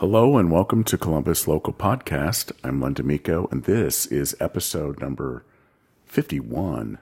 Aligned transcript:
Hello 0.00 0.38
and 0.38 0.50
welcome 0.50 0.82
to 0.84 0.96
Columbus 0.96 1.46
Local 1.46 1.74
Podcast. 1.74 2.52
I'm 2.64 2.80
Len 2.80 2.94
D'Amico, 2.94 3.48
and 3.50 3.64
this 3.64 4.06
is 4.06 4.34
episode 4.40 4.98
number 4.98 5.44
51. 6.06 6.96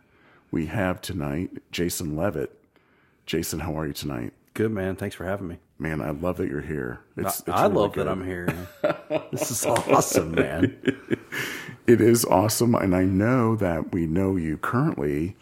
We 0.50 0.66
have 0.66 1.00
tonight 1.00 1.62
Jason 1.70 2.16
Leavitt. 2.16 2.58
Jason, 3.24 3.60
how 3.60 3.78
are 3.78 3.86
you 3.86 3.92
tonight? 3.92 4.32
Good 4.52 4.72
man. 4.72 4.96
Thanks 4.96 5.14
for 5.14 5.24
having 5.24 5.46
me. 5.46 5.58
Man, 5.78 6.00
I 6.00 6.10
love 6.10 6.38
that 6.38 6.48
you're 6.48 6.60
here. 6.60 6.98
It's, 7.16 7.40
I, 7.46 7.52
it's 7.52 7.62
really 7.62 7.74
love 7.74 7.92
good. 7.92 8.08
that 8.08 8.10
I'm 8.10 8.26
here. 8.26 8.68
this 9.30 9.48
is 9.52 9.64
awesome, 9.64 10.32
man. 10.32 10.76
It 11.86 12.00
is 12.00 12.24
awesome, 12.24 12.74
and 12.74 12.96
I 12.96 13.04
know 13.04 13.54
that 13.56 13.92
we 13.92 14.06
know 14.06 14.34
you 14.34 14.58
currently 14.58 15.36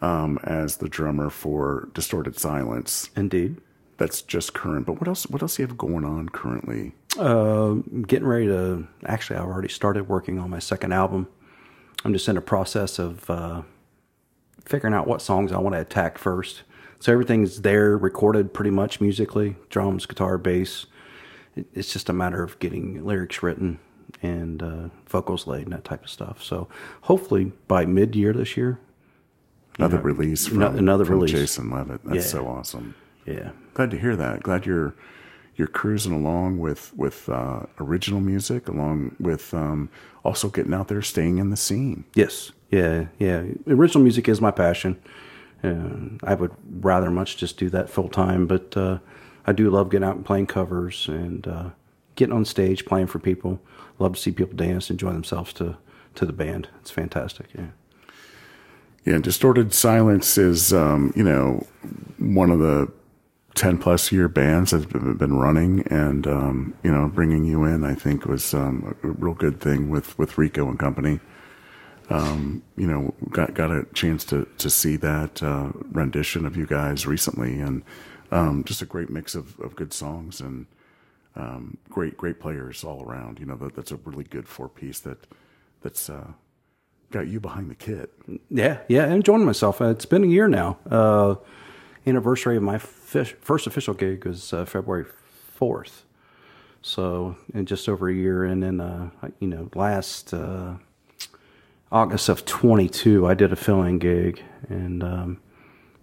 um, 0.00 0.38
as 0.44 0.76
the 0.76 0.88
drummer 0.88 1.30
for 1.30 1.88
Distorted 1.94 2.38
Silence. 2.38 3.10
Indeed 3.16 3.60
that's 3.96 4.22
just 4.22 4.54
current. 4.54 4.86
But 4.86 5.00
what 5.00 5.08
else? 5.08 5.26
What 5.28 5.42
else 5.42 5.56
do 5.56 5.62
you 5.62 5.66
have 5.68 5.78
going 5.78 6.04
on 6.04 6.28
currently? 6.28 6.94
Uh, 7.18 7.74
getting 8.06 8.26
ready 8.26 8.46
to. 8.46 8.86
Actually, 9.04 9.38
I've 9.38 9.46
already 9.46 9.68
started 9.68 10.08
working 10.08 10.38
on 10.38 10.50
my 10.50 10.58
second 10.58 10.92
album. 10.92 11.28
I'm 12.04 12.12
just 12.12 12.28
in 12.28 12.36
a 12.36 12.42
process 12.42 12.98
of 12.98 13.28
uh, 13.30 13.62
figuring 14.64 14.94
out 14.94 15.06
what 15.06 15.22
songs 15.22 15.52
I 15.52 15.58
want 15.58 15.74
to 15.74 15.80
attack 15.80 16.18
first. 16.18 16.62
So 16.98 17.12
everything's 17.12 17.62
there, 17.62 17.96
recorded 17.98 18.54
pretty 18.54 18.70
much 18.70 19.00
musically, 19.00 19.56
drums, 19.70 20.06
guitar, 20.06 20.38
bass. 20.38 20.86
It's 21.56 21.92
just 21.92 22.08
a 22.08 22.12
matter 22.12 22.42
of 22.42 22.58
getting 22.60 23.04
lyrics 23.04 23.42
written 23.42 23.78
and 24.22 24.62
uh, 24.62 24.88
vocals 25.06 25.46
laid 25.46 25.64
and 25.64 25.72
that 25.72 25.84
type 25.84 26.04
of 26.04 26.10
stuff. 26.10 26.42
So 26.42 26.68
hopefully 27.02 27.52
by 27.66 27.86
mid-year 27.86 28.32
this 28.32 28.56
year, 28.56 28.78
another 29.78 29.96
know, 29.96 30.02
release 30.02 30.46
from, 30.46 30.62
another 30.62 31.04
from 31.04 31.16
release. 31.16 31.32
Jason 31.32 31.70
Leavitt. 31.70 32.04
That's 32.04 32.16
yeah. 32.16 32.22
so 32.22 32.46
awesome. 32.46 32.94
Yeah, 33.26 33.50
glad 33.74 33.90
to 33.92 33.98
hear 33.98 34.16
that. 34.16 34.42
Glad 34.42 34.66
you're 34.66 34.94
you're 35.56 35.68
cruising 35.68 36.12
along 36.12 36.58
with 36.58 36.92
with 36.96 37.28
uh, 37.28 37.60
original 37.78 38.20
music, 38.20 38.68
along 38.68 39.16
with 39.20 39.52
um, 39.54 39.90
also 40.24 40.48
getting 40.48 40.74
out 40.74 40.88
there, 40.88 41.02
staying 41.02 41.38
in 41.38 41.50
the 41.50 41.56
scene. 41.56 42.04
Yes, 42.14 42.52
yeah, 42.70 43.06
yeah. 43.18 43.44
Original 43.66 44.02
music 44.02 44.28
is 44.28 44.40
my 44.40 44.50
passion. 44.50 45.00
Uh, 45.62 46.18
I 46.24 46.34
would 46.34 46.52
rather 46.80 47.10
much 47.10 47.36
just 47.36 47.56
do 47.56 47.70
that 47.70 47.88
full 47.88 48.08
time, 48.08 48.46
but 48.46 48.76
uh, 48.76 48.98
I 49.46 49.52
do 49.52 49.70
love 49.70 49.90
getting 49.90 50.08
out 50.08 50.16
and 50.16 50.24
playing 50.24 50.46
covers 50.46 51.06
and 51.06 51.46
uh, 51.46 51.70
getting 52.16 52.34
on 52.34 52.44
stage, 52.44 52.84
playing 52.84 53.06
for 53.06 53.18
people. 53.18 53.60
Love 53.98 54.14
to 54.14 54.20
see 54.20 54.32
people 54.32 54.56
dance, 54.56 54.90
enjoy 54.90 55.12
themselves 55.12 55.52
to 55.54 55.76
to 56.14 56.26
the 56.26 56.32
band. 56.32 56.68
It's 56.80 56.90
fantastic. 56.90 57.46
Yeah. 57.54 57.68
Yeah, 59.04 59.18
distorted 59.18 59.74
silence 59.74 60.38
is 60.38 60.72
um, 60.72 61.12
you 61.16 61.24
know 61.24 61.66
one 62.18 62.50
of 62.50 62.58
the 62.58 62.90
10 63.54 63.78
plus 63.78 64.10
year 64.10 64.28
bands 64.28 64.70
that 64.70 64.90
have 64.90 65.18
been 65.18 65.34
running 65.36 65.86
and, 65.88 66.26
um, 66.26 66.74
you 66.82 66.90
know, 66.90 67.08
bringing 67.08 67.44
you 67.44 67.64
in, 67.64 67.84
I 67.84 67.94
think 67.94 68.24
was, 68.24 68.54
um, 68.54 68.96
a 69.02 69.08
real 69.08 69.34
good 69.34 69.60
thing 69.60 69.90
with, 69.90 70.18
with 70.18 70.38
Rico 70.38 70.68
and 70.68 70.78
company. 70.78 71.20
Um, 72.08 72.62
you 72.76 72.86
know, 72.86 73.14
got, 73.30 73.54
got 73.54 73.70
a 73.70 73.84
chance 73.94 74.24
to, 74.26 74.46
to 74.58 74.70
see 74.70 74.96
that, 74.96 75.42
uh, 75.42 75.70
rendition 75.90 76.46
of 76.46 76.56
you 76.56 76.66
guys 76.66 77.06
recently 77.06 77.60
and, 77.60 77.82
um, 78.30 78.64
just 78.64 78.80
a 78.80 78.86
great 78.86 79.10
mix 79.10 79.34
of, 79.34 79.58
of 79.60 79.76
good 79.76 79.92
songs 79.92 80.40
and, 80.40 80.66
um, 81.36 81.76
great, 81.88 82.16
great 82.16 82.40
players 82.40 82.84
all 82.84 83.02
around. 83.02 83.38
You 83.38 83.46
know, 83.46 83.56
that, 83.56 83.74
that's 83.74 83.92
a 83.92 83.96
really 83.96 84.24
good 84.24 84.48
four 84.48 84.68
piece 84.68 85.00
that, 85.00 85.26
that's, 85.82 86.08
uh, 86.08 86.32
got 87.10 87.28
you 87.28 87.38
behind 87.38 87.70
the 87.70 87.74
kit. 87.74 88.12
Yeah. 88.50 88.78
Yeah. 88.88 89.12
Enjoying 89.12 89.44
myself. 89.44 89.80
It's 89.82 90.06
been 90.06 90.24
a 90.24 90.28
year 90.28 90.48
now. 90.48 90.78
Uh, 90.90 91.34
anniversary 92.06 92.56
of 92.56 92.62
my 92.62 92.78
first 92.78 93.66
official 93.66 93.94
gig 93.94 94.24
was 94.24 94.52
uh, 94.52 94.64
February 94.64 95.06
4th. 95.58 96.02
So, 96.84 97.36
in 97.54 97.66
just 97.66 97.88
over 97.88 98.08
a 98.08 98.14
year. 98.14 98.44
And 98.44 98.62
then, 98.62 98.80
uh, 98.80 99.10
you 99.38 99.46
know, 99.46 99.70
last 99.74 100.34
uh, 100.34 100.74
August 101.92 102.28
of 102.28 102.44
22, 102.44 103.26
I 103.26 103.34
did 103.34 103.52
a 103.52 103.56
fill 103.56 103.82
in 103.82 103.98
gig 103.98 104.42
and 104.68 105.04
um, 105.04 105.40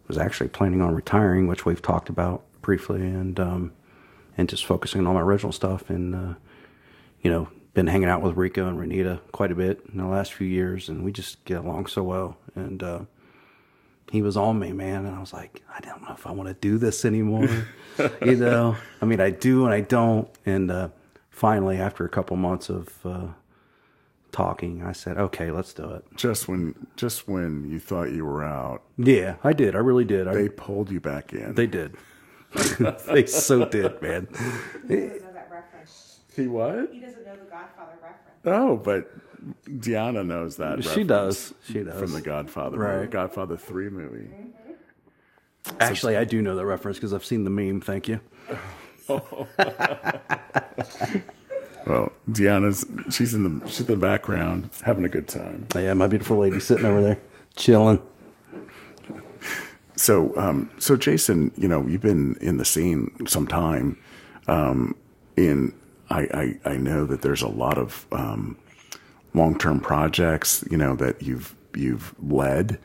was 0.08 0.18
actually 0.18 0.50
planning 0.50 0.82
on 0.82 0.96
retiring, 0.96 1.48
which 1.48 1.66
we've 1.66 1.82
talked 1.82 2.08
about 2.08 2.44
briefly, 2.62 3.02
and, 3.02 3.40
um, 3.40 3.74
and 4.38 4.48
just 4.48 4.66
focusing 4.66 5.02
on 5.02 5.08
all 5.08 5.14
my 5.16 5.22
original 5.22 5.52
stuff. 5.52 5.90
And, 5.90 6.16
uh, 6.16 6.34
you 7.22 7.30
know, 7.30 7.50
been 7.74 7.88
hanging 7.88 8.10
out 8.10 8.22
with 8.22 8.38
Rico 8.38 8.68
and 8.68 8.80
Renita 8.80 9.20
quite 9.34 9.52
a 9.52 9.56
bit 9.56 9.82
in 9.92 9.98
the 9.98 10.08
last 10.08 10.34
few 10.34 10.48
years, 10.48 10.88
and 10.88 11.04
we 11.04 11.12
just 11.12 11.44
get 11.44 11.58
along 11.58 11.88
so 11.88 12.04
well. 12.04 12.38
And, 12.56 12.82
uh, 12.82 13.00
he 14.12 14.22
was 14.22 14.38
on 14.38 14.60
me, 14.60 14.72
man. 14.72 15.06
And 15.06 15.16
I 15.16 15.20
was 15.20 15.34
like, 15.34 15.64
I 15.74 15.80
don't 15.82 16.02
know 16.02 16.14
if 16.14 16.26
I 16.26 16.32
want 16.32 16.50
to 16.50 16.56
do 16.56 16.78
this 16.78 17.06
anymore. 17.06 17.50
you 18.26 18.36
know, 18.36 18.76
I 19.02 19.06
mean, 19.06 19.20
I 19.20 19.30
do 19.30 19.66
and 19.66 19.74
I 19.74 19.82
don't. 19.82 20.28
And 20.46 20.72
uh, 20.72 20.90
finally, 21.30 21.78
after 21.78 22.06
a 22.06 22.10
couple 22.10 22.36
months 22.38 22.70
of 22.70 23.06
uh, 23.06 23.28
talking, 24.32 24.84
I 24.84 24.94
said, 24.94 25.18
okay, 25.18 25.52
let's 25.52 25.74
do 25.74 25.90
it. 25.92 26.06
Just 26.16 26.48
when, 26.48 26.88
just 26.96 27.28
when 27.28 27.70
you 27.70 27.80
thought 27.80 28.12
you 28.12 28.26
were 28.26 28.44
out. 28.44 28.84
Yeah, 28.98 29.36
I 29.44 29.54
did. 29.54 29.76
I 29.76 29.80
really 29.80 30.06
did. 30.06 30.28
They 30.28 30.46
I, 30.46 30.50
pulled 30.50 30.92
you 30.92 31.00
back 31.00 31.34
in. 31.34 31.56
They 31.56 31.68
did. 31.68 31.96
they 33.08 33.28
so 33.28 33.66
did, 33.66 34.02
man. 34.02 34.28
He 34.88 34.96
doesn't 34.96 35.24
know 35.24 35.34
that 35.34 35.50
reference. 35.52 36.20
He 36.36 36.48
what? 36.48 36.92
He 36.92 37.00
doesn't 37.00 37.26
know 37.26 37.36
the 37.36 37.50
Godfather 37.50 37.94
reference. 38.02 38.40
Oh, 38.46 38.76
but 38.78 39.12
Deanna 39.66 40.26
knows 40.26 40.58
that. 40.58 40.84
She 40.84 41.04
does. 41.04 41.54
She 41.66 41.84
does. 41.84 42.00
From 42.00 42.12
the 42.12 42.22
Godfather 42.22 42.78
right. 42.78 42.96
movie, 42.98 43.08
Godfather 43.08 43.58
3 43.58 43.90
movie. 43.90 44.30
Actually, 45.80 46.18
I 46.18 46.24
do 46.24 46.42
know 46.42 46.56
that 46.56 46.66
reference 46.66 46.98
because 46.98 47.14
I've 47.14 47.26
seen 47.26 47.44
the 47.44 47.50
meme. 47.50 47.82
Thank 47.82 48.08
you. 48.08 48.20
well, 49.08 49.48
Deanna's 52.30 52.86
she's 53.14 53.34
in 53.34 53.60
the 53.60 53.68
she's 53.68 53.82
in 53.82 53.88
the 53.88 53.96
background 53.98 54.70
having 54.84 55.04
a 55.04 55.10
good 55.10 55.28
time. 55.28 55.68
Oh, 55.76 55.80
yeah, 55.80 55.94
my 55.94 56.08
beautiful 56.08 56.38
lady 56.38 56.60
sitting 56.60 56.86
over 56.86 57.02
there 57.02 57.20
chilling. 57.56 58.02
So, 59.96 60.36
um, 60.38 60.70
so 60.80 60.96
Jason, 60.96 61.52
you 61.58 61.68
know, 61.68 61.86
you've 61.86 62.02
been 62.02 62.38
in 62.40 62.58
the 62.58 62.66
scene 62.66 63.12
some 63.28 63.48
time. 63.48 63.98
Um, 64.48 64.96
in 65.36 65.74
I, 66.10 66.58
I, 66.66 66.72
I 66.72 66.78
know 66.78 67.06
that 67.06 67.22
there's 67.22 67.42
a 67.42 67.48
lot 67.48 67.78
of 67.78 68.06
um, 68.12 68.58
long-term 69.34 69.80
projects, 69.80 70.64
you 70.70 70.78
know, 70.78 70.96
that 70.96 71.22
you've 71.22 71.56
you've 71.76 72.14
led, 72.22 72.80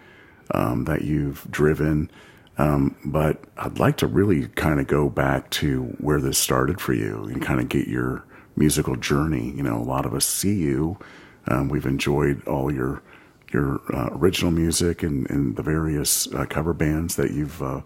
um, 0.53 0.84
that 0.84 1.03
you've 1.03 1.50
driven. 1.50 2.10
Um, 2.56 2.97
but 3.05 3.43
I'd 3.56 3.78
like 3.78 3.97
to 3.99 4.06
really 4.06 4.47
kind 4.49 4.78
of 4.78 4.87
go 4.87 5.09
back 5.09 5.50
to 5.50 5.82
where 5.99 6.21
this 6.21 6.38
started 6.38 6.81
for 6.81 6.93
you 6.93 7.25
and 7.25 7.43
kind 7.43 7.60
of 7.60 7.69
get 7.69 7.88
your 7.88 8.25
musical 8.56 8.94
journey. 8.94 9.53
You 9.56 9.62
know, 9.62 9.77
a 9.77 9.82
lot 9.82 10.06
of 10.06 10.15
us 10.15 10.25
see 10.25 10.55
you. 10.55 10.99
Um, 11.49 11.69
we've 11.69 11.87
enjoyed 11.87 12.47
all 12.47 12.72
your 12.72 13.03
your 13.53 13.81
uh, 13.94 14.11
original 14.12 14.50
music 14.50 15.03
and, 15.03 15.31
and 15.31 15.56
the 15.56 15.62
various 15.62 16.32
uh, 16.34 16.44
cover 16.44 16.72
bands 16.72 17.16
that 17.16 17.31
you've 17.31 17.62
uh, 17.62 17.82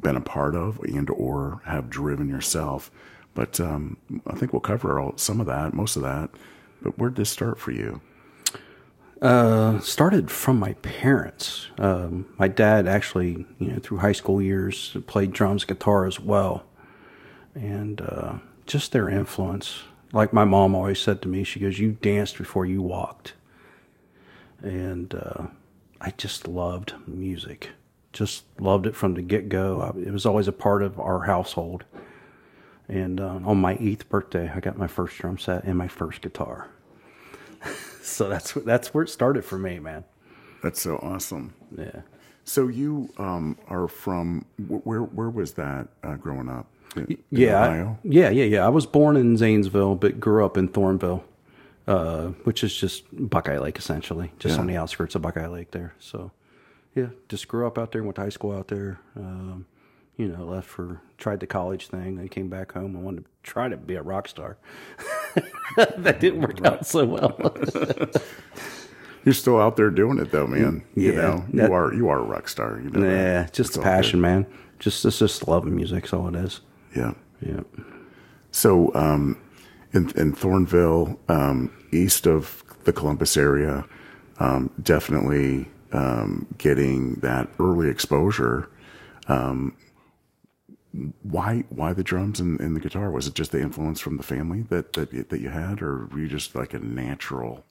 been 0.00 0.16
a 0.16 0.20
part 0.20 0.54
of 0.56 0.80
and 0.80 1.08
or 1.10 1.62
have 1.64 1.88
driven 1.88 2.28
yourself. 2.28 2.90
But 3.34 3.60
um, 3.60 3.96
I 4.26 4.34
think 4.34 4.52
we'll 4.52 4.60
cover 4.60 4.98
all, 4.98 5.16
some 5.16 5.40
of 5.40 5.46
that, 5.46 5.72
most 5.72 5.96
of 5.96 6.02
that. 6.02 6.30
But 6.82 6.98
where 6.98 7.10
did 7.10 7.16
this 7.16 7.30
start 7.30 7.58
for 7.58 7.72
you? 7.72 8.00
Uh, 9.20 9.78
started 9.80 10.30
from 10.30 10.58
my 10.58 10.72
parents. 10.74 11.68
Um, 11.78 12.26
my 12.38 12.48
dad 12.48 12.88
actually, 12.88 13.44
you 13.58 13.72
know, 13.72 13.78
through 13.78 13.98
high 13.98 14.12
school 14.12 14.40
years, 14.40 14.96
played 15.06 15.32
drums, 15.32 15.64
guitar 15.64 16.06
as 16.06 16.18
well, 16.18 16.64
and 17.54 18.00
uh, 18.00 18.34
just 18.66 18.92
their 18.92 19.10
influence. 19.10 19.82
Like 20.12 20.32
my 20.32 20.44
mom 20.44 20.74
always 20.74 21.00
said 21.00 21.20
to 21.22 21.28
me, 21.28 21.44
she 21.44 21.60
goes, 21.60 21.78
"You 21.78 21.92
danced 22.00 22.38
before 22.38 22.64
you 22.64 22.80
walked," 22.80 23.34
and 24.62 25.14
uh, 25.14 25.48
I 26.00 26.12
just 26.16 26.48
loved 26.48 26.94
music. 27.06 27.70
Just 28.14 28.44
loved 28.58 28.86
it 28.86 28.96
from 28.96 29.14
the 29.14 29.22
get 29.22 29.50
go. 29.50 29.94
It 30.02 30.12
was 30.12 30.24
always 30.24 30.48
a 30.48 30.52
part 30.52 30.82
of 30.82 30.98
our 30.98 31.24
household. 31.24 31.84
And 32.88 33.20
uh, 33.20 33.38
on 33.44 33.60
my 33.60 33.76
eighth 33.78 34.08
birthday, 34.08 34.50
I 34.52 34.58
got 34.58 34.76
my 34.76 34.88
first 34.88 35.16
drum 35.18 35.38
set 35.38 35.62
and 35.62 35.78
my 35.78 35.86
first 35.86 36.22
guitar. 36.22 36.68
so 38.02 38.28
that's 38.28 38.52
that's 38.52 38.94
where 38.94 39.04
it 39.04 39.08
started 39.08 39.44
for 39.44 39.58
me, 39.58 39.78
man. 39.78 40.04
That's 40.62 40.80
so 40.80 40.96
awesome. 40.98 41.54
Yeah. 41.76 42.02
So 42.44 42.68
you 42.68 43.10
um, 43.18 43.56
are 43.68 43.88
from 43.88 44.44
where? 44.68 45.02
Where 45.02 45.30
was 45.30 45.52
that 45.54 45.88
uh, 46.02 46.14
growing 46.14 46.48
up? 46.48 46.66
In, 46.96 47.18
yeah, 47.30 47.60
I, 47.60 47.96
yeah, 48.02 48.30
yeah, 48.30 48.44
yeah. 48.44 48.66
I 48.66 48.68
was 48.68 48.86
born 48.86 49.16
in 49.16 49.36
Zanesville, 49.36 49.94
but 49.94 50.18
grew 50.18 50.44
up 50.44 50.56
in 50.56 50.68
Thornville, 50.68 51.22
uh, 51.86 52.28
which 52.44 52.64
is 52.64 52.74
just 52.74 53.04
Buckeye 53.12 53.58
Lake, 53.58 53.78
essentially, 53.78 54.32
just 54.40 54.56
yeah. 54.56 54.60
on 54.60 54.66
the 54.66 54.76
outskirts 54.76 55.14
of 55.14 55.22
Buckeye 55.22 55.46
Lake 55.46 55.70
there. 55.70 55.94
So, 56.00 56.32
yeah, 56.96 57.08
just 57.28 57.46
grew 57.46 57.66
up 57.66 57.78
out 57.78 57.92
there, 57.92 58.02
went 58.02 58.16
to 58.16 58.22
high 58.22 58.30
school 58.30 58.52
out 58.52 58.66
there. 58.66 58.98
Um, 59.14 59.66
you 60.16 60.28
know, 60.28 60.44
left 60.44 60.68
for 60.68 61.00
tried 61.16 61.40
the 61.40 61.46
college 61.46 61.86
thing, 61.86 62.16
then 62.16 62.28
came 62.28 62.48
back 62.48 62.72
home 62.72 62.94
and 62.94 63.04
wanted 63.04 63.24
to 63.24 63.30
try 63.42 63.68
to 63.68 63.76
be 63.76 63.94
a 63.94 64.02
rock 64.02 64.28
star. 64.28 64.58
that 65.76 66.20
didn't 66.20 66.40
work 66.40 66.64
out 66.64 66.86
so 66.86 67.04
well. 67.04 67.36
You're 69.24 69.34
still 69.34 69.60
out 69.60 69.76
there 69.76 69.90
doing 69.90 70.18
it 70.18 70.30
though, 70.30 70.46
man. 70.46 70.82
Yeah, 70.94 71.02
you 71.02 71.16
know, 71.16 71.44
you 71.52 71.60
that, 71.60 71.70
are 71.70 71.92
you 71.92 72.08
are 72.08 72.20
a 72.20 72.22
rock 72.22 72.48
star. 72.48 72.80
You 72.80 72.90
know, 72.90 73.06
yeah, 73.06 73.48
just 73.52 73.76
a 73.76 73.80
passion, 73.80 74.20
man. 74.20 74.46
Just 74.78 75.04
it's 75.04 75.18
just 75.18 75.46
love 75.46 75.66
of 75.66 75.72
music. 75.72 76.04
That's 76.04 76.14
all 76.14 76.28
it 76.28 76.34
is. 76.34 76.60
Yeah, 76.96 77.12
yeah. 77.46 77.60
So, 78.50 78.92
um, 78.94 79.40
in, 79.92 80.10
in 80.16 80.34
Thornville, 80.34 81.18
um, 81.28 81.70
east 81.92 82.26
of 82.26 82.64
the 82.84 82.92
Columbus 82.92 83.36
area, 83.36 83.84
um, 84.38 84.70
definitely 84.82 85.68
um, 85.92 86.46
getting 86.58 87.14
that 87.16 87.48
early 87.58 87.88
exposure. 87.88 88.68
Why 91.22 91.64
why 91.68 91.92
the 91.92 92.02
drums 92.02 92.40
and, 92.40 92.60
and 92.60 92.74
the 92.74 92.80
guitar? 92.80 93.10
Was 93.10 93.28
it 93.28 93.34
just 93.34 93.52
the 93.52 93.60
influence 93.60 94.00
from 94.00 94.16
the 94.16 94.22
family 94.24 94.62
that 94.70 94.94
that 94.94 95.12
you- 95.12 95.24
that 95.28 95.40
you 95.40 95.50
had, 95.50 95.80
or 95.82 96.06
were 96.06 96.18
you 96.18 96.28
just 96.28 96.54
like 96.54 96.74
a 96.74 96.80
natural 96.80 97.64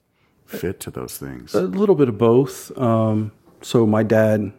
fit 0.46 0.80
to 0.80 0.90
those 0.90 1.18
things? 1.18 1.54
A 1.54 1.62
little 1.62 1.94
bit 1.94 2.08
of 2.08 2.16
both. 2.16 2.76
Um, 2.78 3.32
so 3.60 3.86
my 3.86 4.02
dad, 4.02 4.52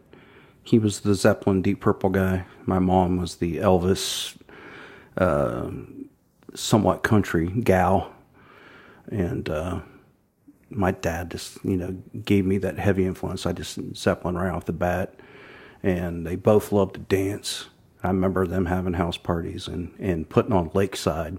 he 0.63 0.78
was 0.78 1.00
the 1.00 1.16
Zeppelin 1.16 1.63
Deep 1.63 1.81
Purple 1.81 2.12
guy. 2.12 2.46
My 2.68 2.78
mom 2.78 3.18
was 3.18 3.38
the 3.38 3.58
Elvis, 3.58 4.38
uh, 5.18 5.72
somewhat 6.54 7.02
country 7.02 7.48
gal, 7.48 8.13
and 9.12 9.50
uh, 9.50 9.80
my 10.69 10.92
dad 10.92 11.31
just 11.31 11.58
you 11.66 11.78
know 11.78 11.98
gave 12.24 12.46
me 12.46 12.60
that 12.60 12.78
heavy 12.78 13.06
influence. 13.06 13.48
I 13.48 13.54
just 13.54 13.80
Zeppelin 13.96 14.38
right 14.38 14.52
off 14.54 14.66
the 14.66 14.72
bat, 14.74 15.16
and 15.81 16.28
they 16.28 16.36
both 16.36 16.72
loved 16.72 16.94
to 16.94 17.00
dance. 17.02 17.66
I 18.03 18.07
remember 18.07 18.48
them 18.48 18.65
having 18.65 18.94
house 18.94 19.18
parties 19.18 19.68
and 19.68 19.94
and 20.00 20.27
putting 20.30 20.53
on 20.53 20.71
Lakeside 20.74 21.38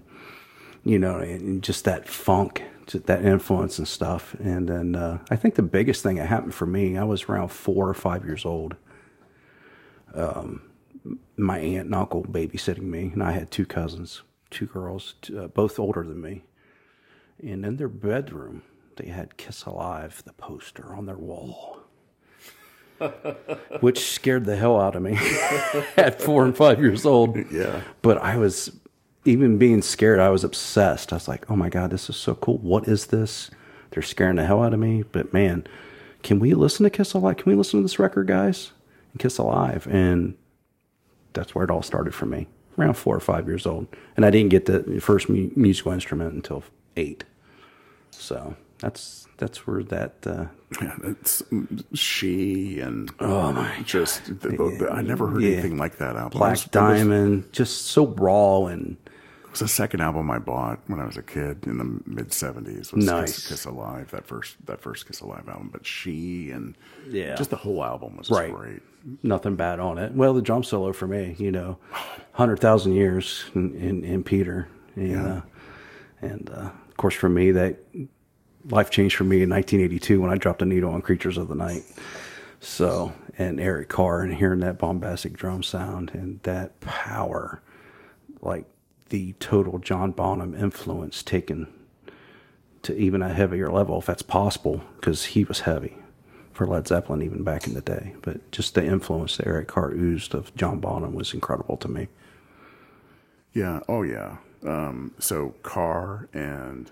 you 0.83 0.99
know, 0.99 1.17
and 1.17 1.63
just 1.63 1.85
that 1.85 2.07
funk, 2.07 2.63
just 2.85 3.05
that 3.05 3.23
influence 3.25 3.77
and 3.77 3.87
stuff. 3.87 4.33
And 4.35 4.67
then 4.67 4.95
uh, 4.95 5.19
I 5.31 5.35
think 5.35 5.55
the 5.55 5.61
biggest 5.63 6.03
thing 6.03 6.17
that 6.17 6.27
happened 6.27 6.53
for 6.53 6.65
me, 6.65 6.97
I 6.97 7.03
was 7.03 7.23
around 7.23 7.49
four 7.49 7.87
or 7.87 7.93
five 7.93 8.25
years 8.25 8.45
old. 8.45 8.75
Um, 10.13 10.61
my 11.37 11.59
aunt 11.59 11.85
and 11.85 11.95
uncle 11.95 12.23
babysitting 12.23 12.83
me, 12.83 13.11
and 13.13 13.23
I 13.23 13.31
had 13.31 13.49
two 13.51 13.65
cousins, 13.65 14.21
two 14.49 14.67
girls, 14.67 15.15
uh, 15.37 15.47
both 15.47 15.79
older 15.79 16.03
than 16.03 16.21
me. 16.21 16.43
And 17.41 17.65
in 17.65 17.77
their 17.77 17.89
bedroom, 17.89 18.63
they 18.97 19.07
had 19.07 19.37
Kiss 19.37 19.65
Alive, 19.65 20.21
the 20.25 20.33
poster 20.33 20.93
on 20.93 21.05
their 21.05 21.17
wall. 21.17 21.82
Which 23.79 23.99
scared 23.99 24.45
the 24.45 24.55
hell 24.55 24.79
out 24.79 24.95
of 24.95 25.01
me 25.01 25.17
at 25.97 26.21
four 26.21 26.45
and 26.45 26.55
five 26.55 26.79
years 26.79 27.05
old. 27.05 27.37
Yeah. 27.51 27.81
But 28.01 28.17
I 28.19 28.37
was, 28.37 28.75
even 29.25 29.57
being 29.57 29.81
scared, 29.81 30.19
I 30.19 30.29
was 30.29 30.43
obsessed. 30.43 31.11
I 31.11 31.17
was 31.17 31.27
like, 31.27 31.49
oh 31.49 31.55
my 31.55 31.69
God, 31.69 31.89
this 31.91 32.09
is 32.09 32.15
so 32.15 32.35
cool. 32.35 32.57
What 32.59 32.87
is 32.87 33.07
this? 33.07 33.51
They're 33.91 34.03
scaring 34.03 34.37
the 34.37 34.45
hell 34.45 34.63
out 34.63 34.73
of 34.73 34.79
me. 34.79 35.03
But 35.11 35.33
man, 35.33 35.67
can 36.23 36.39
we 36.39 36.53
listen 36.53 36.83
to 36.83 36.89
Kiss 36.89 37.13
Alive? 37.13 37.37
Can 37.37 37.51
we 37.51 37.55
listen 37.55 37.79
to 37.79 37.83
this 37.83 37.99
record, 37.99 38.27
guys? 38.27 38.71
And 39.11 39.19
Kiss 39.19 39.37
Alive. 39.37 39.87
And 39.89 40.35
that's 41.33 41.53
where 41.53 41.65
it 41.65 41.71
all 41.71 41.81
started 41.81 42.15
for 42.15 42.25
me, 42.25 42.47
around 42.77 42.95
four 42.95 43.15
or 43.15 43.19
five 43.19 43.47
years 43.47 43.65
old. 43.65 43.87
And 44.15 44.25
I 44.25 44.29
didn't 44.29 44.49
get 44.49 44.65
the 44.65 44.99
first 45.01 45.29
mu- 45.29 45.51
musical 45.55 45.91
instrument 45.91 46.33
until 46.33 46.63
eight. 46.95 47.23
So 48.11 48.55
that's 48.83 49.27
that's 49.37 49.65
where 49.65 49.81
that 49.83 50.15
uh, 50.27 50.45
Yeah, 50.81 50.95
it's 51.03 51.41
she 51.93 52.79
and 52.79 53.09
oh 53.19 53.51
my, 53.53 53.81
just 53.85 54.25
the, 54.41 54.49
the, 54.49 54.89
I 54.91 55.01
never 55.01 55.27
heard 55.27 55.41
Yeah. 55.41 55.53
anything 55.53 55.77
like 55.77 55.97
that 55.97 56.15
album. 56.15 56.37
Black 56.37 56.51
was- 56.51 56.61
it 56.61 56.65
was- 56.65 56.71
Diamond, 56.71 57.51
just 57.53 57.85
so 57.87 58.07
raw 58.07 58.65
and 58.65 58.97
It 59.45 59.49
was 59.51 59.59
the 59.61 59.67
second 59.67 60.01
album 60.01 60.29
I 60.29 60.39
bought 60.39 60.79
when 60.87 60.99
I 60.99 61.05
was 61.05 61.15
a 61.17 61.21
kid 61.23 61.65
in 61.65 61.77
the 61.77 62.01
mid 62.05 62.29
'70s. 62.29 62.91
Was 62.93 63.05
Nice. 63.05 63.35
Kiss, 63.35 63.47
Kiss 63.49 63.65
Alive, 63.65 64.11
that 64.11 64.25
first 64.27 64.57
that 64.65 64.81
first 64.81 65.07
Kiss 65.07 65.21
Alive 65.21 65.47
album. 65.47 65.69
But 65.71 65.85
she 65.85 66.51
and 66.51 66.75
Yeah. 67.09 67.35
just 67.35 67.49
the 67.51 67.55
whole 67.57 67.83
album 67.83 68.17
was 68.17 68.29
Right. 68.29 68.53
great. 68.53 68.81
nothing 69.21 69.55
bad 69.57 69.81
on 69.81 69.97
it. 69.97 70.13
Well, 70.13 70.33
the 70.33 70.41
drum 70.41 70.63
solo 70.63 70.93
for 70.93 71.07
me, 71.07 71.35
you 71.37 71.51
know, 71.51 71.77
hundred 72.31 72.59
thousand 72.61 72.93
years 72.93 73.43
in, 73.53 73.75
in, 73.75 74.03
in 74.05 74.23
Peter, 74.23 74.67
and, 74.95 75.09
Yeah. 75.11 75.25
uh, 75.27 75.41
and 76.21 76.49
uh, 76.49 76.69
of 76.89 76.97
course 76.97 77.13
for 77.13 77.27
me 77.27 77.51
that 77.51 77.79
life 78.65 78.89
changed 78.89 79.15
for 79.15 79.23
me 79.23 79.41
in 79.41 79.49
1982 79.49 80.21
when 80.21 80.31
I 80.31 80.37
dropped 80.37 80.61
a 80.61 80.65
needle 80.65 80.93
on 80.93 81.01
Creatures 81.01 81.37
of 81.37 81.47
the 81.47 81.55
Night. 81.55 81.83
So 82.59 83.13
and 83.37 83.59
Eric 83.59 83.89
Carr 83.89 84.21
and 84.21 84.33
hearing 84.33 84.59
that 84.61 84.77
bombastic 84.77 85.33
drum 85.33 85.63
sound 85.63 86.11
and 86.13 86.39
that 86.43 86.79
power, 86.79 87.61
like 88.41 88.65
the 89.09 89.33
total 89.33 89.79
John 89.79 90.11
Bonham 90.11 90.55
influence 90.55 91.23
taken 91.23 91.67
to 92.83 92.95
even 92.95 93.21
a 93.21 93.33
heavier 93.33 93.71
level 93.71 93.99
if 93.99 94.05
that's 94.05 94.21
possible 94.21 94.81
because 94.95 95.25
he 95.25 95.43
was 95.43 95.61
heavy 95.61 95.97
for 96.51 96.67
Led 96.67 96.87
Zeppelin 96.87 97.21
even 97.21 97.43
back 97.43 97.65
in 97.65 97.73
the 97.73 97.81
day. 97.81 98.13
But 98.21 98.51
just 98.51 98.75
the 98.75 98.85
influence 98.85 99.37
that 99.37 99.47
Eric 99.47 99.67
Carr 99.67 99.91
oozed 99.91 100.35
of 100.35 100.55
John 100.55 100.79
Bonham 100.79 101.13
was 101.13 101.33
incredible 101.33 101.77
to 101.77 101.87
me. 101.87 102.07
Yeah. 103.53 103.81
Oh 103.87 104.03
yeah. 104.03 104.37
Um, 104.65 105.11
so 105.19 105.55
Carr 105.63 106.27
and 106.33 106.89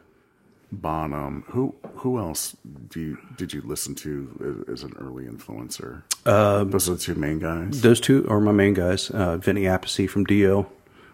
Bonham. 0.72 1.44
Who 1.50 1.76
who 1.96 2.18
else 2.18 2.56
do 2.90 3.00
you, 3.00 3.18
did 3.38 3.54
you 3.54 3.62
listen 3.62 3.94
to 3.96 4.66
as, 4.72 4.84
an 4.84 4.94
early 4.98 5.26
influencer? 5.26 6.04
Um, 6.26 6.72
Those 6.72 6.90
are 6.90 6.94
the 6.94 7.00
two 7.00 7.16
main 7.16 7.40
guys. 7.40 7.82
Those 7.82 8.00
two 8.00 8.26
are 8.30 8.40
my 8.40 8.52
main 8.52 8.74
guys. 8.74 9.10
Uh, 9.10 9.38
Vinny 9.38 9.64
Appice 9.64 10.10
from 10.10 10.24
Dio 10.24 10.72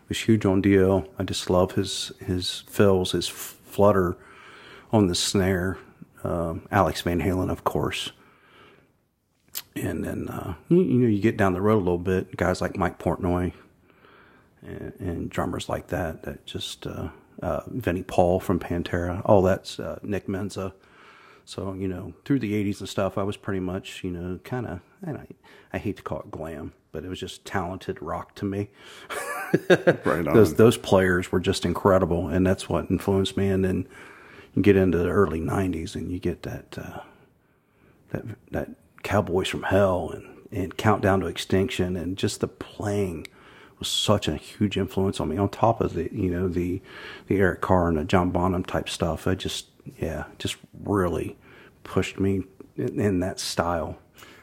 was 0.07 0.19
huge 0.19 0.45
on 0.45 0.62
Dio. 0.62 1.07
I 1.18 1.24
just 1.24 1.50
love 1.50 1.74
his 1.74 2.12
his 2.19 2.63
fills, 2.69 3.12
his 3.12 3.27
flutter 3.27 4.18
on 4.92 5.07
the 5.07 5.15
snare. 5.15 5.77
Um, 6.24 6.68
Alex 6.71 7.01
Van 7.01 7.21
Halen, 7.21 7.50
of 7.51 7.63
course. 7.63 8.12
And 9.75 10.04
then 10.04 10.30
uh, 10.30 10.56
you, 10.69 10.81
you 10.81 11.00
know 11.00 11.07
you 11.07 11.19
get 11.19 11.38
down 11.38 11.54
the 11.54 11.62
road 11.62 11.77
a 11.77 11.86
little 11.86 11.98
bit, 11.98 12.36
guys 12.38 12.62
like 12.62 12.77
Mike 12.77 13.00
Portnoy 13.00 13.54
and, 14.62 14.94
and 15.00 15.30
drummers 15.30 15.68
like 15.68 15.88
that. 15.88 16.24
That 16.24 16.45
just 16.45 16.86
uh, 17.42 17.62
Vinnie 17.68 18.04
Paul 18.04 18.39
from 18.39 18.60
Pantera. 18.60 19.22
All 19.25 19.42
that's 19.42 19.80
uh, 19.80 20.00
Nick 20.04 20.28
Menza. 20.28 20.74
So 21.45 21.74
you 21.74 21.88
know, 21.88 22.13
through 22.25 22.39
the 22.39 22.54
'80s 22.54 22.80
and 22.80 22.89
stuff, 22.89 23.18
I 23.18 23.24
was 23.24 23.38
pretty 23.38 23.60
much 23.62 24.04
you 24.04 24.12
know 24.12 24.39
kind 24.44 24.66
of. 24.68 24.80
and 25.06 25.18
I, 25.18 25.28
I 25.74 25.78
hate 25.78 25.98
to 25.98 26.04
call 26.04 26.19
it 26.22 26.31
glam, 26.31 26.74
but 26.92 27.04
it 27.06 27.10
was 27.10 27.19
just 27.19 27.45
talented 27.45 28.01
rock 28.01 28.36
to 28.36 28.45
me. 28.45 28.69
Right 30.04 30.28
on. 30.28 30.34
Those 30.34 30.56
those 30.56 30.75
players 30.75 31.31
were 31.31 31.39
just 31.39 31.63
incredible, 31.63 32.28
and 32.28 32.45
that's 32.45 32.68
what 32.68 32.92
influenced 32.92 33.38
me. 33.38 33.48
And 33.48 33.63
then 33.63 33.88
you 34.54 34.62
get 34.62 34.75
into 34.75 34.98
the 34.98 35.07
early 35.07 35.40
'90s, 35.40 35.95
and 35.95 36.12
you 36.12 36.19
get 36.19 36.44
that 36.44 36.78
uh, 36.78 37.00
that 38.10 38.25
that 38.51 38.69
Cowboys 39.04 39.48
from 39.48 39.63
Hell 39.63 40.12
and 40.13 40.25
and 40.51 40.75
Countdown 40.75 41.22
to 41.22 41.28
Extinction, 41.28 41.95
and 41.95 42.18
just 42.18 42.42
the 42.42 42.48
playing 42.50 43.25
was 43.80 43.88
such 43.88 44.28
a 44.28 44.36
huge 44.36 44.78
influence 44.78 45.20
on 45.20 45.30
me. 45.30 45.38
On 45.38 45.50
top 45.50 45.82
of 45.82 45.94
the 45.94 46.10
you 46.14 46.30
know 46.30 46.48
the 46.48 46.82
the 47.28 47.38
Eric 47.38 47.62
Carr 47.62 47.90
and 47.90 47.98
the 47.98 48.04
John 48.04 48.32
Bonham 48.32 48.64
type 48.64 48.90
stuff, 48.90 49.28
I 49.28 49.36
just 49.36 49.68
yeah 49.98 50.26
just 50.38 50.57
really 50.84 51.38
pushed 51.84 52.19
me 52.19 52.44
in, 52.76 53.00
in 53.00 53.19
that 53.19 53.40
style. 53.40 53.98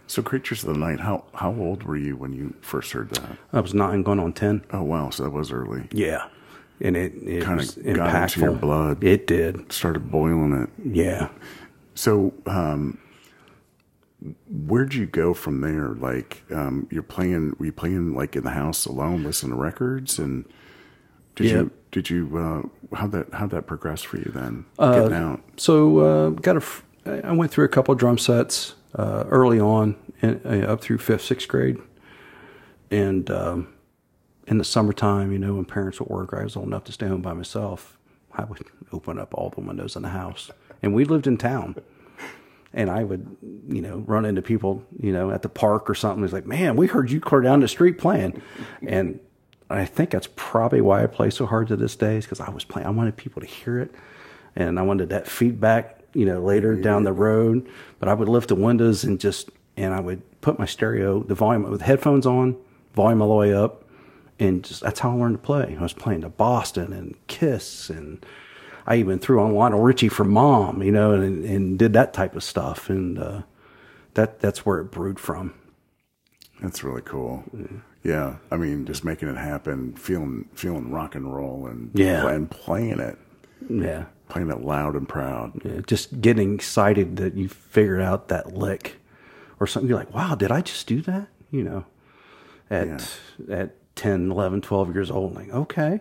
So 0.06 0.22
Creatures 0.22 0.62
of 0.64 0.74
the 0.74 0.78
Night. 0.78 1.00
How 1.00 1.24
how 1.34 1.52
old 1.54 1.84
were 1.84 1.96
you 1.96 2.16
when 2.16 2.32
you 2.32 2.54
first 2.60 2.92
heard 2.92 3.10
that? 3.10 3.38
I 3.52 3.60
was 3.60 3.74
nine 3.74 4.02
going 4.02 4.20
on 4.20 4.32
ten. 4.32 4.64
Oh 4.72 4.82
wow. 4.82 5.10
So 5.10 5.24
that 5.24 5.30
was 5.30 5.50
early. 5.50 5.88
Yeah, 5.92 6.28
and 6.80 6.96
it 6.96 7.14
it 7.14 7.44
Kinda 7.44 7.56
was 7.56 7.74
got 7.74 8.22
into 8.22 8.40
your 8.40 8.52
blood. 8.52 9.02
It 9.02 9.26
did. 9.26 9.72
Started 9.72 10.10
boiling 10.10 10.62
it. 10.62 10.70
Yeah. 10.94 11.28
So, 11.94 12.34
um, 12.46 12.98
where'd 14.48 14.94
you 14.94 15.06
go 15.06 15.34
from 15.34 15.60
there? 15.60 15.88
Like, 15.90 16.42
um, 16.50 16.86
you're 16.90 17.02
playing, 17.02 17.54
were 17.58 17.66
you 17.66 17.72
playing 17.72 18.14
like 18.14 18.36
in 18.36 18.44
the 18.44 18.50
house 18.50 18.86
alone, 18.86 19.22
listening 19.24 19.52
to 19.52 19.58
records, 19.60 20.18
and 20.18 20.44
did 21.34 21.46
Yeah. 21.46 21.52
you 21.58 21.70
did 21.90 22.10
you 22.10 22.36
uh, 22.92 22.96
how 22.96 23.06
that 23.08 23.32
how 23.34 23.46
that 23.46 23.66
progress 23.66 24.02
for 24.02 24.16
you 24.16 24.30
then? 24.34 24.64
Getting 24.78 25.12
out. 25.12 25.40
So 25.56 25.98
uh, 25.98 26.30
got 26.30 26.56
a. 26.56 26.62
I 27.26 27.32
went 27.32 27.50
through 27.50 27.66
a 27.66 27.68
couple 27.68 27.92
of 27.92 27.98
drum 27.98 28.16
sets 28.18 28.74
uh, 28.96 29.24
early 29.28 29.60
on, 29.60 29.94
in, 30.22 30.40
uh, 30.44 30.66
up 30.72 30.80
through 30.80 30.98
fifth, 30.98 31.22
sixth 31.22 31.46
grade, 31.48 31.76
and 32.90 33.30
um, 33.30 33.68
in 34.46 34.58
the 34.58 34.64
summertime, 34.64 35.30
you 35.32 35.38
know, 35.38 35.54
when 35.54 35.64
parents 35.66 36.00
would 36.00 36.08
work, 36.08 36.32
I 36.32 36.44
was 36.44 36.56
old 36.56 36.66
enough 36.66 36.84
to 36.84 36.92
stay 36.92 37.06
home 37.06 37.20
by 37.22 37.32
myself. 37.34 37.98
I 38.32 38.44
would 38.44 38.62
open 38.92 39.18
up 39.18 39.34
all 39.34 39.50
the 39.50 39.60
windows 39.60 39.96
in 39.96 40.02
the 40.02 40.08
house, 40.08 40.50
and 40.82 40.94
we 40.94 41.04
lived 41.04 41.26
in 41.26 41.36
town. 41.36 41.76
And 42.76 42.90
I 42.90 43.04
would, 43.04 43.36
you 43.68 43.80
know, 43.80 43.98
run 43.98 44.24
into 44.24 44.42
people, 44.42 44.84
you 44.98 45.12
know, 45.12 45.30
at 45.30 45.42
the 45.42 45.48
park 45.48 45.88
or 45.88 45.94
something. 45.94 46.24
It's 46.24 46.32
like, 46.32 46.44
man, 46.44 46.74
we 46.74 46.88
heard 46.88 47.08
you 47.08 47.20
clear 47.20 47.40
down 47.40 47.60
the 47.60 47.68
street 47.68 47.98
playing, 47.98 48.42
and 48.84 49.20
I 49.70 49.84
think 49.84 50.10
that's 50.10 50.28
probably 50.34 50.80
why 50.80 51.04
I 51.04 51.06
play 51.06 51.30
so 51.30 51.46
hard 51.46 51.68
to 51.68 51.76
this 51.76 51.94
day, 51.94 52.16
is 52.16 52.24
because 52.24 52.40
I 52.40 52.50
was 52.50 52.64
playing. 52.64 52.88
I 52.88 52.90
wanted 52.90 53.16
people 53.16 53.40
to 53.40 53.46
hear 53.46 53.78
it, 53.78 53.94
and 54.56 54.80
I 54.80 54.82
wanted 54.82 55.10
that 55.10 55.28
feedback, 55.28 56.00
you 56.14 56.26
know, 56.26 56.42
later 56.42 56.74
down 56.74 57.04
the 57.04 57.12
road. 57.12 57.68
But 58.00 58.08
I 58.08 58.14
would 58.14 58.28
lift 58.28 58.48
the 58.48 58.56
windows 58.56 59.04
and 59.04 59.20
just, 59.20 59.50
and 59.76 59.94
I 59.94 60.00
would 60.00 60.22
put 60.40 60.58
my 60.58 60.66
stereo, 60.66 61.22
the 61.22 61.36
volume 61.36 61.70
with 61.70 61.82
headphones 61.82 62.26
on, 62.26 62.56
volume 62.94 63.22
all 63.22 63.28
the 63.28 63.34
way 63.34 63.54
up, 63.54 63.84
and 64.40 64.64
just 64.64 64.80
that's 64.80 64.98
how 64.98 65.12
I 65.12 65.14
learned 65.14 65.36
to 65.36 65.42
play. 65.42 65.76
I 65.78 65.82
was 65.82 65.92
playing 65.92 66.22
to 66.22 66.28
Boston 66.28 66.92
and 66.92 67.14
Kiss, 67.28 67.88
and 67.88 68.26
I 68.86 68.96
even 68.96 69.18
threw 69.18 69.40
on 69.40 69.54
Lionel 69.54 69.80
Richie 69.80 70.08
for 70.08 70.24
Mom, 70.24 70.82
you 70.82 70.92
know, 70.92 71.12
and 71.12 71.44
and 71.44 71.78
did 71.78 71.92
that 71.94 72.12
type 72.12 72.36
of 72.36 72.42
stuff, 72.44 72.90
and 72.90 73.18
uh, 73.18 73.42
that 74.14 74.40
that's 74.40 74.66
where 74.66 74.80
it 74.80 74.90
brewed 74.90 75.18
from. 75.18 75.54
That's 76.60 76.84
really 76.84 77.02
cool. 77.02 77.44
Yeah, 78.02 78.36
I 78.50 78.56
mean, 78.56 78.84
just 78.86 79.04
making 79.04 79.28
it 79.28 79.36
happen, 79.36 79.94
feeling 79.94 80.48
feeling 80.54 80.90
rock 80.90 81.14
and 81.14 81.34
roll, 81.34 81.66
and 81.66 81.90
Yeah. 81.94 82.28
and 82.28 82.50
playing 82.50 83.00
it, 83.00 83.18
Yeah. 83.68 84.04
playing 84.28 84.50
it 84.50 84.60
loud 84.60 84.94
and 84.94 85.08
proud. 85.08 85.60
Yeah, 85.64 85.80
just 85.86 86.20
getting 86.20 86.54
excited 86.54 87.16
that 87.16 87.34
you 87.34 87.48
figured 87.48 88.00
out 88.02 88.28
that 88.28 88.54
lick 88.54 88.96
or 89.60 89.66
something. 89.66 89.88
You're 89.88 89.98
like, 89.98 90.12
wow, 90.14 90.34
did 90.34 90.52
I 90.52 90.60
just 90.60 90.86
do 90.86 91.00
that? 91.02 91.28
You 91.50 91.64
know, 91.64 91.84
at 92.70 93.18
at 93.50 93.94
10, 93.96 94.30
11, 94.30 94.60
12 94.60 94.94
years 94.94 95.10
old, 95.10 95.34
like, 95.34 95.48
okay, 95.50 96.00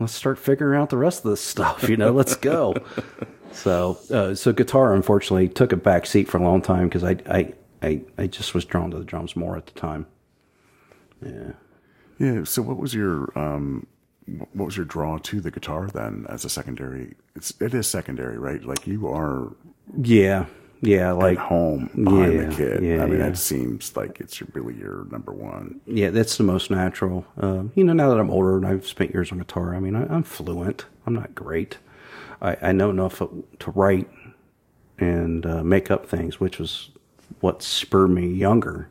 let's 0.00 0.14
start 0.14 0.38
figuring 0.38 0.80
out 0.80 0.90
the 0.90 0.96
rest 0.96 1.24
of 1.24 1.30
this 1.30 1.40
stuff. 1.40 1.88
You 1.88 1.96
know, 1.96 2.12
let's 2.12 2.36
go. 2.36 2.74
so, 3.52 3.98
uh, 4.10 4.34
so 4.34 4.52
guitar, 4.52 4.94
unfortunately, 4.94 5.48
took 5.48 5.72
a 5.72 5.76
back 5.76 6.06
seat 6.06 6.28
for 6.28 6.38
a 6.38 6.42
long 6.42 6.62
time 6.62 6.88
because 6.88 7.04
I, 7.04 7.16
I, 7.28 7.52
I, 7.82 8.00
I 8.16 8.26
just 8.26 8.54
was 8.54 8.64
drawn 8.64 8.90
to 8.90 8.98
the 8.98 9.04
drums 9.04 9.36
more 9.36 9.56
at 9.56 9.66
the 9.66 9.72
time. 9.72 10.06
Yeah. 11.24 11.52
Yeah. 12.18 12.44
So, 12.44 12.62
what 12.62 12.78
was 12.78 12.94
your 12.94 13.36
um, 13.38 13.86
what 14.52 14.66
was 14.66 14.76
your 14.76 14.86
draw 14.86 15.18
to 15.18 15.40
the 15.40 15.50
guitar 15.50 15.88
then 15.88 16.26
as 16.28 16.44
a 16.44 16.48
secondary? 16.48 17.14
It's 17.34 17.52
it 17.60 17.74
is 17.74 17.86
secondary, 17.86 18.38
right? 18.38 18.62
Like 18.62 18.86
you 18.86 19.08
are 19.08 19.52
Yeah. 20.00 20.46
Yeah. 20.80 21.12
Like, 21.12 21.38
home 21.38 21.90
behind 22.04 22.32
Yeah, 22.34 22.44
the 22.44 22.54
kid. 22.56 22.82
yeah, 22.84 23.02
I 23.02 23.06
mean, 23.06 23.18
yeah. 23.18 23.28
that 23.30 23.38
seems 23.38 23.96
like 23.96 24.20
it's 24.20 24.40
really 24.54 24.74
your 24.74 25.06
number 25.10 25.32
one. 25.32 25.80
Yeah, 25.86 26.10
that's 26.10 26.36
the 26.36 26.44
most 26.44 26.70
natural. 26.70 27.26
Um, 27.38 27.72
you 27.74 27.84
know, 27.84 27.92
now 27.92 28.08
that 28.10 28.20
I'm 28.20 28.30
older 28.30 28.56
and 28.56 28.66
I've 28.66 28.86
spent 28.86 29.12
years 29.12 29.32
on 29.32 29.38
guitar, 29.38 29.74
I 29.74 29.80
mean, 29.80 29.96
I, 29.96 30.02
I'm 30.12 30.22
fluent. 30.22 30.86
I'm 31.06 31.14
not 31.14 31.34
great. 31.34 31.78
I, 32.40 32.56
I 32.62 32.72
know 32.72 32.90
enough 32.90 33.18
to 33.18 33.70
write 33.72 34.08
and 34.98 35.44
uh, 35.46 35.62
make 35.64 35.90
up 35.90 36.06
things, 36.06 36.38
which 36.38 36.58
was 36.58 36.90
what 37.40 37.62
spurred 37.62 38.10
me 38.10 38.28
younger. 38.28 38.88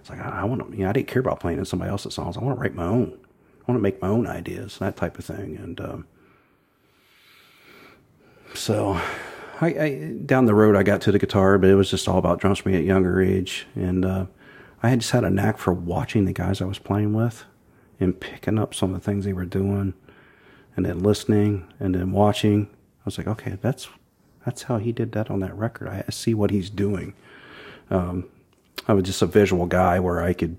It's 0.00 0.10
like 0.10 0.20
I, 0.20 0.40
I 0.40 0.44
want 0.44 0.70
to. 0.70 0.76
You 0.76 0.84
know, 0.84 0.90
I 0.90 0.92
didn't 0.92 1.08
care 1.08 1.20
about 1.20 1.40
playing 1.40 1.58
in 1.58 1.64
somebody 1.64 1.90
else's 1.90 2.14
songs. 2.14 2.36
I 2.36 2.40
want 2.40 2.56
to 2.56 2.60
write 2.60 2.74
my 2.74 2.84
own. 2.84 3.18
I 3.60 3.70
want 3.70 3.78
to 3.78 3.82
make 3.82 4.02
my 4.02 4.08
own 4.08 4.26
ideas, 4.26 4.78
that 4.78 4.96
type 4.96 5.18
of 5.18 5.24
thing. 5.24 5.56
And 5.56 5.80
um, 5.80 6.06
so, 8.54 9.00
I, 9.62 9.66
I 9.68 10.12
down 10.26 10.46
the 10.46 10.54
road 10.54 10.74
I 10.74 10.82
got 10.82 11.00
to 11.02 11.12
the 11.12 11.20
guitar, 11.20 11.56
but 11.56 11.70
it 11.70 11.76
was 11.76 11.88
just 11.88 12.08
all 12.08 12.18
about 12.18 12.40
drums 12.40 12.58
for 12.58 12.68
me 12.68 12.76
at 12.76 12.82
younger 12.82 13.22
age, 13.22 13.66
and 13.76 14.04
uh, 14.04 14.26
I 14.82 14.88
had 14.88 15.00
just 15.00 15.12
had 15.12 15.22
a 15.22 15.30
knack 15.30 15.56
for 15.56 15.72
watching 15.72 16.24
the 16.24 16.32
guys 16.32 16.60
I 16.60 16.64
was 16.64 16.80
playing 16.80 17.14
with 17.14 17.44
and 18.00 18.18
picking 18.18 18.58
up 18.58 18.74
some 18.74 18.92
of 18.92 19.00
the 19.00 19.04
things 19.04 19.24
they 19.24 19.32
were 19.32 19.44
doing, 19.44 19.94
and 20.74 20.84
then 20.84 20.98
listening 20.98 21.72
and 21.78 21.94
then 21.94 22.10
watching. 22.10 22.68
I 22.72 23.04
was 23.04 23.18
like, 23.18 23.28
okay, 23.28 23.56
that's 23.62 23.88
that's 24.44 24.64
how 24.64 24.78
he 24.78 24.90
did 24.90 25.12
that 25.12 25.30
on 25.30 25.38
that 25.40 25.56
record. 25.56 25.88
I 25.88 26.10
see 26.10 26.34
what 26.34 26.50
he's 26.50 26.68
doing. 26.68 27.14
Um, 27.88 28.28
I 28.88 28.94
was 28.94 29.04
just 29.04 29.22
a 29.22 29.26
visual 29.26 29.66
guy 29.66 30.00
where 30.00 30.20
I 30.22 30.32
could 30.32 30.58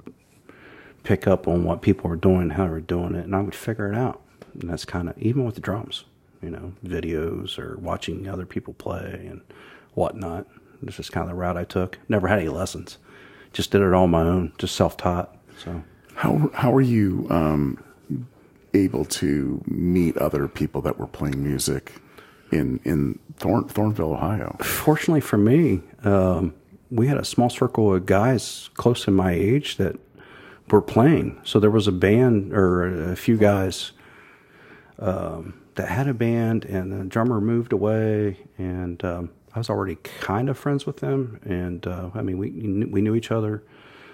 pick 1.04 1.28
up 1.28 1.46
on 1.46 1.66
what 1.66 1.82
people 1.82 2.10
were 2.10 2.16
doing, 2.16 2.52
how 2.52 2.64
they 2.64 2.70
were 2.70 2.80
doing 2.80 3.16
it, 3.16 3.26
and 3.26 3.36
I 3.36 3.42
would 3.42 3.54
figure 3.54 3.92
it 3.92 3.98
out. 3.98 4.22
And 4.54 4.70
that's 4.70 4.86
kind 4.86 5.10
of 5.10 5.18
even 5.18 5.44
with 5.44 5.56
the 5.56 5.62
drums, 5.62 6.06
you 6.44 6.50
know, 6.50 6.74
videos 6.86 7.58
or 7.58 7.78
watching 7.78 8.28
other 8.28 8.46
people 8.46 8.74
play 8.74 9.26
and 9.30 9.42
whatnot. 9.94 10.48
This 10.82 11.00
is 11.00 11.10
kind 11.10 11.24
of 11.24 11.30
the 11.30 11.36
route 11.36 11.58
I 11.58 11.64
took. 11.64 11.98
Never 12.10 12.28
had 12.28 12.40
any 12.40 12.50
lessons, 12.50 12.98
just 13.54 13.72
did 13.72 13.82
it 13.82 13.94
all 13.94 14.04
on 14.04 14.12
my 14.12 14.22
own, 14.22 14.52
just 14.58 14.76
self-taught. 14.76 15.36
So 15.64 15.84
How 16.16 16.52
how 16.54 16.72
were 16.72 16.82
you 16.82 17.28
um, 17.30 17.84
able 18.74 19.06
to 19.06 19.64
meet 19.68 20.18
other 20.18 20.48
people 20.48 20.82
that 20.82 21.00
were 21.00 21.08
playing 21.08 21.42
music 21.44 21.94
in 22.52 22.80
in 22.84 23.20
Thorn, 23.38 23.64
Thornville, 23.66 24.14
Ohio? 24.14 24.58
fortunately 24.62 25.22
for 25.22 25.38
me, 25.38 25.82
um, 26.04 26.54
we 26.92 27.08
had 27.08 27.18
a 27.18 27.26
small 27.26 27.50
circle 27.50 27.94
of 27.96 28.06
guys 28.06 28.70
close 28.74 29.06
to 29.06 29.12
my 29.12 29.32
age 29.32 29.78
that 29.78 29.96
were 30.70 30.82
playing. 30.82 31.40
So 31.44 31.60
there 31.60 31.72
was 31.72 31.88
a 31.88 31.92
band 31.92 32.54
or 32.54 33.12
a 33.12 33.16
few 33.16 33.38
guys 33.38 33.92
um, 35.00 35.54
that 35.76 35.90
had 35.90 36.08
a 36.08 36.14
band, 36.14 36.66
and 36.66 36.92
the 36.92 37.06
drummer 37.06 37.42
moved 37.42 37.74
away, 37.74 38.38
and 38.58 39.04
um, 39.04 39.30
I 39.54 39.60
was 39.60 39.70
already 39.70 39.96
kind 39.96 40.50
of 40.50 40.58
friends 40.58 40.86
with 40.86 40.98
them. 40.98 41.40
And 41.44 41.86
uh, 41.88 42.10
I 42.14 42.22
mean, 42.22 42.38
we 42.38 42.52
we 42.86 43.02
knew 43.02 43.16
each 43.16 43.32
other 43.32 43.64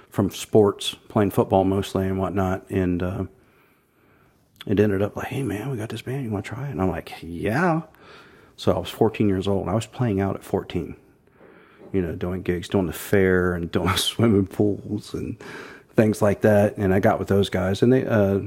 from 0.10 0.30
sports, 0.30 0.96
playing 1.08 1.32
football 1.32 1.64
mostly 1.64 2.08
and 2.08 2.20
whatnot, 2.20 2.70
and. 2.70 3.04
Uh, 3.04 3.24
it 4.66 4.80
ended 4.80 5.02
up 5.02 5.16
like, 5.16 5.28
hey 5.28 5.44
man, 5.44 5.70
we 5.72 5.78
got 5.78 5.90
this 5.90 6.02
band. 6.02 6.24
You 6.24 6.32
want 6.32 6.46
to 6.46 6.54
try 6.54 6.68
it? 6.68 6.72
And 6.72 6.82
I'm 6.82 6.90
like, 6.90 7.14
yeah. 7.22 7.82
So 8.56 8.74
I 8.74 8.78
was 8.78 8.90
14 8.90 9.28
years 9.28 9.48
old. 9.48 9.70
I 9.70 9.74
was 9.74 9.86
playing 9.86 10.20
out 10.20 10.36
at 10.36 10.44
14. 10.44 10.96
You 11.92 12.02
know, 12.02 12.14
doing 12.14 12.44
gigs, 12.44 12.68
doing 12.70 12.86
the 12.86 12.94
fair, 12.94 13.56
and 13.56 13.72
doing 13.72 13.96
swimming 13.96 14.48
pools 14.48 15.14
and 15.14 15.42
things 15.96 16.22
like 16.22 16.42
that. 16.42 16.78
And 16.78 16.94
I 16.94 17.00
got 17.00 17.20
with 17.20 17.30
those 17.30 17.50
guys, 17.50 17.82
and 17.82 17.92
they 17.92 18.06
uh, 18.06 18.42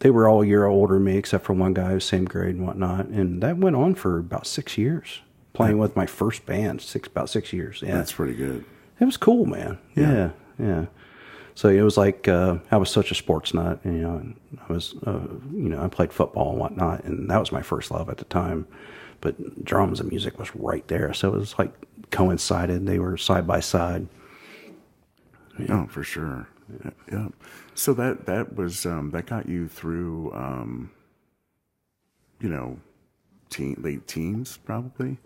they 0.00 0.10
were 0.10 0.28
all 0.28 0.42
a 0.42 0.46
year 0.46 0.66
older 0.66 0.94
than 0.94 1.04
me, 1.04 1.16
except 1.16 1.44
for 1.44 1.52
one 1.54 1.74
guy 1.74 1.88
who 1.88 1.94
was 1.94 2.04
same 2.04 2.24
grade 2.26 2.54
and 2.56 2.66
whatnot. 2.66 3.06
And 3.06 3.42
that 3.42 3.56
went 3.56 3.76
on 3.76 3.94
for 3.94 4.18
about 4.18 4.46
six 4.46 4.76
years, 4.76 5.20
playing 5.54 5.78
with 5.78 5.96
my 5.96 6.06
first 6.06 6.44
band. 6.46 6.80
Six 6.82 7.08
about 7.08 7.30
six 7.30 7.52
years. 7.52 7.82
Yeah, 7.84 7.96
That's 7.96 8.12
pretty 8.12 8.34
good. 8.34 8.64
it 9.00 9.04
was 9.04 9.16
cool, 9.16 9.46
man. 9.46 9.78
Yeah, 9.94 10.30
yeah. 10.58 10.86
So 11.54 11.70
it 11.70 11.80
was 11.80 11.96
like 11.96 12.28
uh, 12.28 12.58
I 12.70 12.76
was 12.76 12.90
such 12.90 13.10
a 13.10 13.14
sports 13.14 13.54
nut. 13.54 13.80
You 13.84 13.92
know, 13.92 14.16
and 14.16 14.36
I 14.68 14.72
was, 14.72 14.94
uh, 15.06 15.20
you 15.52 15.70
know, 15.70 15.82
I 15.82 15.88
played 15.88 16.12
football 16.12 16.50
and 16.50 16.58
whatnot, 16.60 17.04
and 17.04 17.30
that 17.30 17.38
was 17.40 17.50
my 17.50 17.62
first 17.62 17.90
love 17.90 18.10
at 18.10 18.18
the 18.18 18.24
time. 18.26 18.66
But 19.22 19.64
drums 19.64 19.98
and 19.98 20.10
music 20.10 20.38
was 20.38 20.54
right 20.54 20.86
there, 20.88 21.14
so 21.14 21.28
it 21.34 21.38
was 21.38 21.58
like 21.58 21.72
coincided. 22.10 22.84
They 22.86 22.98
were 22.98 23.16
side 23.16 23.46
by 23.46 23.60
side. 23.60 24.06
Oh, 25.70 25.86
for 25.86 26.04
sure. 26.04 26.48
Yeah. 26.84 26.90
yeah. 27.12 27.28
So 27.74 27.94
that 27.94 28.26
that 28.26 28.56
was 28.56 28.86
um, 28.86 29.10
that 29.10 29.26
got 29.26 29.48
you 29.48 29.68
through, 29.68 30.32
um, 30.34 30.90
you 32.40 32.48
know, 32.48 32.78
teen 33.50 33.76
late 33.78 34.06
teens 34.06 34.58
probably. 34.64 35.18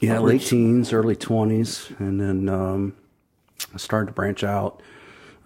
Yeah, 0.00 0.18
late 0.18 0.42
teens, 0.42 0.92
early 0.92 1.16
twenties, 1.16 1.90
and 1.98 2.20
then 2.20 2.48
um, 2.48 2.94
I 3.72 3.78
started 3.78 4.06
to 4.08 4.12
branch 4.12 4.44
out. 4.44 4.82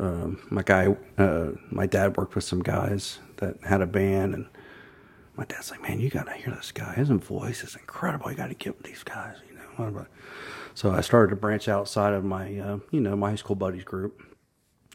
Um, 0.00 0.40
my 0.50 0.62
guy, 0.62 0.96
uh, 1.18 1.50
my 1.70 1.86
dad 1.86 2.16
worked 2.16 2.34
with 2.34 2.44
some 2.44 2.62
guys 2.62 3.20
that 3.36 3.58
had 3.62 3.80
a 3.80 3.86
band, 3.86 4.34
and 4.34 4.46
my 5.36 5.44
dad's 5.44 5.70
like, 5.70 5.82
"Man, 5.82 6.00
you 6.00 6.10
gotta 6.10 6.32
hear 6.32 6.52
this 6.52 6.72
guy. 6.72 6.94
His 6.94 7.10
voice 7.10 7.62
is 7.62 7.76
incredible. 7.76 8.30
You 8.30 8.36
gotta 8.36 8.54
get 8.54 8.76
with 8.76 8.86
these 8.86 9.04
guys." 9.04 9.36
You 9.48 9.54
know. 9.54 10.06
So 10.74 10.90
I 10.92 11.00
started 11.00 11.30
to 11.30 11.36
branch 11.36 11.68
outside 11.68 12.12
of 12.12 12.24
my, 12.24 12.58
uh, 12.58 12.78
you 12.90 13.00
know, 13.00 13.16
my 13.16 13.30
high 13.30 13.36
school 13.36 13.56
buddies 13.56 13.84
group. 13.84 14.22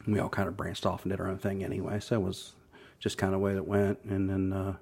We 0.06 0.18
all 0.18 0.28
kind 0.28 0.48
of 0.48 0.56
branched 0.56 0.86
off 0.86 1.02
and 1.02 1.10
did 1.10 1.20
our 1.20 1.28
own 1.28 1.38
thing 1.38 1.64
anyway. 1.64 2.00
So 2.00 2.16
it 2.16 2.22
was 2.22 2.54
just 2.98 3.18
kind 3.18 3.34
of 3.34 3.40
the 3.40 3.44
way 3.44 3.54
that 3.54 3.66
went, 3.66 3.98
and 4.04 4.28
then. 4.28 4.52
Uh, 4.52 4.74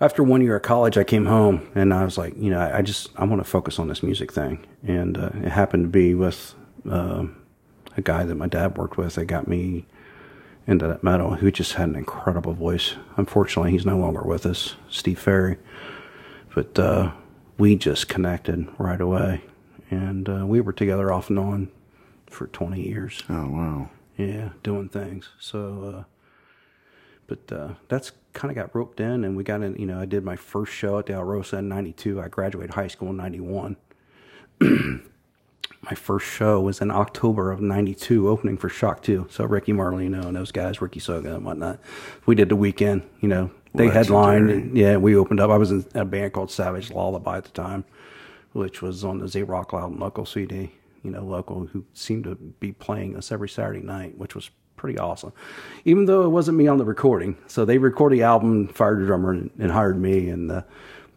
after 0.00 0.24
one 0.24 0.42
year 0.42 0.56
of 0.56 0.62
college, 0.62 0.98
I 0.98 1.04
came 1.04 1.26
home 1.26 1.70
and 1.76 1.94
I 1.94 2.04
was 2.04 2.18
like, 2.18 2.34
you 2.36 2.50
know, 2.50 2.58
I, 2.58 2.78
I 2.78 2.82
just 2.82 3.10
I 3.16 3.24
want 3.24 3.40
to 3.40 3.48
focus 3.48 3.78
on 3.78 3.86
this 3.86 4.02
music 4.02 4.32
thing, 4.32 4.66
and 4.86 5.16
uh, 5.16 5.30
it 5.34 5.50
happened 5.50 5.84
to 5.84 5.88
be 5.88 6.14
with 6.14 6.54
um 6.90 7.36
a 7.96 8.02
guy 8.02 8.24
that 8.24 8.34
my 8.34 8.48
dad 8.48 8.76
worked 8.76 8.96
with 8.96 9.14
that 9.14 9.26
got 9.26 9.46
me 9.46 9.86
into 10.66 10.86
that 10.86 11.02
metal, 11.04 11.34
who 11.34 11.50
just 11.50 11.74
had 11.74 11.88
an 11.88 11.96
incredible 11.96 12.52
voice. 12.52 12.94
Unfortunately, 13.16 13.70
he's 13.72 13.86
no 13.86 13.98
longer 13.98 14.22
with 14.22 14.46
us, 14.46 14.76
Steve 14.88 15.18
Ferry, 15.18 15.58
but 16.54 16.78
uh, 16.78 17.12
we 17.58 17.76
just 17.76 18.08
connected 18.08 18.68
right 18.78 19.00
away, 19.00 19.42
and 19.90 20.28
uh, 20.28 20.46
we 20.46 20.60
were 20.60 20.72
together 20.72 21.12
off 21.12 21.30
and 21.30 21.38
on 21.38 21.68
for 22.32 22.46
twenty 22.48 22.82
years. 22.86 23.22
Oh 23.28 23.48
wow. 23.48 23.90
Yeah, 24.16 24.50
doing 24.62 24.88
things. 24.88 25.30
So, 25.38 25.94
uh, 25.96 26.04
but 27.26 27.52
uh, 27.52 27.74
that's 27.88 28.12
kind 28.32 28.50
of 28.50 28.56
got 28.56 28.74
roped 28.74 29.00
in, 29.00 29.24
and 29.24 29.36
we 29.36 29.44
got 29.44 29.62
in. 29.62 29.76
You 29.76 29.86
know, 29.86 30.00
I 30.00 30.04
did 30.04 30.24
my 30.24 30.36
first 30.36 30.72
show 30.72 30.98
at 30.98 31.06
the 31.06 31.14
Alrosa 31.14 31.58
in 31.58 31.68
'92. 31.68 32.20
I 32.20 32.28
graduated 32.28 32.74
high 32.74 32.88
school 32.88 33.10
in 33.10 33.16
'91. 33.16 33.76
my 34.60 35.94
first 35.94 36.26
show 36.26 36.60
was 36.60 36.80
in 36.80 36.90
October 36.90 37.50
of 37.50 37.60
'92, 37.60 38.28
opening 38.28 38.56
for 38.58 38.68
Shock 38.68 39.02
Two. 39.02 39.26
So 39.30 39.44
Ricky 39.44 39.72
Marlino 39.72 40.26
and 40.26 40.36
those 40.36 40.52
guys, 40.52 40.82
Ricky 40.82 41.00
Soga 41.00 41.34
and 41.34 41.44
whatnot. 41.44 41.78
We 42.26 42.34
did 42.34 42.48
the 42.48 42.56
weekend. 42.56 43.02
You 43.20 43.28
know, 43.28 43.50
they 43.74 43.88
headlined. 43.88 44.46
Legendary. 44.48 44.68
and, 44.68 44.76
yeah, 44.76 44.96
we 44.98 45.16
opened 45.16 45.40
up. 45.40 45.50
I 45.50 45.56
was 45.56 45.70
in 45.70 45.86
a 45.94 46.04
band 46.04 46.34
called 46.34 46.50
Savage 46.50 46.90
Lullaby 46.90 47.38
at 47.38 47.44
the 47.44 47.50
time, 47.50 47.84
which 48.52 48.82
was 48.82 49.04
on 49.04 49.18
the 49.18 49.28
Z 49.28 49.42
Rock 49.42 49.72
Loud 49.72 49.92
and 49.92 50.00
Local 50.00 50.26
CD. 50.26 50.72
You 51.02 51.10
know, 51.10 51.24
local 51.24 51.66
who 51.66 51.84
seemed 51.94 52.24
to 52.24 52.34
be 52.34 52.72
playing 52.72 53.16
us 53.16 53.32
every 53.32 53.48
Saturday 53.48 53.80
night, 53.80 54.16
which 54.18 54.34
was 54.34 54.50
pretty 54.76 54.98
awesome. 54.98 55.32
Even 55.84 56.06
though 56.06 56.24
it 56.24 56.28
wasn't 56.28 56.58
me 56.58 56.66
on 56.68 56.78
the 56.78 56.84
recording, 56.84 57.36
so 57.46 57.64
they 57.64 57.78
recorded 57.78 58.18
the 58.18 58.22
album, 58.22 58.68
fired 58.68 59.02
a 59.02 59.06
drummer, 59.06 59.32
and, 59.32 59.50
and 59.58 59.70
hired 59.72 60.00
me, 60.00 60.28
and 60.28 60.50
uh, 60.50 60.62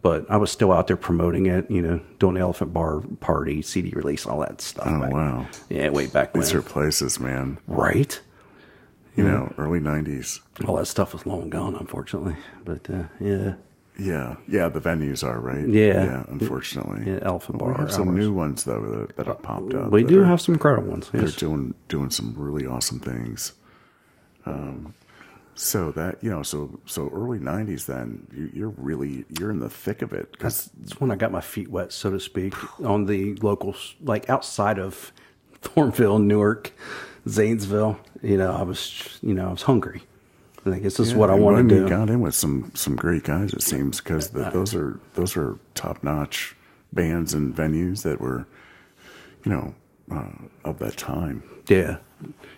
but 0.02 0.24
I 0.30 0.36
was 0.36 0.50
still 0.52 0.72
out 0.72 0.86
there 0.86 0.96
promoting 0.96 1.46
it. 1.46 1.70
You 1.70 1.82
know, 1.82 2.00
doing 2.18 2.34
the 2.34 2.40
Elephant 2.40 2.72
Bar 2.72 3.00
party, 3.20 3.62
CD 3.62 3.90
release, 3.90 4.26
all 4.26 4.40
that 4.40 4.60
stuff. 4.60 4.86
Oh 4.88 5.00
back- 5.00 5.12
wow. 5.12 5.46
Yeah, 5.68 5.90
way 5.90 6.06
back 6.06 6.34
when. 6.34 6.42
These 6.42 6.54
are 6.54 6.62
places, 6.62 7.18
man. 7.20 7.58
right. 7.66 8.20
You 9.16 9.24
know, 9.24 9.54
early 9.56 9.80
'90s. 9.80 10.40
All 10.66 10.76
that 10.76 10.84
stuff 10.86 11.14
was 11.14 11.24
long 11.24 11.48
gone, 11.48 11.74
unfortunately. 11.74 12.36
But 12.66 12.90
uh, 12.90 13.04
yeah, 13.18 13.54
Yeah, 13.98 14.36
yeah. 14.46 14.68
The 14.68 14.80
venues 14.80 15.24
are 15.24 15.40
right. 15.40 15.66
Yeah. 15.66 16.04
yeah. 16.04 16.24
Unfortunately, 16.28 17.04
yeah, 17.06 17.38
we 17.48 17.58
Bar. 17.58 17.74
have 17.74 17.92
some 17.92 18.08
hours. 18.08 18.18
new 18.18 18.32
ones 18.32 18.64
though 18.64 18.80
that, 18.80 19.16
that 19.16 19.26
have 19.26 19.42
popped 19.42 19.72
up. 19.74 19.90
We 19.90 20.04
do 20.04 20.22
are- 20.22 20.24
have 20.26 20.40
some 20.40 20.54
incredible 20.54 20.90
ones. 20.90 21.08
They're 21.10 21.28
doing 21.28 21.74
doing 21.88 22.10
some 22.10 22.34
really 22.36 22.66
awesome 22.66 23.00
things. 23.00 23.52
Um, 24.44 24.94
so 25.54 25.90
that 25.92 26.22
you 26.22 26.28
know, 26.30 26.42
so 26.42 26.78
so 26.84 27.08
early 27.14 27.38
'90s. 27.38 27.86
Then 27.86 28.26
you, 28.32 28.50
you're 28.52 28.74
really 28.76 29.24
you're 29.38 29.50
in 29.50 29.60
the 29.60 29.70
thick 29.70 30.02
of 30.02 30.12
it 30.12 30.30
because 30.32 30.70
That's 30.78 31.00
when 31.00 31.10
I 31.10 31.16
got 31.16 31.32
my 31.32 31.40
feet 31.40 31.70
wet, 31.70 31.92
so 31.92 32.10
to 32.10 32.20
speak, 32.20 32.54
on 32.84 33.06
the 33.06 33.34
locals, 33.36 33.94
like 34.02 34.28
outside 34.28 34.78
of 34.78 35.12
Thornville, 35.62 36.22
Newark, 36.22 36.72
Zanesville. 37.26 37.98
You 38.22 38.36
know, 38.36 38.52
I 38.54 38.62
was, 38.62 39.18
you 39.22 39.32
know, 39.34 39.48
I 39.48 39.52
was 39.52 39.62
hungry. 39.62 40.02
I 40.66 40.70
think 40.70 40.82
this 40.82 40.98
is 40.98 41.14
what 41.14 41.30
I 41.30 41.34
want 41.34 41.68
to 41.68 41.74
you 41.74 41.82
do. 41.82 41.88
got 41.88 42.10
in 42.10 42.20
with 42.20 42.34
some 42.34 42.72
some 42.74 42.96
great 42.96 43.24
guys, 43.24 43.52
it 43.52 43.62
seems, 43.62 44.00
because 44.00 44.30
those 44.30 44.74
are 44.74 44.98
those 45.14 45.36
are 45.36 45.58
top 45.74 46.02
notch 46.02 46.56
bands 46.92 47.34
and 47.34 47.54
venues 47.54 48.02
that 48.02 48.20
were, 48.20 48.46
you 49.44 49.52
know, 49.52 49.74
uh, 50.10 50.30
of 50.64 50.78
that 50.78 50.96
time. 50.96 51.42
Yeah, 51.68 51.98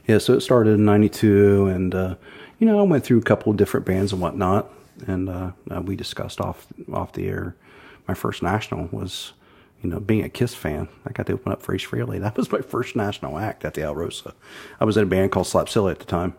yeah. 0.07 0.19
So 0.19 0.35
it 0.35 0.41
started 0.41 0.73
in 0.73 0.85
'92, 0.85 1.67
and 1.67 1.95
uh, 1.95 2.15
you 2.59 2.67
know, 2.67 2.79
I 2.79 2.83
went 2.83 3.05
through 3.05 3.19
a 3.19 3.23
couple 3.23 3.51
of 3.51 3.57
different 3.59 3.87
bands 3.87 4.13
and 4.13 4.21
whatnot, 4.21 4.71
and 5.07 5.29
uh, 5.29 5.53
uh, 5.71 5.81
we 5.81 5.97
discussed 5.97 6.41
off 6.41 6.67
off 6.93 7.13
the 7.13 7.29
air. 7.29 7.57
My 8.07 8.15
first 8.15 8.43
national 8.43 8.89
was, 8.91 9.35
you 9.83 9.91
know, 9.91 10.01
being 10.01 10.25
a 10.25 10.31
Kiss 10.31 10.55
fan. 10.55 10.89
I 11.07 11.13
got 11.13 11.27
to 11.27 11.35
open 11.35 11.53
up 11.53 11.63
for 11.63 11.75
Ace 11.75 11.85
Frehley. 11.85 12.21
That 12.21 12.37
was 12.37 12.51
my 12.51 12.61
first 12.61 12.97
national 12.97 13.39
act 13.39 13.65
at 13.65 13.75
the 13.75 13.83
Alrosa. 13.83 14.33
I 14.81 14.85
was 14.85 14.97
in 14.97 15.03
a 15.03 15.07
band 15.07 15.31
called 15.31 15.47
Slap 15.47 15.69
Silly 15.69 15.93
at 15.93 15.99
the 15.99 16.07
time, 16.07 16.35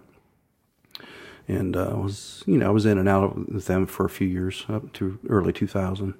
and 1.50 1.76
uh, 1.76 1.94
was 1.96 2.44
you 2.46 2.58
know 2.58 2.68
I 2.68 2.70
was 2.70 2.86
in 2.86 2.98
and 2.98 3.10
out 3.10 3.52
with 3.52 3.66
them 3.66 3.88
for 3.88 4.06
a 4.06 4.10
few 4.10 4.28
years 4.28 4.66
up 4.70 4.94
to 4.94 5.20
early 5.28 5.52
2000, 5.52 6.14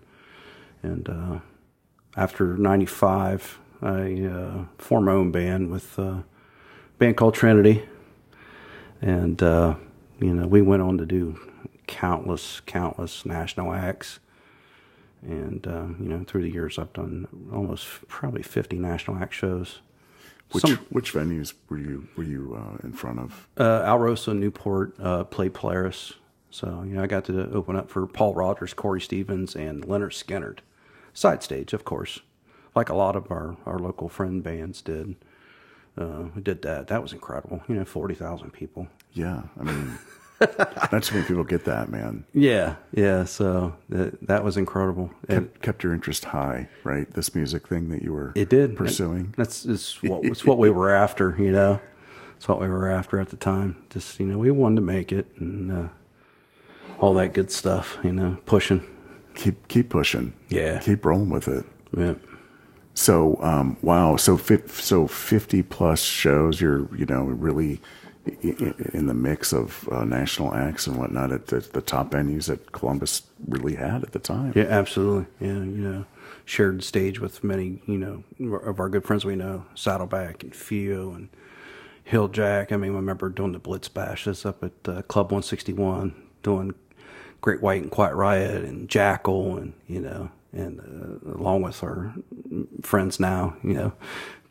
and 0.84 1.08
uh, 1.08 1.40
after 2.18 2.58
95 2.58 3.60
i 3.82 4.24
uh, 4.24 4.66
formed 4.78 5.06
my 5.06 5.14
own 5.14 5.32
band 5.32 5.72
with 5.72 5.98
uh, 5.98 6.04
a 6.04 6.24
band 6.98 7.16
called 7.16 7.34
trinity. 7.34 7.88
And 9.02 9.42
uh, 9.42 9.76
you 10.20 10.34
know 10.34 10.48
we 10.48 10.62
went 10.62 10.82
on 10.82 10.98
to 10.98 11.06
do 11.06 11.40
countless 11.88 12.62
countless 12.66 13.26
national 13.26 13.72
acts. 13.72 14.20
And 15.22 15.66
uh, 15.66 15.88
you 16.00 16.10
know 16.10 16.24
through 16.26 16.42
the 16.42 16.52
years 16.52 16.80
i've 16.80 16.94
done 16.94 17.28
almost 17.54 17.86
probably 18.08 18.42
50 18.42 18.78
national 18.80 19.18
act 19.18 19.34
shows 19.34 19.80
Which 20.52 20.64
Some- 20.64 20.78
which 20.90 21.14
venues 21.14 21.54
were 21.70 21.78
you 21.78 22.08
were 22.16 22.24
you 22.24 22.56
uh, 22.56 22.78
in 22.84 22.94
front 22.94 23.20
of? 23.20 23.48
uh, 23.58 23.82
Alrosa, 23.82 24.36
Newport, 24.38 24.96
uh, 25.00 25.24
played 25.26 25.54
Polaris. 25.54 26.14
So, 26.52 26.84
you 26.84 26.96
know, 26.96 27.04
I 27.04 27.08
got 27.08 27.26
to 27.26 27.52
open 27.52 27.76
up 27.76 27.92
for 27.92 28.08
Paul 28.08 28.34
Rodgers, 28.34 28.74
Corey 28.74 29.00
Stevens, 29.00 29.56
and 29.56 29.86
Lynyrd 29.86 30.12
Skynyrd. 30.14 30.60
Side 31.14 31.44
stage, 31.44 31.74
of 31.74 31.86
course, 31.86 32.22
like 32.76 32.90
a 32.90 32.96
lot 32.96 33.16
of 33.16 33.30
our, 33.32 33.56
our 33.68 33.78
local 33.78 34.10
friend 34.10 34.42
bands 34.42 34.82
did. 34.82 35.16
Uh, 35.96 36.30
we 36.34 36.42
did 36.42 36.64
that. 36.64 36.88
That 36.88 37.04
was 37.04 37.14
incredible. 37.14 37.62
You 37.68 37.76
know, 37.76 37.86
40,000 37.86 38.52
people. 38.52 38.88
Yeah, 39.14 39.44
I 39.60 39.64
mean, 39.64 40.00
not 40.40 41.04
too 41.04 41.16
many 41.16 41.28
people 41.28 41.44
get 41.44 41.66
that, 41.66 41.90
man. 41.90 42.24
Yeah, 42.34 42.76
yeah. 42.94 43.26
So 43.26 43.76
that, 43.90 44.28
that 44.28 44.44
was 44.44 44.58
incredible. 44.58 45.12
Kept, 45.28 45.62
kept 45.62 45.84
your 45.84 45.94
interest 45.94 46.26
high, 46.26 46.70
right? 46.84 47.12
This 47.14 47.36
music 47.36 47.68
thing 47.68 47.90
that 47.90 48.02
you 48.02 48.14
were 48.14 48.32
it 48.36 48.50
did. 48.50 48.78
pursuing. 48.78 49.34
That's 49.38 49.66
it's 49.66 50.02
what, 50.02 50.24
it's 50.24 50.46
what 50.46 50.58
we 50.58 50.70
were 50.70 50.90
after, 50.90 51.36
you 51.38 51.52
know. 51.52 51.80
It's 52.38 52.48
what 52.48 52.62
we 52.62 52.68
were 52.70 52.90
after 52.90 53.20
at 53.20 53.30
the 53.30 53.36
time. 53.36 53.76
Just, 53.90 54.18
you 54.20 54.26
know, 54.26 54.38
we 54.38 54.50
wanted 54.50 54.78
to 54.78 54.82
make 54.82 55.12
it 55.12 55.28
and 55.38 55.72
uh, 55.72 55.88
all 57.00 57.14
that 57.16 57.34
good 57.34 57.52
stuff, 57.52 57.98
you 58.02 58.14
know, 58.14 58.38
pushing. 58.46 58.86
Keep 59.36 59.68
keep 59.68 59.90
pushing. 59.90 60.34
Yeah. 60.48 60.80
keep 60.80 61.06
rolling 61.06 61.30
with 61.30 61.48
it. 61.48 61.66
Yeah. 61.98 62.16
So 62.94 63.38
um, 63.42 63.78
wow, 63.82 64.16
so 64.16 64.38
fi- 64.38 64.66
so 64.68 65.08
fifty 65.08 65.64
plus 65.64 66.02
shows. 66.02 66.60
You're 66.60 66.94
you 66.96 67.06
know 67.06 67.24
really 67.24 67.82
in 68.26 69.08
the 69.08 69.14
mix 69.14 69.54
of 69.54 69.88
uh, 69.92 70.04
national 70.04 70.54
acts 70.54 70.88
and 70.88 70.98
whatnot 70.98 71.32
at 71.32 71.48
the, 71.48 71.60
the 71.60 71.82
top 71.82 72.12
venues 72.12 72.48
that 72.48 72.72
Columbus 72.72 73.24
really 73.48 73.76
had 73.76 74.04
at 74.04 74.12
the 74.12 74.20
time. 74.20 74.54
Yeah, 74.56 74.64
absolutely. 74.64 75.26
Yeah, 75.40 75.54
you 75.54 75.64
know, 75.64 76.06
shared 76.46 76.84
stage 76.84 77.20
with 77.20 77.44
many, 77.44 77.82
you 77.86 77.98
know, 77.98 78.58
of 78.60 78.80
our 78.80 78.90
good 78.90 79.06
friends 79.06 79.26
we 79.26 79.36
know, 79.36 79.66
Saddleback 79.76 80.44
and 80.44 80.56
Fio 80.56 81.12
and 81.12 81.30
Hill 82.04 82.28
Jack. 82.28 82.72
I 82.72 82.78
mean, 82.78 82.92
I 82.92 82.96
remember 82.96 83.30
doing 83.30 83.54
the 83.54 83.60
Blitz 83.60 83.88
Bashes 83.88 84.46
up 84.46 84.64
at 84.64 84.74
uh, 84.88 85.02
Club 85.04 85.28
161, 85.28 86.16
doing 86.44 86.74
Great 87.42 87.62
White 87.62 87.82
and 87.82 87.92
Quiet 87.92 88.16
Riot 88.16 88.64
and 88.64 88.90
Jackyl 88.90 89.58
and, 89.58 89.74
you 89.88 90.02
know, 90.02 90.30
and 90.52 90.80
uh, 90.80 91.38
along 91.38 91.62
with 91.62 91.84
our 91.84 92.14
friends 92.82 93.20
now, 93.20 93.56
you 93.64 93.74
know, 93.74 93.94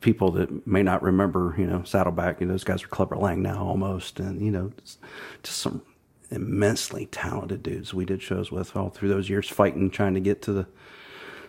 people 0.01 0.31
that 0.33 0.67
may 0.67 0.83
not 0.83 1.03
remember, 1.03 1.55
you 1.59 1.67
know, 1.67 1.83
Saddleback, 1.83 2.41
you 2.41 2.47
know, 2.47 2.53
those 2.53 2.65
guys 2.65 2.85
are 2.85 2.89
Clubber 2.89 3.17
Lang 3.17 3.43
now 3.43 3.65
almost. 3.65 4.21
And, 4.21 4.41
you 4.41 4.51
know, 4.51 4.73
just, 4.81 4.99
just 5.43 5.59
some 5.59 5.83
immensely 6.31 7.07
talented 7.07 7.63
dudes 7.63 7.95
we 7.95 8.05
did 8.05 8.23
shows 8.23 8.53
with 8.53 8.77
all 8.77 8.91
through 8.91 9.09
those 9.09 9.31
years 9.31 9.49
fighting 9.49 9.89
trying 9.89 10.13
to 10.13 10.21
get 10.21 10.43
to 10.43 10.53
the 10.53 10.67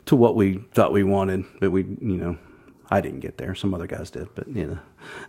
to 0.05 0.15
what 0.15 0.37
we 0.37 0.57
thought 0.71 0.93
we 0.93 1.03
wanted 1.03 1.43
but 1.59 1.69
we 1.69 1.83
you 1.83 2.15
know 2.15 2.37
i 2.89 3.01
didn't 3.01 3.19
get 3.19 3.37
there 3.37 3.53
some 3.53 3.73
other 3.73 3.85
guys 3.85 4.09
did 4.09 4.29
but 4.35 4.47
you 4.47 4.65
know 4.65 4.79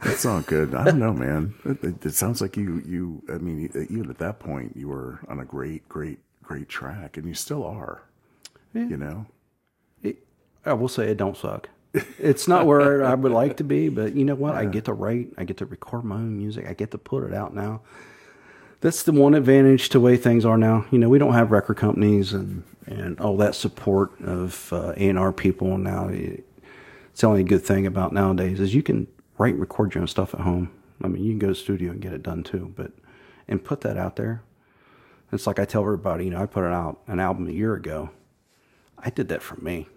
That's 0.03 0.25
all 0.25 0.41
good. 0.43 0.75
I 0.75 0.85
don't 0.85 0.99
know, 0.99 1.13
man. 1.15 1.55
It, 1.65 2.05
it, 2.05 2.15
sounds 2.15 2.41
like 2.41 2.57
you 2.57 2.83
you. 2.87 3.23
I 3.29 3.39
mean, 3.39 3.71
even 3.91 4.11
at 4.11 4.19
that 4.19 4.39
point, 4.39 4.77
you 4.77 4.89
were 4.89 5.21
on 5.29 5.41
a 5.41 5.45
great, 5.45 5.89
great, 5.89 6.19
great 6.43 6.69
track, 6.69 7.17
and 7.17 7.27
you 7.27 7.35
still 7.35 7.65
are. 7.65 8.03
You 8.73 8.97
know. 8.97 9.27
it, 10.03 10.19
i 10.65 10.73
will 10.73 10.89
say 10.89 11.11
it 11.11 11.17
don't 11.17 11.37
suck 11.37 11.69
it's 12.19 12.47
not 12.47 12.67
where 12.67 13.05
i 13.13 13.15
would 13.15 13.33
like 13.33 13.57
to 13.57 13.65
be 13.65 13.89
but 13.89 14.15
you 14.15 14.25
know 14.25 14.35
what 14.35 14.55
i 14.55 14.65
get 14.65 14.85
to 14.85 14.93
write 14.93 15.29
i 15.37 15.45
get 15.45 15.57
to 15.57 15.67
record 15.67 16.05
my 16.05 16.17
own 16.17 16.37
music 16.37 16.67
i 16.69 16.73
get 16.73 16.91
to 16.91 16.99
put 16.99 17.25
it 17.25 17.35
out 17.35 17.55
now 17.55 17.81
that's 18.81 19.03
the 19.03 19.13
one 19.13 19.35
advantage 19.35 19.89
to 19.89 19.99
the 19.99 20.01
way 20.01 20.17
things 20.17 20.45
are 20.45 20.59
now 20.59 20.85
you 20.91 20.99
know 20.99 21.09
we 21.09 21.19
don't 21.19 21.35
have 21.35 21.51
record 21.51 21.77
companies 21.77 22.33
and 22.33 22.63
and 22.87 23.21
all 23.21 23.37
that 23.37 23.55
support 23.55 24.19
of 24.23 24.73
uh, 24.73 24.93
A&R 24.97 25.33
people 25.33 25.79
now 25.79 26.09
it's 26.09 27.21
the 27.21 27.27
only 27.27 27.45
good 27.45 27.63
thing 27.63 27.87
about 27.87 28.13
nowadays 28.13 28.61
is 28.61 28.75
you 28.75 28.83
can 28.83 29.07
write 29.41 29.55
and 29.55 29.61
record 29.61 29.95
your 29.95 30.03
own 30.03 30.09
stuff 30.09 30.35
at 30.35 30.41
home. 30.41 30.71
I 31.03 31.09
mean, 31.09 31.25
you 31.25 31.33
can 31.33 31.39
go 31.39 31.47
to 31.49 31.53
the 31.53 31.59
studio 31.59 31.91
and 31.93 32.01
get 32.01 32.13
it 32.13 32.23
done 32.23 32.43
too, 32.43 32.73
but 32.77 32.93
and 33.49 33.65
put 33.65 33.81
that 33.81 33.97
out 33.97 34.17
there. 34.17 34.43
It's 35.33 35.47
like 35.47 35.59
I 35.59 35.65
tell 35.65 35.83
everybody, 35.83 36.27
you 36.27 36.31
know, 36.31 36.43
I 36.43 36.47
put 36.47 36.65
out 36.65 37.01
an 37.07 37.21
album 37.21 37.49
a 37.49 37.53
year 37.53 37.75
ago. 37.75 38.11
I 38.99 39.11
did 39.11 39.29
that 39.29 39.43
for 39.43 39.57
me. 39.57 39.89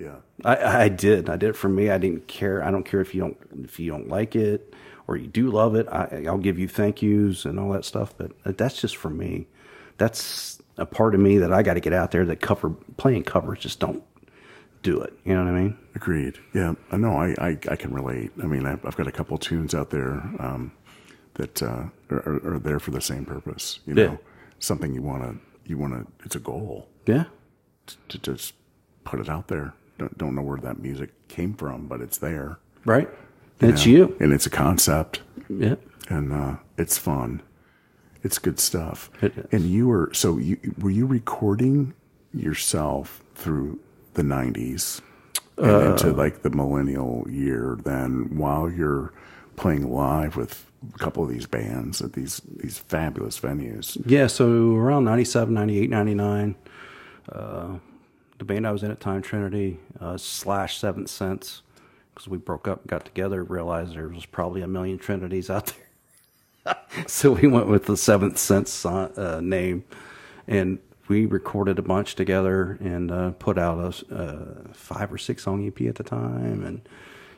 Yeah. 0.00 0.16
I, 0.44 0.84
I 0.84 0.88
did. 0.88 1.28
I 1.28 1.36
did 1.36 1.50
it 1.50 1.56
for 1.56 1.68
me. 1.68 1.90
I 1.90 1.98
didn't 1.98 2.26
care. 2.26 2.62
I 2.64 2.70
don't 2.70 2.84
care 2.84 3.00
if 3.00 3.14
you 3.14 3.20
don't 3.20 3.36
if 3.64 3.78
you 3.78 3.90
don't 3.90 4.08
like 4.08 4.34
it 4.34 4.74
or 5.06 5.16
you 5.16 5.26
do 5.26 5.50
love 5.50 5.74
it. 5.74 5.86
I, 5.88 6.24
I'll 6.26 6.38
give 6.38 6.58
you 6.58 6.66
thank 6.68 7.02
yous 7.02 7.44
and 7.44 7.58
all 7.60 7.70
that 7.72 7.84
stuff. 7.84 8.14
But 8.16 8.32
that's 8.56 8.80
just 8.80 8.96
for 8.96 9.10
me. 9.10 9.46
That's 9.98 10.60
a 10.78 10.86
part 10.86 11.14
of 11.14 11.20
me 11.20 11.36
that 11.38 11.52
I 11.52 11.62
got 11.62 11.74
to 11.74 11.80
get 11.80 11.92
out 11.92 12.12
there. 12.12 12.24
That 12.24 12.40
cover 12.40 12.70
playing 12.96 13.24
covers 13.24 13.58
just 13.58 13.78
don't 13.80 14.02
do 14.82 14.98
it. 15.02 15.12
You 15.24 15.34
know 15.34 15.44
what 15.44 15.52
I 15.54 15.60
mean? 15.60 15.76
Agreed. 15.94 16.38
Yeah, 16.54 16.72
I 16.90 16.96
know. 16.96 17.12
I, 17.18 17.34
I, 17.38 17.58
I 17.70 17.76
can 17.76 17.92
relate. 17.92 18.30
I 18.42 18.46
mean, 18.46 18.64
I've, 18.64 18.82
I've 18.86 18.96
got 18.96 19.06
a 19.06 19.12
couple 19.12 19.36
tunes 19.36 19.74
out 19.74 19.90
there 19.90 20.12
um, 20.38 20.72
that 21.34 21.62
uh, 21.62 21.84
are, 22.10 22.54
are 22.54 22.58
there 22.58 22.80
for 22.80 22.90
the 22.92 23.02
same 23.02 23.26
purpose. 23.26 23.80
You 23.86 23.92
know, 23.94 24.02
Yeah. 24.12 24.16
something 24.58 24.94
you 24.94 25.02
want 25.02 25.24
to 25.24 25.38
you 25.66 25.76
want 25.76 25.92
to. 25.92 26.10
It's 26.24 26.36
a 26.36 26.40
goal 26.40 26.88
Yeah. 27.06 27.24
to 28.08 28.18
just 28.18 28.54
put 29.04 29.20
it 29.20 29.28
out 29.28 29.48
there. 29.48 29.74
Don't, 30.00 30.16
don't 30.16 30.34
know 30.34 30.40
where 30.40 30.56
that 30.58 30.78
music 30.80 31.10
came 31.28 31.52
from, 31.52 31.86
but 31.86 32.00
it's 32.00 32.16
there. 32.16 32.58
Right. 32.86 33.06
It's 33.60 33.84
know? 33.84 33.92
you. 33.92 34.16
and 34.18 34.32
it's 34.32 34.46
a 34.46 34.50
concept, 34.50 35.20
Yeah. 35.50 35.74
and 36.08 36.32
uh, 36.32 36.56
it's 36.78 36.96
fun. 36.96 37.42
It's 38.22 38.38
good 38.38 38.58
stuff. 38.58 39.10
It 39.20 39.36
is. 39.36 39.46
And 39.52 39.64
you 39.64 39.86
were 39.88 40.10
so 40.14 40.38
you 40.38 40.56
were 40.78 40.90
you 40.90 41.04
recording 41.06 41.92
yourself 42.32 43.22
through 43.34 43.78
the 44.14 44.22
'90s 44.22 45.02
and 45.58 45.66
Uh, 45.70 45.90
into 45.90 46.12
like 46.14 46.40
the 46.40 46.50
millennial 46.50 47.26
year. 47.30 47.78
Then 47.84 48.38
while 48.38 48.70
you're 48.70 49.12
playing 49.56 49.90
live 49.92 50.34
with 50.36 50.64
a 50.94 50.98
couple 50.98 51.22
of 51.22 51.28
these 51.28 51.46
bands 51.46 52.00
at 52.00 52.14
these 52.14 52.40
these 52.56 52.78
fabulous 52.78 53.38
venues. 53.38 54.00
Yeah, 54.06 54.28
so 54.28 54.74
around 54.76 55.04
97, 55.04 55.52
98, 55.52 55.90
99, 55.90 56.54
uh, 57.32 57.68
the 58.40 58.44
band 58.46 58.66
I 58.66 58.72
was 58.72 58.82
in 58.82 58.90
at 58.90 59.00
Time 59.00 59.20
Trinity 59.20 59.78
uh, 60.00 60.16
slash 60.16 60.78
Seventh 60.78 61.10
Sense, 61.10 61.60
because 62.12 62.26
we 62.26 62.38
broke 62.38 62.66
up 62.66 62.80
and 62.80 62.88
got 62.88 63.04
together, 63.04 63.44
realized 63.44 63.94
there 63.94 64.08
was 64.08 64.24
probably 64.24 64.62
a 64.62 64.66
million 64.66 64.98
Trinities 64.98 65.50
out 65.50 65.74
there. 66.64 66.76
so 67.06 67.32
we 67.32 67.46
went 67.46 67.68
with 67.68 67.84
the 67.84 67.98
Seventh 67.98 68.38
Sense 68.38 68.84
uh, 68.86 69.40
name, 69.42 69.84
and 70.48 70.78
we 71.06 71.26
recorded 71.26 71.78
a 71.78 71.82
bunch 71.82 72.14
together 72.14 72.78
and 72.80 73.12
uh, 73.12 73.30
put 73.32 73.58
out 73.58 73.78
a 74.10 74.14
uh, 74.14 74.72
five 74.72 75.12
or 75.12 75.18
six 75.18 75.42
song 75.42 75.66
EP 75.66 75.86
at 75.86 75.96
the 75.96 76.02
time. 76.02 76.64
And, 76.64 76.80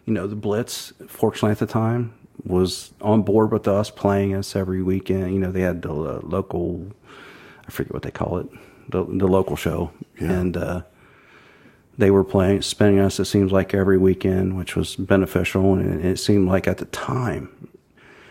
you 0.04 0.14
know, 0.14 0.28
the 0.28 0.36
Blitz, 0.36 0.92
fortunately 1.08 1.50
at 1.50 1.58
the 1.58 1.66
time, 1.66 2.14
was 2.44 2.92
on 3.00 3.22
board 3.22 3.50
with 3.50 3.66
us 3.66 3.90
playing 3.90 4.34
us 4.34 4.54
every 4.54 4.84
weekend. 4.84 5.34
You 5.34 5.40
know, 5.40 5.50
they 5.50 5.62
had 5.62 5.82
the 5.82 5.92
uh, 5.92 6.20
local, 6.22 6.86
I 7.66 7.72
forget 7.72 7.92
what 7.92 8.02
they 8.02 8.12
call 8.12 8.38
it, 8.38 8.46
the, 8.88 9.04
the 9.04 9.26
local 9.26 9.56
show. 9.56 9.90
Yeah. 10.20 10.30
And 10.30 10.56
uh, 10.56 10.82
they 11.98 12.10
were 12.10 12.24
playing, 12.24 12.62
spending 12.62 13.00
us, 13.00 13.20
it 13.20 13.26
seems 13.26 13.52
like, 13.52 13.74
every 13.74 13.98
weekend, 13.98 14.56
which 14.56 14.76
was 14.76 14.96
beneficial. 14.96 15.74
And 15.74 16.04
it 16.04 16.18
seemed 16.18 16.48
like 16.48 16.66
at 16.66 16.78
the 16.78 16.86
time, 16.86 17.68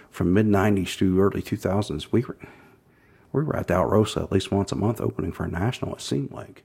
from 0.09 0.33
mid 0.33 0.47
'90s 0.47 0.97
to 0.97 1.21
early 1.21 1.41
2000s, 1.41 2.11
we 2.11 2.23
were 2.23 2.37
we 3.31 3.43
were 3.43 3.55
at 3.55 3.67
the 3.67 3.75
Alrosa 3.75 4.23
at 4.23 4.31
least 4.31 4.51
once 4.51 4.71
a 4.71 4.75
month, 4.75 4.99
opening 4.99 5.31
for 5.31 5.45
a 5.45 5.47
national. 5.47 5.95
It 5.95 6.01
seemed 6.01 6.31
like 6.31 6.63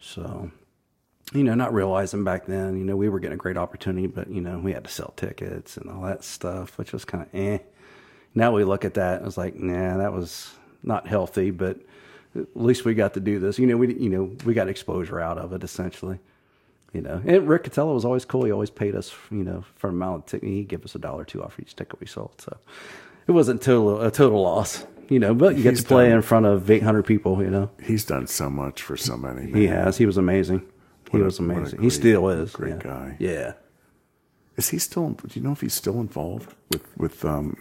so. 0.00 0.50
You 1.32 1.44
know, 1.44 1.54
not 1.54 1.72
realizing 1.72 2.24
back 2.24 2.44
then, 2.44 2.76
you 2.76 2.84
know, 2.84 2.96
we 2.96 3.08
were 3.08 3.18
getting 3.18 3.34
a 3.34 3.38
great 3.38 3.56
opportunity, 3.56 4.06
but 4.06 4.28
you 4.28 4.42
know, 4.42 4.58
we 4.58 4.72
had 4.72 4.84
to 4.84 4.90
sell 4.90 5.14
tickets 5.16 5.78
and 5.78 5.88
all 5.88 6.02
that 6.02 6.24
stuff, 6.24 6.76
which 6.76 6.92
was 6.92 7.06
kind 7.06 7.22
of 7.22 7.34
eh. 7.34 7.58
Now 8.34 8.52
we 8.52 8.64
look 8.64 8.84
at 8.84 8.94
that 8.94 9.18
and 9.18 9.26
it's 9.26 9.38
like, 9.38 9.54
nah, 9.54 9.96
that 9.96 10.12
was 10.12 10.52
not 10.82 11.06
healthy, 11.06 11.50
but 11.50 11.78
at 12.36 12.46
least 12.54 12.84
we 12.84 12.94
got 12.94 13.14
to 13.14 13.20
do 13.20 13.38
this. 13.38 13.58
You 13.58 13.66
know, 13.66 13.76
we 13.76 13.94
you 13.94 14.08
know 14.08 14.36
we 14.44 14.54
got 14.54 14.68
exposure 14.68 15.20
out 15.20 15.38
of 15.38 15.52
it 15.52 15.62
essentially. 15.64 16.18
You 16.92 17.00
know, 17.00 17.22
and 17.24 17.48
Rick 17.48 17.64
Catello 17.64 17.94
was 17.94 18.04
always 18.04 18.26
cool. 18.26 18.44
He 18.44 18.52
always 18.52 18.68
paid 18.68 18.94
us, 18.94 19.14
you 19.30 19.42
know, 19.44 19.64
for 19.76 19.88
an 19.88 19.94
amount 19.94 20.16
of 20.18 20.26
ticket. 20.26 20.48
He'd 20.50 20.68
give 20.68 20.84
us 20.84 20.94
a 20.94 20.98
dollar 20.98 21.22
or 21.22 21.24
two 21.24 21.42
off 21.42 21.58
each 21.58 21.74
ticket 21.74 21.98
we 22.00 22.06
sold. 22.06 22.34
So 22.38 22.54
it 23.26 23.32
wasn't 23.32 23.62
total 23.62 24.02
a 24.02 24.10
total 24.10 24.42
loss, 24.42 24.84
you 25.08 25.18
know. 25.18 25.32
But 25.34 25.56
you 25.56 25.62
get 25.62 25.76
to 25.76 25.82
play 25.84 26.08
done- 26.08 26.16
in 26.18 26.22
front 26.22 26.44
of 26.44 26.70
800 26.70 27.04
people, 27.04 27.42
you 27.42 27.48
know. 27.48 27.70
He's 27.82 28.04
done 28.04 28.26
so 28.26 28.50
much 28.50 28.82
for 28.82 28.98
so 28.98 29.16
many. 29.16 29.50
He 29.50 29.68
has. 29.68 29.96
He 29.96 30.04
was 30.04 30.18
amazing. 30.18 30.62
He 31.10 31.18
a- 31.18 31.24
was 31.24 31.40
what 31.40 31.48
a 31.48 31.52
amazing. 31.58 31.80
he 31.80 31.88
still 31.88 32.28
is. 32.28 32.52
great 32.52 32.76
yeah. 32.76 32.82
guy. 32.82 33.16
Yeah. 33.18 33.52
Is 34.56 34.68
he 34.68 34.78
still? 34.78 35.10
Do 35.12 35.28
you 35.32 35.40
know 35.40 35.52
if 35.52 35.62
he's 35.62 35.72
still 35.74 35.98
involved 35.98 36.54
with 36.70 36.86
with 36.98 37.24
um, 37.24 37.56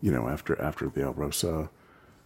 you 0.00 0.12
know, 0.12 0.28
after 0.28 0.60
after 0.62 0.86
the 0.86 1.00
Alrosa? 1.00 1.68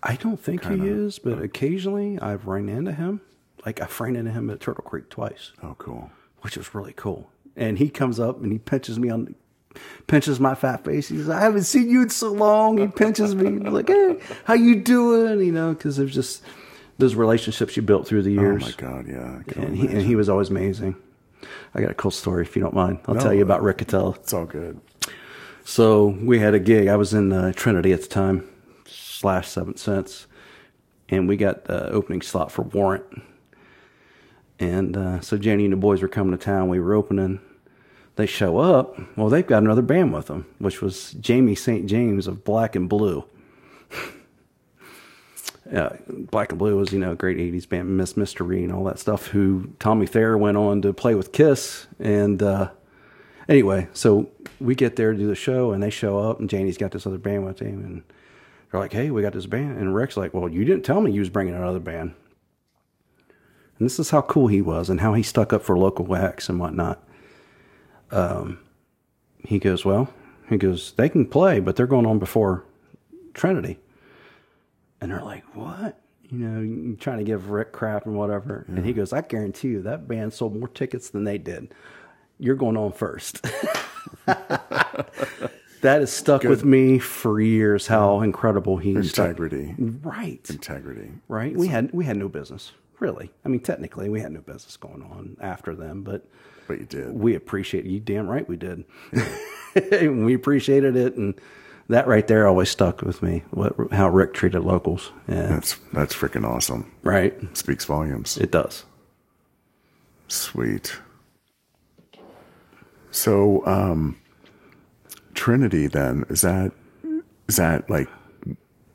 I 0.03 0.17
don't 0.17 0.39
think 0.41 0.63
Kinda, 0.63 0.85
he 0.85 0.91
is, 0.91 1.19
but 1.19 1.41
occasionally 1.41 2.19
I've 2.21 2.47
run 2.47 2.69
into 2.69 2.93
him. 2.93 3.21
Like 3.65 3.81
I've 3.81 4.01
ran 4.01 4.17
into 4.17 4.33
him 4.33 4.51
at 4.51 4.61
Turtle 4.61 4.83
Creek 4.85 5.09
twice. 5.11 5.53
Oh, 5.63 5.75
cool. 5.79 6.11
which 6.41 6.57
was 6.57 6.75
really 6.75 6.93
cool. 6.95 7.31
And 7.57 7.79
he 7.79 7.89
comes 7.91 8.19
up 8.19 8.43
and 8.43 8.51
he 8.51 8.59
pinches 8.59 8.99
me 8.99 9.11
on, 9.11 9.35
pinches 10.09 10.41
my 10.41 10.55
fat 10.57 10.85
face. 10.85 11.09
He's 11.09 11.27
like, 11.29 11.39
I 11.39 11.45
haven't 11.45 11.65
seen 11.65 11.89
you 11.89 12.03
in 12.03 12.09
so 12.11 12.33
long. 12.33 12.79
He 12.79 12.87
pinches 12.89 13.35
me 13.35 13.51
He's 13.63 13.73
like, 13.73 13.89
hey, 13.89 14.19
how 14.45 14.55
you 14.55 14.77
doing? 14.83 15.39
You 15.47 15.53
know, 15.53 15.73
because 15.75 15.97
there's 15.97 16.15
just 16.15 16.43
those 16.99 17.15
relationships 17.15 17.77
you 17.77 17.83
built 17.83 18.07
through 18.07 18.23
the 18.23 18.33
years. 18.33 18.63
Oh 18.65 18.67
my 18.67 18.73
God, 18.77 19.07
yeah. 19.09 19.41
And 19.63 19.77
he 19.77 19.87
and 19.87 20.03
he 20.03 20.17
was 20.17 20.29
always 20.29 20.51
amazing. 20.51 20.97
I 21.75 21.81
got 21.81 21.91
a 21.91 21.95
cool 21.95 22.11
story 22.11 22.43
if 22.45 22.55
you 22.57 22.63
don't 22.63 22.75
mind. 22.75 23.01
I'll 23.07 23.15
No, 23.15 23.21
tell 23.21 23.35
you 23.35 23.43
about 23.43 23.63
Rick 23.63 23.79
Cattell. 23.79 24.15
It's 24.15 24.33
all 24.33 24.47
good. 24.47 24.81
So 25.65 26.07
we 26.23 26.39
had 26.39 26.55
a 26.55 26.59
gig. 26.61 26.89
I 26.89 26.97
was 26.97 27.15
in 27.15 27.33
uh, 27.33 27.53
Trinity 27.55 27.93
at 27.93 28.03
the 28.03 28.09
time, 28.09 28.49
slash 29.23 29.49
Seventh 29.49 29.79
Sense, 29.79 30.27
and 31.09 31.29
we 31.29 31.37
got 31.37 31.67
the 31.67 31.89
opening 31.91 32.23
slot 32.23 32.51
for 32.51 32.63
Warrant. 32.63 33.23
And 34.59 34.97
uh, 34.97 35.21
so 35.21 35.37
Jani 35.37 35.65
and 35.65 35.73
the 35.73 35.77
boys 35.77 36.03
were 36.03 36.09
coming 36.09 36.37
to 36.37 36.45
town. 36.45 36.69
We 36.69 36.81
were 36.81 36.95
opening. 36.95 37.41
They 38.17 38.27
show 38.27 38.59
up. 38.59 38.99
Well, 39.17 39.29
they've 39.29 39.47
got 39.47 39.63
another 39.63 39.81
band 39.81 40.13
with 40.13 40.27
them, 40.27 40.47
which 40.59 40.83
was 40.83 41.13
Jamie 41.13 41.55
St. 41.55 41.87
James 41.87 42.27
of 42.27 42.43
Black 42.43 42.75
and 42.75 42.89
Blue. 42.89 43.25
uh, 45.73 45.91
Black 46.09 46.51
and 46.51 46.59
Blue 46.59 46.77
was, 46.77 46.93
you 46.93 46.99
know, 46.99 47.13
a 47.13 47.17
great 47.17 47.39
80s 47.39 47.69
band, 47.69 47.97
Miss 47.97 48.17
Mystery 48.17 48.65
and 48.65 48.73
all 48.73 48.83
that 48.85 48.99
stuff, 48.99 49.29
who 49.29 49.73
Tommy 49.79 50.07
Thayer 50.07 50.37
went 50.37 50.57
on 50.57 50.83
to 50.83 50.93
play 50.93 51.15
with 51.15 51.31
Kiss. 51.31 51.87
And 52.01 52.43
uh, 52.43 52.71
anyway, 53.49 53.87
so 53.93 54.31
we 54.61 54.75
get 54.75 54.97
there 54.97 55.13
to 55.13 55.19
do 55.19 55.29
the 55.29 55.37
show, 55.37 55.71
and 55.71 55.81
they 55.81 55.91
show 55.91 56.19
up, 56.19 56.41
and 56.41 56.51
Jani's 56.51 56.77
got 56.77 56.91
this 56.91 57.07
other 57.07 57.19
band 57.19 57.47
with 57.47 57.61
him. 57.61 57.85
And 57.85 58.03
they're 58.73 58.81
like, 58.81 58.93
hey, 58.93 59.11
we 59.11 59.21
got 59.21 59.35
this 59.35 59.47
band. 59.47 59.79
And 59.79 59.95
Rick's 59.95 60.17
like, 60.17 60.33
well, 60.33 60.49
you 60.49 60.65
didn't 60.65 60.85
tell 60.85 61.03
me 61.03 61.13
you 61.13 61.21
was 61.21 61.29
bringing 61.29 61.55
another 61.55 61.79
band. 61.79 62.15
And 63.79 63.87
this 63.87 63.99
is 63.99 64.11
how 64.11 64.23
cool 64.23 64.49
he 64.49 64.63
was 64.63 64.89
and 64.89 65.01
how 65.01 65.13
he 65.13 65.23
stuck 65.23 65.53
up 65.53 65.63
for 65.63 65.79
local 65.79 66.17
acts 66.17 66.49
and 66.49 66.59
whatnot. 66.59 67.07
Um, 68.11 68.61
he 69.47 69.59
goes, 69.59 69.85
well, 69.85 70.09
he 70.49 70.57
goes, 70.57 70.93
they 70.93 71.11
can 71.11 71.27
play, 71.27 71.61
but 71.61 71.77
they're 71.77 71.87
going 71.87 72.07
on 72.07 72.19
before 72.19 72.65
Trinity. 73.35 73.79
And 75.03 75.11
they're 75.11 75.23
like, 75.23 75.45
what? 75.55 76.01
You 76.31 76.39
know, 76.39 76.97
trying 76.99 77.19
to 77.19 77.25
give 77.25 77.51
Rick 77.51 77.73
crap 77.73 78.07
and 78.07 78.17
whatever. 78.17 78.65
And 78.69 78.87
he 78.87 78.95
goes, 78.95 79.13
I 79.13 79.21
guarantee 79.21 79.69
you 79.69 79.83
that 79.83 80.09
band 80.09 80.33
sold 80.33 80.57
more 80.57 80.69
tickets 80.69 81.11
than 81.11 81.25
they 81.25 81.37
did. 81.37 81.75
You're 82.39 82.57
going 82.57 82.79
on 82.79 82.93
first. 82.93 83.45
that 85.83 86.01
has 86.01 86.13
stuck 86.13 86.43
with 86.45 86.65
me 86.65 86.99
for 86.99 87.41
years. 87.41 87.87
How 87.87 88.21
incredible 88.23 88.79
he 88.79 88.95
stuck- 89.03 89.27
Integrity. 89.29 89.75
Right 89.79 90.49
Integrity. 90.51 91.11
right? 91.29 91.55
We 91.57 91.69
had 91.69 91.93
we 91.93 92.05
had 92.05 92.17
no 92.17 92.29
business, 92.29 92.73
really. 92.99 93.31
I 93.45 93.49
mean, 93.49 93.61
technically, 93.61 94.09
we 94.09 94.21
had 94.21 94.33
no 94.33 94.41
business 94.41 94.77
going 94.77 95.03
on 95.03 95.37
after 95.41 95.75
them, 95.75 96.03
but 96.03 96.27
But 96.67 96.79
you 96.81 96.87
did. 96.87 97.13
we 97.13 97.35
appreciate 97.35 97.85
you. 97.85 98.01
Damn 98.01 98.27
right, 98.29 98.49
we 98.49 98.57
did. 98.57 98.85
we 100.01 100.35
appreciated 100.35 100.97
it, 100.97 101.17
and 101.17 101.35
that 101.89 102.07
right 102.07 102.27
there 102.27 102.47
always 102.49 102.71
stuck 102.71 103.03
with 103.03 103.23
me. 103.23 103.43
What 103.51 103.75
how 103.93 104.09
Rick 104.09 104.35
treated 104.35 104.63
locals, 104.63 105.11
yeah, 105.29 105.47
That's 105.49 105.77
that's 105.93 106.15
freaking 106.15 106.47
awesome. 106.47 106.91
right. 107.03 107.35
Speaks 107.57 107.85
volumes. 107.85 108.39
It 108.39 108.51
does. 108.51 108.85
Sweet. 110.29 110.97
So, 113.11 113.67
um, 113.67 114.17
Trinity 115.35 115.87
then 115.87 116.25
is 116.29 116.43
that 116.43 116.73
is 117.49 117.57
that 117.57 117.89
like 117.89 118.09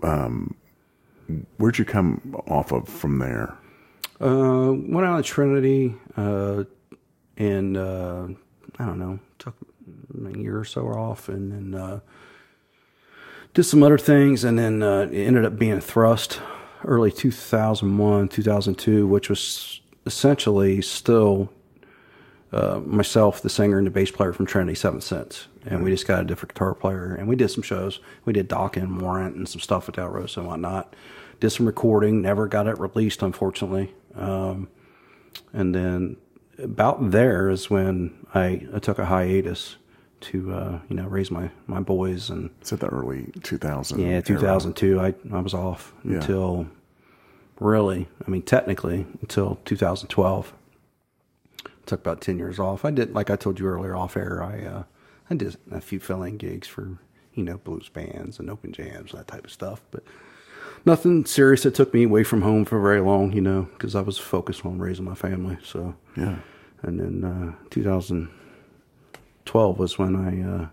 um, 0.03 0.55
where'd 1.57 1.77
you 1.77 1.85
come 1.85 2.35
off 2.47 2.71
of 2.71 2.87
from 2.87 3.19
there? 3.19 3.55
Uh, 4.19 4.73
went 4.73 5.05
out 5.05 5.19
of 5.19 5.25
Trinity, 5.25 5.95
uh, 6.15 6.63
and 7.37 7.77
uh, 7.77 8.27
I 8.79 8.85
don't 8.85 8.99
know, 8.99 9.19
took 9.37 9.55
a 10.25 10.37
year 10.37 10.59
or 10.59 10.65
so 10.65 10.87
off, 10.87 11.29
and 11.29 11.51
then 11.51 11.79
uh, 11.79 11.99
did 13.53 13.63
some 13.63 13.83
other 13.83 13.97
things, 13.97 14.43
and 14.43 14.57
then 14.57 14.81
uh, 14.81 15.07
ended 15.11 15.45
up 15.45 15.59
being 15.59 15.79
Thrust, 15.79 16.39
early 16.83 17.11
2001, 17.11 18.29
2002, 18.29 19.05
which 19.05 19.29
was 19.29 19.81
essentially 20.05 20.81
still 20.81 21.51
uh, 22.51 22.79
myself, 22.85 23.41
the 23.41 23.49
singer, 23.49 23.77
and 23.77 23.85
the 23.87 23.91
bass 23.91 24.11
player 24.11 24.31
from 24.33 24.45
Trinity 24.45 24.75
Seventh 24.75 25.03
Sense, 25.03 25.47
and 25.65 25.83
we 25.83 25.91
just 25.91 26.07
got 26.07 26.21
a 26.21 26.25
different 26.25 26.53
guitar 26.53 26.73
player, 26.73 27.13
and 27.13 27.27
we 27.27 27.35
did 27.35 27.49
some 27.49 27.61
shows. 27.63 27.99
We 28.25 28.33
did 28.33 28.47
Dock 28.47 28.77
and 28.77 29.01
Warrant 29.01 29.35
and 29.35 29.47
some 29.49 29.59
stuff 29.61 29.87
with 29.87 29.95
the 29.97 30.01
Alrosa 30.03 30.37
and 30.37 30.47
whatnot. 30.47 30.95
Did 31.39 31.49
some 31.51 31.65
recording, 31.65 32.21
never 32.21 32.47
got 32.47 32.67
it 32.67 32.79
released, 32.79 33.21
unfortunately. 33.21 33.93
Um, 34.15 34.69
and 35.53 35.75
then 35.75 36.17
about 36.57 37.11
there 37.11 37.49
is 37.49 37.69
when 37.69 38.25
I, 38.33 38.65
I 38.73 38.79
took 38.79 38.97
a 38.97 39.05
hiatus 39.05 39.75
to 40.19 40.51
uh, 40.51 40.79
you 40.89 40.95
know 40.95 41.05
raise 41.07 41.29
my 41.29 41.51
my 41.67 41.79
boys 41.79 42.31
and 42.31 42.49
It's 42.61 42.73
at 42.73 42.79
the 42.79 42.87
early 42.87 43.31
2000? 43.43 43.99
yeah, 43.99 44.07
era? 44.07 44.21
2002. 44.23 44.99
I 44.99 45.13
I 45.31 45.39
was 45.41 45.53
off 45.53 45.93
Yeah. 46.03 46.15
until 46.15 46.65
really, 47.59 48.07
I 48.25 48.29
mean, 48.31 48.41
technically 48.41 49.05
until 49.21 49.59
2012. 49.65 50.53
Took 51.87 52.01
about 52.01 52.21
10 52.21 52.37
years 52.37 52.59
off. 52.59 52.85
I 52.85 52.91
did, 52.91 53.15
like 53.15 53.29
I 53.31 53.35
told 53.35 53.59
you 53.59 53.65
earlier, 53.67 53.95
off 53.95 54.15
air. 54.15 54.43
I 54.43 54.63
uh, 54.65 54.83
I 55.29 55.35
did 55.35 55.57
a 55.71 55.81
few 55.81 55.99
filling 55.99 56.37
gigs 56.37 56.67
for 56.67 56.97
you 57.33 57.43
know 57.43 57.57
blues 57.57 57.89
bands 57.89 58.39
and 58.39 58.49
open 58.49 58.71
jams 58.73 59.11
that 59.13 59.27
type 59.27 59.45
of 59.45 59.51
stuff, 59.51 59.81
but 59.91 60.03
nothing 60.85 61.25
serious 61.25 61.63
that 61.63 61.75
took 61.75 61.93
me 61.93 62.03
away 62.03 62.23
from 62.23 62.41
home 62.41 62.65
for 62.65 62.79
very 62.81 63.01
long. 63.01 63.31
You 63.33 63.41
know, 63.41 63.63
because 63.73 63.95
I 63.95 64.01
was 64.01 64.17
focused 64.17 64.65
on 64.65 64.79
raising 64.79 65.05
my 65.05 65.15
family. 65.15 65.57
So 65.63 65.95
Yeah. 66.15 66.37
and 66.83 66.99
then 66.99 67.23
uh, 67.23 67.53
2012 67.69 69.79
was 69.79 69.97
when 69.97 70.15
I 70.15 70.41
uh, 70.41 70.67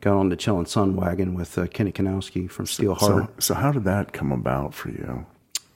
got 0.00 0.16
on 0.16 0.28
the 0.28 0.36
Chillin' 0.36 0.68
Sun 0.68 0.96
wagon 0.96 1.34
with 1.34 1.56
uh, 1.58 1.66
Kenny 1.66 1.92
Kanowski 1.92 2.50
from 2.50 2.66
Steelheart. 2.66 3.00
So, 3.00 3.28
so 3.38 3.54
how 3.54 3.72
did 3.72 3.84
that 3.84 4.12
come 4.12 4.32
about 4.32 4.74
for 4.74 4.90
you? 4.90 5.26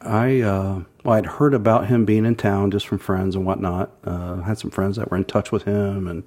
I 0.05 0.41
uh, 0.41 0.83
well, 1.05 1.15
I'd 1.15 1.27
heard 1.27 1.55
about 1.55 1.89
him 1.89 2.05
being 2.05 2.25
in 2.25 2.37
town 2.37 2.71
just 2.71 2.87
from 2.87 2.99
friends 2.99 3.35
and 3.35 3.45
whatnot. 3.45 3.91
Uh, 4.05 4.37
had 4.43 4.59
some 4.59 4.71
friends 4.71 4.97
that 4.97 5.11
were 5.11 5.17
in 5.17 5.25
touch 5.25 5.53
with 5.53 5.65
him 5.65 6.07
and 6.07 6.25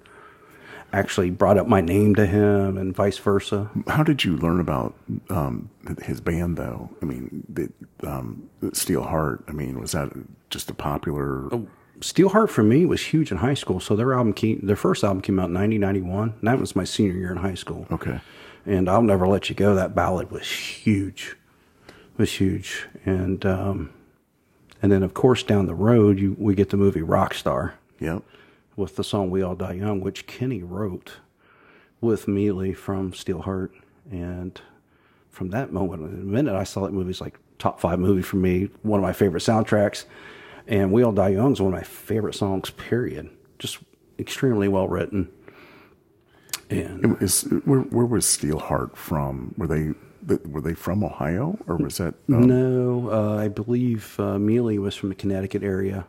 actually 0.94 1.30
brought 1.30 1.58
up 1.58 1.68
my 1.68 1.82
name 1.82 2.16
to 2.16 2.26
him 2.26 2.78
and 2.78 2.96
vice 2.96 3.18
versa. 3.18 3.70
How 3.88 4.04
did 4.04 4.24
you 4.24 4.38
learn 4.38 4.60
about 4.60 4.96
um, 5.30 5.70
his 6.04 6.22
band, 6.22 6.58
though? 6.58 6.90
I 7.02 7.06
mean, 7.06 7.44
the, 7.50 7.70
um, 8.08 8.50
Steelheart. 8.64 9.44
I 9.48 9.52
mean, 9.52 9.80
was 9.80 9.92
that 9.92 10.12
just 10.50 10.70
a 10.70 10.74
popular? 10.74 11.50
Steelheart 12.00 12.50
for 12.50 12.64
me 12.64 12.86
was 12.86 13.02
huge 13.02 13.32
in 13.32 13.38
high 13.38 13.54
school. 13.54 13.80
So 13.80 13.96
their 13.96 14.14
album 14.14 14.34
came, 14.34 14.60
their 14.66 14.76
first 14.76 15.04
album 15.04 15.22
came 15.22 15.40
out 15.40 15.50
in 15.50 15.54
1991. 15.54 16.40
That 16.44 16.60
was 16.60 16.76
my 16.76 16.84
senior 16.84 17.14
year 17.14 17.32
in 17.32 17.38
high 17.38 17.56
school. 17.56 17.88
Okay. 17.92 18.20
And 18.66 18.90
I'll 18.90 19.02
never 19.02 19.28
let 19.28 19.50
you 19.50 19.56
go. 19.56 19.76
That 19.76 19.96
ballad 19.96 20.32
was 20.32 20.50
huge, 20.50 21.36
was 22.18 22.32
huge. 22.34 22.88
And 23.06 23.46
um, 23.46 23.90
and 24.82 24.92
then 24.92 25.04
of 25.04 25.14
course 25.14 25.44
down 25.44 25.66
the 25.66 25.76
road 25.76 26.20
you 26.20 26.36
we 26.40 26.56
get 26.56 26.70
the 26.70 26.78
movie 26.78 27.02
Rockstar 27.02 27.74
Yep. 28.00 28.24
with 28.76 28.96
the 28.96 29.04
song 29.04 29.30
"We 29.30 29.42
All 29.42 29.56
Die 29.56 29.74
Young," 29.74 30.02
which 30.02 30.28
Kenny 30.28 30.64
wrote 30.64 31.14
with 32.02 32.26
Mili 32.26 32.76
from 32.76 33.12
Steelheart. 33.12 33.72
And 34.12 34.60
from 35.30 35.50
that 35.50 35.72
moment, 35.74 36.04
the 36.04 36.18
minute 36.18 36.56
I 36.56 36.64
saw 36.64 36.82
that 36.82 36.94
movie, 36.94 37.10
it's 37.10 37.22
like 37.22 37.40
top 37.58 37.80
five 37.80 38.00
movie 38.00 38.22
for 38.22 38.36
me, 38.38 38.70
one 38.84 39.00
of 39.00 39.04
my 39.04 39.14
favorite 39.14 39.42
soundtracks. 39.44 40.06
And 40.68 40.92
"We 40.92 41.04
All 41.04 41.12
Die 41.12 41.30
Young" 41.30 41.54
is 41.54 41.62
one 41.62 41.74
of 41.74 41.80
my 41.80 41.84
favorite 41.86 42.36
songs. 42.36 42.70
Period. 42.70 43.30
Just 43.60 43.80
extremely 44.20 44.68
well 44.68 44.88
written. 44.88 45.30
And 46.70 47.22
Is 47.22 47.44
where, 47.66 47.82
where 47.82 48.06
was 48.06 48.26
Steelheart 48.26 48.96
from? 48.96 49.54
Were 49.58 49.68
they 49.68 49.94
were 50.46 50.62
they 50.62 50.74
from 50.74 51.04
Ohio 51.04 51.58
or 51.68 51.78
was 51.78 51.98
that 51.98 52.16
um, 52.30 52.48
no, 52.48 53.10
uh, 53.12 53.38
I 53.38 53.48
believe 53.48 54.16
uh, 54.20 54.38
Mili 54.38 54.80
was 54.80 54.96
from 54.96 55.10
the 55.10 55.16
Connecticut 55.16 55.64
area, 55.64 56.06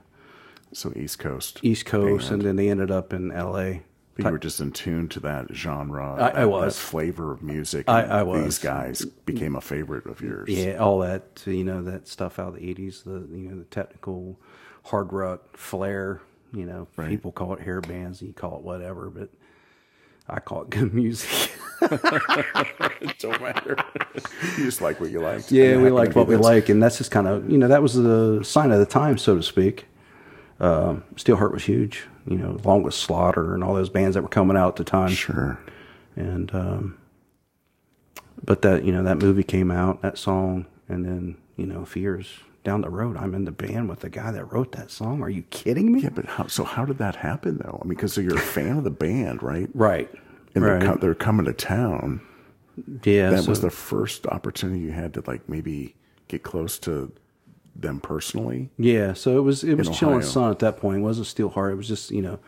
so 0.73 0.93
East 0.97 1.19
Coast? 1.19 1.61
East 1.63 1.87
Coast, 1.87 2.31
band. 2.31 2.41
and 2.43 2.49
then 2.49 2.57
they 2.57 2.69
ended 2.71 2.91
up 2.91 3.13
in 3.13 3.31
L.A. 3.33 3.83
But 4.17 4.25
you 4.25 4.31
were 4.31 4.39
just 4.39 4.61
in 4.61 4.73
tune 4.73 5.09
to 5.11 5.21
that 5.21 5.49
genre. 5.53 6.15
I- 6.15 6.43
I 6.43 6.45
was. 6.47 6.75
that 6.75 6.81
flavor 6.81 7.33
of 7.33 7.43
music. 7.43 7.87
I- 7.87 8.05
I 8.05 8.23
was. 8.23 8.45
These 8.45 8.59
guys 8.61 9.05
became 9.27 9.55
a 9.57 9.61
favorite 9.61 10.07
of 10.07 10.23
yours. 10.23 10.49
Yeah, 10.49 10.77
all 10.79 11.01
that 11.01 11.43
you 11.45 11.65
know 11.65 11.83
that 11.83 12.09
stuff 12.09 12.39
out 12.39 12.49
of 12.49 12.55
the 12.55 12.67
eighties, 12.69 13.03
the 13.03 13.27
you 13.31 13.51
know 13.51 13.57
the 13.59 13.65
technical 13.65 14.41
hard 14.85 15.13
rock 15.13 15.57
flair. 15.59 16.23
You 16.53 16.65
know, 16.65 16.87
Right. 16.97 17.11
people 17.11 17.33
call 17.33 17.53
it 17.55 17.61
hair 17.61 17.83
bands, 17.83 18.23
you 18.23 18.33
call 18.33 18.57
it 18.57 18.63
whatever, 18.63 19.11
but 19.11 19.29
I 20.29 20.41
call 20.41 20.63
it 20.63 20.71
good 20.71 20.93
music. 20.95 21.51
it 21.83 23.19
don't 23.19 23.41
matter. 23.41 23.77
you 24.59 24.65
just 24.65 24.81
like 24.81 24.99
what 25.01 25.11
you 25.11 25.21
liked. 25.21 25.53
yeah, 25.53 25.77
we 25.77 25.89
it 25.89 25.93
like 25.93 26.17
what 26.17 26.27
we 26.27 26.37
like, 26.37 26.69
and 26.69 26.83
that's 26.83 26.99
just 26.99 27.11
kind 27.11 27.27
of 27.29 27.51
you 27.51 27.59
know 27.59 27.69
that 27.69 27.83
was 27.83 27.95
the 27.95 28.43
sign 28.43 28.71
of 28.73 28.79
the 28.79 28.87
time, 28.87 29.19
so 29.19 29.37
to 29.37 29.43
speak. 29.43 29.87
Um, 30.59 31.05
Steelheart 31.17 31.53
was 31.53 31.65
huge, 31.65 32.05
you 32.27 32.39
know, 32.39 32.59
along 32.65 32.83
with 32.83 32.95
Slaughter 32.95 33.55
and 33.55 33.63
all 33.63 33.75
those 33.75 33.91
bands 33.91 34.15
that 34.15 34.23
were 34.23 34.29
coming 34.29 34.57
out 34.57 34.69
at 34.69 34.77
the 34.77 34.85
time. 34.85 35.11
Sure. 35.11 35.59
and 36.17 36.53
um, 36.55 36.99
but 38.43 38.63
that 38.63 38.85
you 38.85 38.93
know 38.93 39.03
that 39.03 39.19
movie 39.19 39.43
came 39.43 39.71
out 39.71 40.03
that 40.03 40.17
song 40.19 40.67
and 40.89 41.05
then 41.05 41.37
you 41.57 41.67
know 41.67 41.83
a 41.83 41.87
few 41.87 42.03
years 42.03 42.39
down 42.67 42.81
the 42.81 42.91
road 42.91 43.17
i'm 43.17 43.33
in 43.33 43.45
the 43.45 43.53
band 43.53 43.89
with 43.89 44.01
the 44.01 44.11
guy 44.11 44.31
that 44.33 44.45
wrote 44.53 44.73
that 44.73 44.91
song 44.91 45.23
are 45.23 45.31
you 45.31 45.43
kidding 45.51 45.93
me 45.93 46.01
Yeah, 46.03 46.09
but 46.11 46.25
how? 46.27 46.49
So 46.49 46.65
how 46.65 46.85
did 46.85 46.99
that 46.99 47.15
happen 47.17 47.59
though? 47.59 47.79
I 47.81 47.85
mean, 47.87 47.97
because 47.97 48.13
so 48.13 48.21
you're 48.21 48.35
a 48.37 48.41
fan 48.41 48.77
of 48.77 48.83
the 48.85 48.91
band, 48.91 49.41
right? 49.43 49.69
right 49.73 50.11
And 50.55 50.65
right 50.65 50.81
they're, 50.81 50.97
they're 50.97 51.15
coming 51.15 51.47
to 51.47 51.53
town. 51.53 52.21
yeah 53.05 53.31
That 53.31 53.45
so- 53.45 53.51
was 53.51 53.61
the 53.61 53.71
first 53.71 54.27
opportunity 54.27 54.81
you 54.81 54.91
had 54.91 55.15
to 55.15 55.23
like 55.27 55.49
maybe 55.49 55.95
get 56.29 56.43
close 56.43 56.79
to 56.81 57.13
them 57.77 58.01
personally. 58.01 58.71
yeah 58.79 59.13
so 59.13 59.37
it 59.39 59.43
was 59.43 59.63
it 59.63 59.75
was 59.79 59.87
In 59.89 59.95
chilling 59.95 60.23
sun 60.23 60.51
at 60.51 60.59
that 60.59 60.79
point 60.79 60.99
it 60.99 61.03
wasn't 61.03 61.27
steelheart 61.29 61.71
it 61.73 61.77
was 61.77 61.87
just 61.89 62.11
you 62.11 62.23
know 62.23 62.39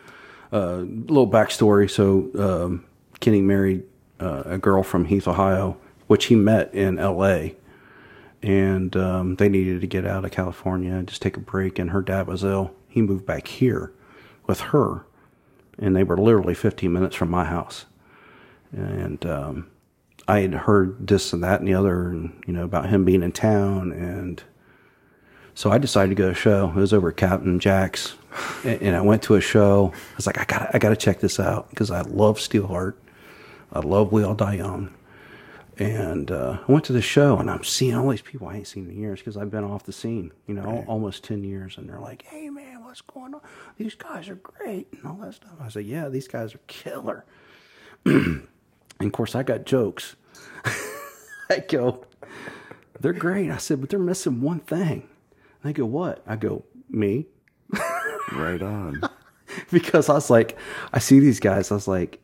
a 0.51 0.77
little 1.13 1.29
backstory 1.29 1.89
so 1.89 2.29
um, 2.45 2.83
kenny 3.21 3.41
married 3.41 3.83
uh, 4.19 4.43
a 4.45 4.57
girl 4.57 4.83
from 4.83 5.05
heath 5.05 5.27
ohio 5.29 5.77
which 6.07 6.25
he 6.25 6.35
met 6.35 6.73
in 6.73 6.95
la 6.97 7.45
and 8.41 8.95
um, 8.95 9.35
they 9.35 9.49
needed 9.49 9.81
to 9.81 9.87
get 9.87 10.05
out 10.05 10.25
of 10.25 10.31
California 10.31 10.93
and 10.93 11.07
just 11.07 11.21
take 11.21 11.37
a 11.37 11.41
break. 11.41 11.79
And 11.79 11.91
her 11.91 12.01
dad 12.01 12.27
was 12.27 12.43
ill. 12.43 12.73
He 12.87 13.01
moved 13.01 13.25
back 13.25 13.47
here 13.47 13.91
with 14.47 14.61
her, 14.61 15.05
and 15.77 15.95
they 15.95 16.03
were 16.03 16.17
literally 16.17 16.53
15 16.53 16.91
minutes 16.91 17.15
from 17.15 17.29
my 17.29 17.45
house. 17.45 17.85
And 18.71 19.25
um, 19.25 19.69
I 20.27 20.41
had 20.41 20.53
heard 20.53 21.07
this 21.07 21.33
and 21.33 21.43
that 21.43 21.59
and 21.59 21.67
the 21.67 21.73
other, 21.73 22.09
and 22.09 22.41
you 22.45 22.53
know 22.53 22.63
about 22.63 22.89
him 22.89 23.05
being 23.05 23.23
in 23.23 23.31
town, 23.31 23.91
and 23.91 24.41
so 25.55 25.71
I 25.71 25.77
decided 25.77 26.09
to 26.09 26.15
go 26.15 26.25
to 26.25 26.31
a 26.31 26.35
show. 26.35 26.69
It 26.69 26.75
was 26.75 26.93
over 26.93 27.09
at 27.09 27.17
Captain 27.17 27.59
Jack's, 27.59 28.15
and, 28.63 28.81
and 28.81 28.95
I 28.95 29.01
went 29.01 29.23
to 29.23 29.35
a 29.35 29.41
show. 29.41 29.91
I 29.93 30.15
was 30.15 30.27
like, 30.27 30.37
I 30.37 30.45
got, 30.45 30.73
I 30.73 30.77
got 30.77 30.89
to 30.89 30.95
check 30.95 31.19
this 31.19 31.39
out 31.39 31.69
because 31.71 31.91
I 31.91 32.01
love 32.01 32.37
Steelheart. 32.37 32.93
I 33.73 33.79
love 33.79 34.11
We 34.11 34.23
All 34.23 34.35
Die 34.35 34.53
Young. 34.53 34.93
And 35.79 36.29
uh, 36.29 36.57
I 36.67 36.71
went 36.71 36.83
to 36.85 36.93
the 36.93 37.01
show, 37.01 37.37
and 37.37 37.49
I'm 37.49 37.63
seeing 37.63 37.95
all 37.95 38.09
these 38.09 38.21
people 38.21 38.47
I 38.47 38.55
ain't 38.57 38.67
seen 38.67 38.89
in 38.89 38.99
years 38.99 39.19
because 39.19 39.37
I've 39.37 39.49
been 39.49 39.63
off 39.63 39.83
the 39.83 39.93
scene, 39.93 40.31
you 40.45 40.53
know, 40.53 40.63
al- 40.63 40.85
almost 40.87 41.23
10 41.23 41.43
years. 41.43 41.77
And 41.77 41.87
they're 41.87 41.99
like, 41.99 42.23
hey, 42.23 42.49
man, 42.49 42.83
what's 42.83 42.99
going 43.01 43.33
on? 43.33 43.41
These 43.77 43.95
guys 43.95 44.27
are 44.27 44.35
great, 44.35 44.87
and 44.91 45.05
all 45.05 45.15
that 45.21 45.35
stuff. 45.35 45.53
I 45.61 45.69
said, 45.69 45.85
yeah, 45.85 46.09
these 46.09 46.27
guys 46.27 46.53
are 46.53 46.59
killer. 46.67 47.23
and 48.05 48.47
of 48.99 49.11
course, 49.13 49.35
I 49.35 49.43
got 49.43 49.65
jokes. 49.65 50.17
I 51.49 51.59
go, 51.67 52.05
they're 52.99 53.13
great. 53.13 53.49
I 53.49 53.57
said, 53.57 53.79
but 53.79 53.89
they're 53.89 53.99
missing 53.99 54.41
one 54.41 54.59
thing. 54.59 55.07
And 55.63 55.63
they 55.63 55.73
go, 55.73 55.85
what? 55.85 56.21
I 56.27 56.35
go, 56.35 56.65
me. 56.89 57.27
Right 58.31 58.61
on. 58.61 59.01
because 59.71 60.07
I 60.07 60.13
was 60.13 60.29
like, 60.29 60.55
I 60.93 60.99
see 60.99 61.19
these 61.19 61.39
guys. 61.39 61.71
I 61.71 61.73
was 61.73 61.87
like, 61.87 62.21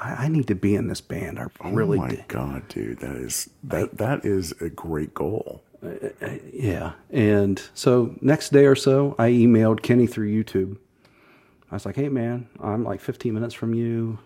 I, 0.00 0.24
I 0.24 0.28
need 0.28 0.46
to 0.48 0.54
be 0.54 0.74
in 0.74 0.88
this 0.88 1.00
band. 1.00 1.38
I 1.38 1.46
oh 1.60 1.70
really 1.72 1.98
oh 1.98 2.02
my 2.02 2.10
do. 2.10 2.22
god, 2.28 2.68
dude, 2.68 2.98
that 3.00 3.16
is 3.16 3.50
that 3.64 3.98
that 3.98 4.24
is 4.24 4.52
a 4.60 4.68
great 4.70 5.14
goal. 5.14 5.62
Uh, 5.82 5.88
uh, 6.22 6.34
yeah. 6.52 6.92
And 7.10 7.60
so 7.74 8.14
next 8.20 8.50
day 8.50 8.66
or 8.66 8.74
so, 8.76 9.14
I 9.18 9.30
emailed 9.30 9.82
Kenny 9.82 10.06
through 10.06 10.28
YouTube. 10.30 10.76
I 11.70 11.74
was 11.76 11.86
like, 11.86 11.96
hey, 11.96 12.08
man, 12.08 12.48
I'm 12.60 12.84
like 12.84 13.00
15 13.00 13.32
minutes 13.32 13.54
from 13.54 13.74
you. 13.74 14.18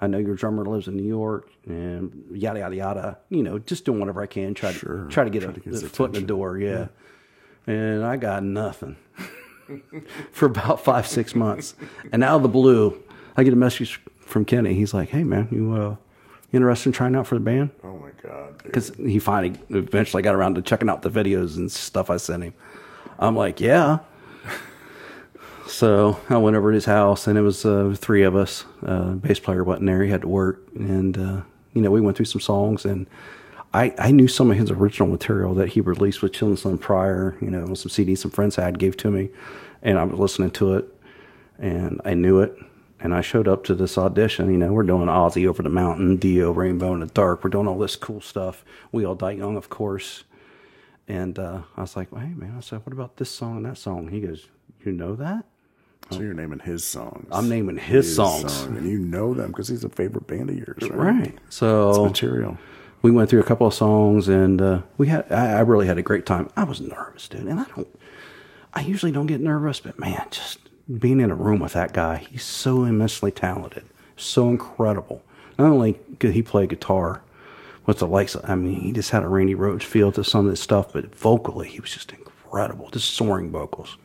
I 0.00 0.06
know 0.06 0.18
your 0.18 0.34
drummer 0.34 0.64
lives 0.64 0.88
in 0.88 0.96
New 0.96 1.06
York 1.06 1.50
and 1.66 2.24
yada, 2.32 2.60
yada, 2.60 2.74
yada. 2.76 3.18
You 3.30 3.42
know, 3.42 3.58
just 3.58 3.84
doing 3.84 4.00
whatever 4.00 4.22
I 4.22 4.26
can. 4.26 4.54
Try 4.54 4.72
Sure. 4.72 5.04
to, 5.04 5.08
try 5.08 5.24
to 5.24 5.30
get 5.30 5.42
Try 5.42 5.50
a, 5.50 5.54
to 5.54 5.60
get 5.60 5.74
a 5.82 5.88
foot 5.88 6.14
in 6.16 6.20
the 6.22 6.26
door. 6.26 6.56
Yeah. 6.58 6.88
And 7.66 8.04
I 8.04 8.16
got 8.16 8.42
nothing 8.42 8.96
for 10.32 10.46
about 10.46 10.82
five, 10.82 11.06
six 11.06 11.34
months. 11.34 11.74
And 12.12 12.24
out 12.24 12.36
of 12.36 12.42
the 12.42 12.48
blue, 12.48 13.00
I 13.36 13.44
get 13.44 13.52
a 13.52 13.56
message 13.56 14.00
from 14.28 14.44
Kenny. 14.44 14.74
He's 14.74 14.94
like, 14.94 15.10
hey, 15.10 15.24
man, 15.24 15.48
you 15.50 15.72
uh, 15.74 15.96
interested 16.52 16.90
in 16.90 16.92
trying 16.92 17.16
out 17.16 17.26
for 17.26 17.34
the 17.34 17.40
band? 17.40 17.70
Oh 17.82 17.98
my 17.98 18.10
god, 18.22 18.62
because 18.62 18.94
he 18.96 19.18
finally 19.18 19.58
eventually 19.70 20.22
got 20.22 20.34
around 20.34 20.54
to 20.54 20.62
checking 20.62 20.88
out 20.88 21.02
the 21.02 21.10
videos 21.10 21.56
and 21.56 21.70
stuff 21.70 22.10
I 22.10 22.16
sent 22.16 22.42
him. 22.42 22.54
I'm 23.18 23.36
like, 23.36 23.60
yeah. 23.60 23.98
So 25.68 26.18
I 26.30 26.38
went 26.38 26.56
over 26.56 26.70
to 26.70 26.74
his 26.74 26.86
house, 26.86 27.26
and 27.26 27.36
it 27.36 27.42
was 27.42 27.66
uh, 27.66 27.94
three 27.96 28.22
of 28.22 28.34
us. 28.34 28.64
Uh, 28.84 29.12
bass 29.12 29.38
player 29.38 29.62
wasn't 29.62 29.86
there; 29.86 30.02
he 30.02 30.10
had 30.10 30.22
to 30.22 30.28
work, 30.28 30.62
and 30.74 31.18
uh, 31.18 31.42
you 31.74 31.82
know 31.82 31.90
we 31.90 32.00
went 32.00 32.16
through 32.16 32.26
some 32.26 32.40
songs, 32.40 32.86
and 32.86 33.06
I 33.74 33.94
I 33.98 34.10
knew 34.10 34.28
some 34.28 34.50
of 34.50 34.56
his 34.56 34.70
original 34.70 35.08
material 35.08 35.54
that 35.54 35.68
he 35.68 35.82
released 35.82 36.22
with 36.22 36.32
Chillin' 36.32 36.56
Sun 36.58 36.78
prior. 36.78 37.36
You 37.42 37.50
know, 37.50 37.74
some 37.74 37.90
CDs 37.90 38.18
some 38.18 38.30
friends 38.30 38.56
had 38.56 38.78
gave 38.78 38.96
to 38.96 39.10
me, 39.10 39.28
and 39.82 39.98
I 39.98 40.04
was 40.04 40.18
listening 40.18 40.52
to 40.52 40.74
it, 40.74 40.86
and 41.58 42.00
I 42.02 42.14
knew 42.14 42.40
it. 42.40 42.56
And 43.00 43.14
I 43.14 43.20
showed 43.20 43.46
up 43.46 43.64
to 43.64 43.74
this 43.74 43.96
audition. 43.96 44.50
You 44.50 44.58
know, 44.58 44.72
we're 44.72 44.82
doing 44.82 45.06
Ozzy 45.06 45.46
over 45.46 45.62
the 45.62 45.68
mountain, 45.68 46.16
Dio, 46.16 46.50
Rainbow 46.50 46.94
in 46.94 47.00
the 47.00 47.06
Dark. 47.06 47.44
We're 47.44 47.50
doing 47.50 47.68
all 47.68 47.78
this 47.78 47.96
cool 47.96 48.20
stuff. 48.20 48.64
We 48.90 49.04
all 49.04 49.14
die 49.14 49.32
young, 49.32 49.56
of 49.56 49.68
course. 49.68 50.24
And 51.06 51.38
uh, 51.38 51.62
I 51.76 51.80
was 51.80 51.96
like, 51.96 52.12
well, 52.12 52.20
hey, 52.20 52.34
man, 52.34 52.54
I 52.56 52.60
said, 52.60 52.84
what 52.84 52.92
about 52.92 53.16
this 53.16 53.30
song 53.30 53.58
and 53.58 53.66
that 53.66 53.78
song? 53.78 54.08
He 54.08 54.20
goes, 54.20 54.48
you 54.84 54.92
know 54.92 55.14
that? 55.16 55.44
So 56.10 56.20
you're 56.20 56.34
naming 56.34 56.60
his 56.60 56.84
songs. 56.84 57.26
I'm 57.30 57.48
naming 57.48 57.76
his, 57.76 58.14
songs. 58.14 58.52
song, 58.52 58.76
and 58.76 58.88
you 58.88 58.98
know 58.98 59.34
them 59.34 59.48
because 59.48 59.68
he's 59.68 59.84
a 59.84 59.90
favorite 59.90 60.26
band 60.26 60.48
of 60.48 60.56
yours, 60.56 60.82
right? 60.90 60.92
Right. 60.92 61.38
So 61.50 62.06
Material. 62.06 62.56
we 63.02 63.10
went 63.10 63.28
through 63.28 63.40
a 63.40 63.44
couple 63.44 63.66
of 63.66 63.74
songs 63.74 64.28
and 64.28 64.60
uh, 64.62 64.82
we 64.96 65.08
had, 65.08 65.30
I, 65.30 65.56
I 65.56 65.60
really 65.60 65.86
had 65.86 65.98
a 65.98 66.02
great 66.02 66.24
time. 66.24 66.48
I 66.56 66.64
was 66.64 66.80
nervous, 66.80 67.28
dude. 67.28 67.42
And 67.42 67.60
I 67.60 67.64
don't, 67.74 67.88
I 68.72 68.80
usually 68.80 69.12
don't 69.12 69.26
get 69.26 69.40
nervous, 69.40 69.80
but 69.80 69.98
man, 69.98 70.26
just 70.30 70.58
being 70.96 71.20
in 71.20 71.30
a 71.30 71.34
room 71.34 71.60
with 71.60 71.72
that 71.74 71.92
guy, 71.92 72.16
he's 72.30 72.44
so 72.44 72.84
immensely 72.84 73.30
talented, 73.30 73.84
so 74.16 74.48
incredible. 74.48 75.22
Not 75.58 75.70
only 75.72 75.94
could 76.20 76.32
he 76.32 76.42
play 76.42 76.66
guitar 76.66 77.22
with 77.86 77.98
the 77.98 78.06
likes 78.06 78.34
of, 78.34 78.48
I 78.48 78.54
mean, 78.54 78.80
he 78.80 78.92
just 78.92 79.10
had 79.10 79.22
a 79.22 79.28
Randy 79.28 79.54
Rhoads 79.54 79.82
feel 79.82 80.12
to 80.12 80.22
some 80.24 80.44
of 80.46 80.50
this 80.52 80.60
stuff, 80.60 80.92
but 80.92 81.14
vocally, 81.14 81.68
he 81.68 81.80
was 81.80 81.90
just 81.92 82.12
incredible, 82.12 82.90
just 82.90 83.10
soaring 83.14 83.50
vocals. 83.50 83.96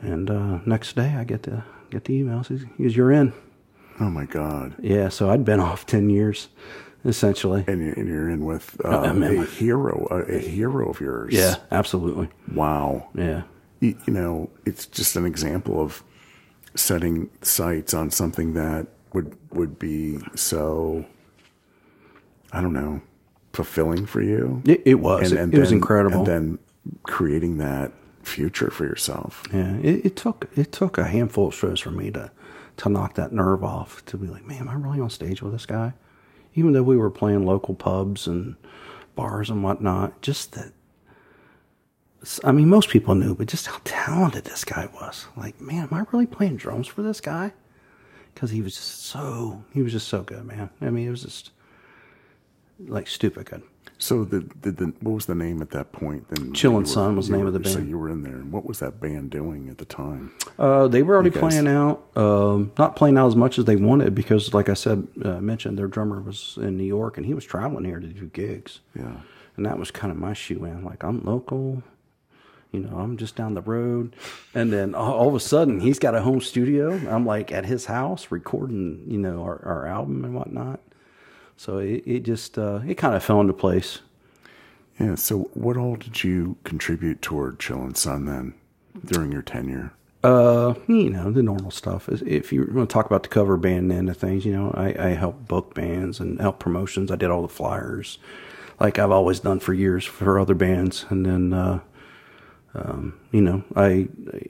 And 0.00 0.30
uh, 0.30 0.58
next 0.66 0.96
day, 0.96 1.14
I 1.16 1.24
get 1.24 1.44
the 1.44 1.62
get 1.90 2.04
the 2.04 2.14
email. 2.14 2.42
Says, 2.42 2.64
he 2.76 2.82
goes, 2.84 2.96
"You're 2.96 3.12
in." 3.12 3.32
Oh 4.00 4.10
my 4.10 4.24
god. 4.24 4.74
Yeah, 4.80 5.08
so 5.10 5.30
I'd 5.30 5.44
been 5.44 5.60
off 5.60 5.86
ten 5.86 6.10
years, 6.10 6.48
essentially. 7.04 7.62
And 7.68 7.80
you're, 7.84 7.92
and 7.94 8.08
you're 8.08 8.28
in 8.28 8.44
with 8.44 8.80
uh, 8.84 8.88
a 9.04 9.14
with- 9.14 9.52
hero, 9.56 10.08
a, 10.10 10.34
a 10.34 10.38
hero 10.38 10.90
of 10.90 11.00
yours. 11.00 11.32
Yeah, 11.32 11.54
absolutely. 11.70 12.28
Wow. 12.52 13.08
Yeah, 13.14 13.42
you, 13.82 13.98
you 14.06 14.12
know, 14.12 14.48
it's 14.64 14.86
just 14.86 15.16
an 15.16 15.26
example 15.26 15.82
of 15.82 16.02
setting 16.74 17.28
sights 17.42 17.92
on 17.92 18.10
something 18.10 18.54
that 18.54 18.86
would 19.12 19.36
would 19.50 19.78
be 19.78 20.18
so 20.34 21.04
I 22.52 22.62
don't 22.62 22.72
know 22.72 23.02
fulfilling 23.52 24.06
for 24.06 24.22
you. 24.22 24.62
it, 24.64 24.80
it 24.86 24.94
was. 24.94 25.32
it, 25.32 25.52
it 25.52 25.58
was 25.58 25.72
incredible. 25.72 26.18
And 26.18 26.26
then 26.26 26.58
creating 27.02 27.58
that 27.58 27.92
future 28.22 28.70
for 28.70 28.84
yourself. 28.84 29.42
yeah, 29.52 29.76
it, 29.78 30.06
it 30.06 30.16
took 30.16 30.48
it 30.56 30.72
took 30.72 30.96
a 30.96 31.04
handful 31.04 31.48
of 31.48 31.54
shows 31.54 31.80
for 31.80 31.90
me 31.90 32.10
to 32.12 32.30
to 32.78 32.88
knock 32.88 33.14
that 33.14 33.32
nerve 33.32 33.64
off. 33.64 34.04
To 34.06 34.16
be 34.16 34.28
like, 34.28 34.46
man, 34.46 34.60
am 34.60 34.68
I 34.68 34.74
really 34.74 35.00
on 35.00 35.10
stage 35.10 35.42
with 35.42 35.52
this 35.52 35.66
guy? 35.66 35.92
Even 36.54 36.72
though 36.72 36.82
we 36.82 36.96
were 36.96 37.10
playing 37.10 37.44
local 37.44 37.74
pubs 37.74 38.26
and 38.26 38.54
bars 39.16 39.50
and 39.50 39.62
whatnot, 39.64 40.22
just 40.22 40.52
that. 40.52 40.72
I 42.44 42.52
mean, 42.52 42.68
most 42.68 42.88
people 42.88 43.14
knew, 43.14 43.34
but 43.34 43.48
just 43.48 43.66
how 43.66 43.78
talented 43.84 44.44
this 44.44 44.64
guy 44.64 44.88
was. 44.94 45.26
Like, 45.36 45.60
man, 45.60 45.88
am 45.90 45.94
I 45.94 46.04
really 46.12 46.26
playing 46.26 46.56
drums 46.56 46.86
for 46.86 47.02
this 47.02 47.20
guy? 47.20 47.52
Because 48.34 48.50
he 48.50 48.62
was 48.62 48.74
just 48.76 49.04
so 49.06 49.62
he 49.72 49.82
was 49.82 49.92
just 49.92 50.08
so 50.08 50.22
good, 50.22 50.44
man. 50.44 50.70
I 50.80 50.90
mean, 50.90 51.06
it 51.06 51.10
was 51.10 51.22
just 51.22 51.50
like 52.86 53.06
stupid 53.08 53.46
good. 53.46 53.62
So 53.98 54.24
the, 54.24 54.40
the, 54.62 54.72
the 54.72 54.84
what 55.00 55.12
was 55.12 55.26
the 55.26 55.34
name 55.34 55.62
at 55.62 55.70
that 55.70 55.92
point? 55.92 56.28
Then 56.28 56.52
Chillin' 56.52 56.88
Sun 56.88 57.14
was 57.14 57.28
the 57.28 57.36
name 57.36 57.46
of 57.46 57.52
were- 57.52 57.58
the 57.60 57.68
So 57.68 57.78
you 57.78 57.98
were 57.98 58.08
in 58.08 58.22
there. 58.22 58.34
And 58.34 58.50
what 58.50 58.64
was 58.66 58.80
that 58.80 59.00
band 59.00 59.30
doing 59.30 59.68
at 59.68 59.78
the 59.78 59.84
time? 59.84 60.32
Uh, 60.58 60.88
they 60.88 61.02
were 61.02 61.14
already 61.14 61.30
playing 61.30 61.68
out, 61.68 62.04
um, 62.16 62.72
not 62.78 62.96
playing 62.96 63.16
out 63.16 63.28
as 63.28 63.36
much 63.36 63.58
as 63.58 63.64
they 63.64 63.76
wanted 63.76 64.12
because, 64.14 64.52
like 64.54 64.68
I 64.68 64.74
said, 64.74 65.06
uh, 65.24 65.40
mentioned 65.40 65.78
their 65.78 65.86
drummer 65.86 66.20
was 66.20 66.58
in 66.60 66.76
New 66.76 66.84
York 66.84 67.16
and 67.16 67.24
he 67.26 67.34
was 67.34 67.44
traveling 67.44 67.84
here 67.84 68.00
to 68.00 68.06
do 68.06 68.26
gigs. 68.26 68.80
Yeah. 68.96 69.12
and 69.56 69.66
that 69.66 69.78
was 69.78 69.90
kind 69.92 70.10
of 70.10 70.18
my 70.18 70.32
shoe 70.32 70.64
in. 70.64 70.82
Like 70.84 71.04
I'm 71.04 71.22
local, 71.24 71.82
you 72.72 72.80
know, 72.80 72.98
I'm 72.98 73.18
just 73.18 73.36
down 73.36 73.54
the 73.54 73.60
road, 73.60 74.16
and 74.54 74.72
then 74.72 74.94
all, 74.94 75.28
of 75.28 75.34
a 75.34 75.40
sudden 75.40 75.80
he's 75.80 75.98
got 75.98 76.14
a 76.14 76.22
home 76.22 76.40
studio. 76.40 76.92
I'm 77.08 77.26
like 77.26 77.52
at 77.52 77.66
his 77.66 77.84
house 77.84 78.30
recording, 78.30 79.04
you 79.06 79.18
know, 79.18 79.42
our, 79.42 79.62
our 79.64 79.86
album 79.86 80.24
and 80.24 80.34
whatnot. 80.34 80.80
So 81.56 81.78
it, 81.78 82.02
it 82.06 82.20
just 82.20 82.58
uh, 82.58 82.80
it 82.86 82.94
kind 82.94 83.14
of 83.14 83.22
fell 83.22 83.40
into 83.40 83.52
place. 83.52 84.00
Yeah. 84.98 85.16
So 85.16 85.50
what 85.54 85.76
all 85.76 85.96
did 85.96 86.24
you 86.24 86.56
contribute 86.64 87.22
toward 87.22 87.58
Chillin' 87.58 87.96
Sun 87.96 88.24
then 88.24 88.54
during 89.04 89.32
your 89.32 89.42
tenure? 89.42 89.92
Uh, 90.24 90.74
you 90.86 91.10
know, 91.10 91.30
the 91.30 91.42
normal 91.42 91.70
stuff. 91.70 92.08
Is 92.08 92.22
If 92.22 92.52
you 92.52 92.70
want 92.72 92.88
to 92.88 92.92
talk 92.92 93.06
about 93.06 93.24
the 93.24 93.28
cover 93.28 93.56
band 93.56 93.92
end 93.92 94.08
of 94.08 94.16
things, 94.16 94.44
you 94.44 94.52
know, 94.52 94.70
I, 94.74 94.94
I 94.98 95.08
help 95.10 95.46
book 95.46 95.74
bands 95.74 96.20
and 96.20 96.40
help 96.40 96.58
promotions. 96.58 97.10
I 97.10 97.16
did 97.16 97.30
all 97.30 97.42
the 97.42 97.48
flyers, 97.48 98.18
like 98.78 98.98
I've 98.98 99.10
always 99.10 99.40
done 99.40 99.60
for 99.60 99.74
years 99.74 100.04
for 100.04 100.38
other 100.38 100.54
bands. 100.54 101.06
And 101.10 101.26
then, 101.26 101.52
uh, 101.52 101.80
um, 102.74 103.18
you 103.30 103.40
know, 103.40 103.64
I, 103.76 104.08
I 104.32 104.46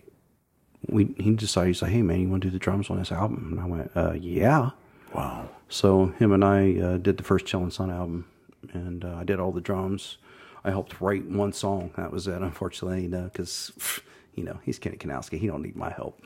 we 0.88 1.14
he 1.18 1.32
decided 1.32 1.68
he's 1.68 1.82
like, 1.82 1.92
hey 1.92 2.02
man, 2.02 2.20
you 2.20 2.28
want 2.28 2.42
to 2.42 2.48
do 2.48 2.52
the 2.52 2.58
drums 2.58 2.90
on 2.90 2.98
this 2.98 3.12
album? 3.12 3.48
And 3.52 3.60
I 3.60 3.66
went, 3.66 3.90
uh, 3.94 4.12
yeah. 4.12 4.70
Wow. 5.14 5.48
So 5.68 6.06
him 6.18 6.32
and 6.32 6.44
I 6.44 6.78
uh, 6.78 6.96
did 6.98 7.16
the 7.16 7.22
first 7.22 7.46
Chillin' 7.46 7.72
Sun 7.72 7.90
album, 7.90 8.26
and 8.72 9.04
uh, 9.04 9.16
I 9.16 9.24
did 9.24 9.40
all 9.40 9.52
the 9.52 9.60
drums. 9.60 10.18
I 10.64 10.70
helped 10.70 11.00
write 11.00 11.24
one 11.26 11.52
song. 11.52 11.90
That 11.96 12.12
was 12.12 12.26
it, 12.26 12.40
unfortunately, 12.40 13.02
you 13.02 13.08
know, 13.08 13.24
because 13.24 13.72
you 14.34 14.44
know 14.44 14.58
he's 14.64 14.78
Kenny 14.78 14.96
Kanowski. 14.96 15.38
He 15.38 15.46
don't 15.46 15.62
need 15.62 15.76
my 15.76 15.90
help, 15.90 16.20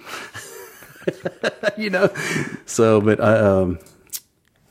you 1.76 1.90
know. 1.90 2.12
So, 2.64 3.00
but 3.00 3.20
I 3.20 3.38
um, 3.38 3.78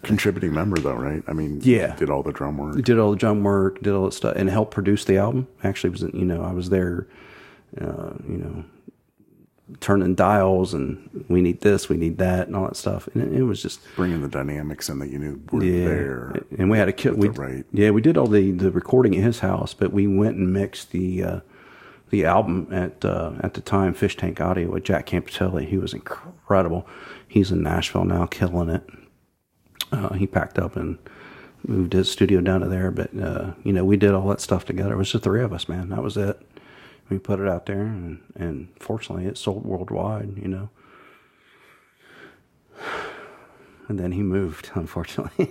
Contributing 0.06 0.54
member 0.54 0.78
though, 0.78 0.94
right? 0.94 1.24
I 1.28 1.34
mean, 1.34 1.60
Yeah. 1.64 1.96
Did 1.96 2.10
all 2.10 2.24
the 2.24 2.32
drum 2.32 2.58
work. 2.58 2.82
did 2.84 3.00
all 3.00 3.12
the 3.12 3.18
drum 3.18 3.44
work, 3.44 3.82
did 3.82 3.94
all 3.94 4.06
that 4.06 4.14
stuff, 4.14 4.36
and 4.36 4.50
helped 4.50 4.72
produce 4.72 5.04
the 5.06 5.18
album. 5.18 5.48
Actually, 5.64 5.90
was 5.90 6.02
you 6.02 6.26
know 6.26 6.44
I 6.44 6.52
was 6.54 6.70
there, 6.70 7.08
uh, 7.80 8.14
you 8.28 8.38
know, 8.38 8.64
turning 9.80 10.14
dials 10.16 10.74
and 10.74 11.26
we 11.28 11.42
need 11.42 11.62
this, 11.62 11.90
we 11.90 11.98
need 11.98 12.18
that, 12.20 12.48
and 12.48 12.56
all 12.56 12.66
that 12.68 12.76
stuff. 12.76 13.08
And 13.14 13.24
it, 13.24 13.40
it 13.40 13.44
was 13.44 13.62
just 13.62 13.80
Bringing 13.96 14.22
the 14.22 14.28
dynamics 14.28 14.90
in 14.90 15.00
that 15.00 15.10
you 15.10 15.18
knew 15.18 15.42
were 15.52 15.64
yeah. 15.64 15.86
there. 15.86 16.34
And 16.58 16.70
we 16.70 16.78
had 16.78 16.88
a 16.88 16.94
kid. 16.94 17.18
We 17.18 17.30
right- 17.30 17.66
yeah, 17.72 17.90
we 17.90 18.02
did 18.02 18.18
all 18.18 18.28
the 18.28 18.52
the 18.52 18.72
recording 18.72 19.16
at 19.16 19.24
his 19.24 19.40
house, 19.40 19.74
but 19.74 19.92
we 19.92 20.08
went 20.08 20.38
and 20.38 20.54
mixed 20.54 20.92
the 20.92 21.24
uh, 21.24 21.40
the 22.12 22.26
album 22.26 22.68
at 22.72 23.04
uh, 23.04 23.34
at 23.42 23.56
the 23.56 23.62
time 23.62 23.94
Fish 23.94 24.16
Tank 24.16 24.40
Audio 24.40 24.70
with 24.70 24.84
Jack 24.84 25.08
Campitelli. 25.08 25.68
He 25.68 25.78
was 25.78 25.94
incredible. 25.94 26.88
He's 27.28 27.52
in 27.52 27.64
Nashville 27.64 28.06
now, 28.06 28.28
killing 28.28 28.70
it. 28.70 28.84
Uh, 29.96 30.14
he 30.14 30.28
packed 30.28 30.60
up 30.60 30.76
and 30.76 30.98
moved 31.68 31.94
his 31.94 32.12
studio 32.12 32.42
down 32.42 32.62
to 32.62 32.68
there, 32.68 32.92
but 32.92 33.10
uh, 33.20 33.54
you 33.64 33.72
know 33.72 33.86
we 33.86 33.98
did 33.98 34.14
all 34.14 34.28
that 34.28 34.42
stuff 34.42 34.66
together. 34.66 34.94
It 34.94 34.98
was 34.98 35.12
just 35.12 35.24
the 35.24 35.30
three 35.30 35.44
of 35.44 35.54
us, 35.54 35.70
man. 35.70 35.90
That 35.90 36.04
was 36.04 36.18
it. 36.18 36.40
We 37.10 37.20
put 37.20 37.40
it 37.40 37.48
out 37.48 37.66
there, 37.66 37.82
and 37.82 38.22
and 38.36 38.68
fortunately, 38.80 39.26
it 39.26 39.38
sold 39.38 39.66
worldwide. 39.66 40.38
You 40.38 40.48
know. 40.48 40.70
And 43.88 44.00
then 44.00 44.14
he 44.14 44.24
moved, 44.24 44.72
unfortunately. 44.74 45.48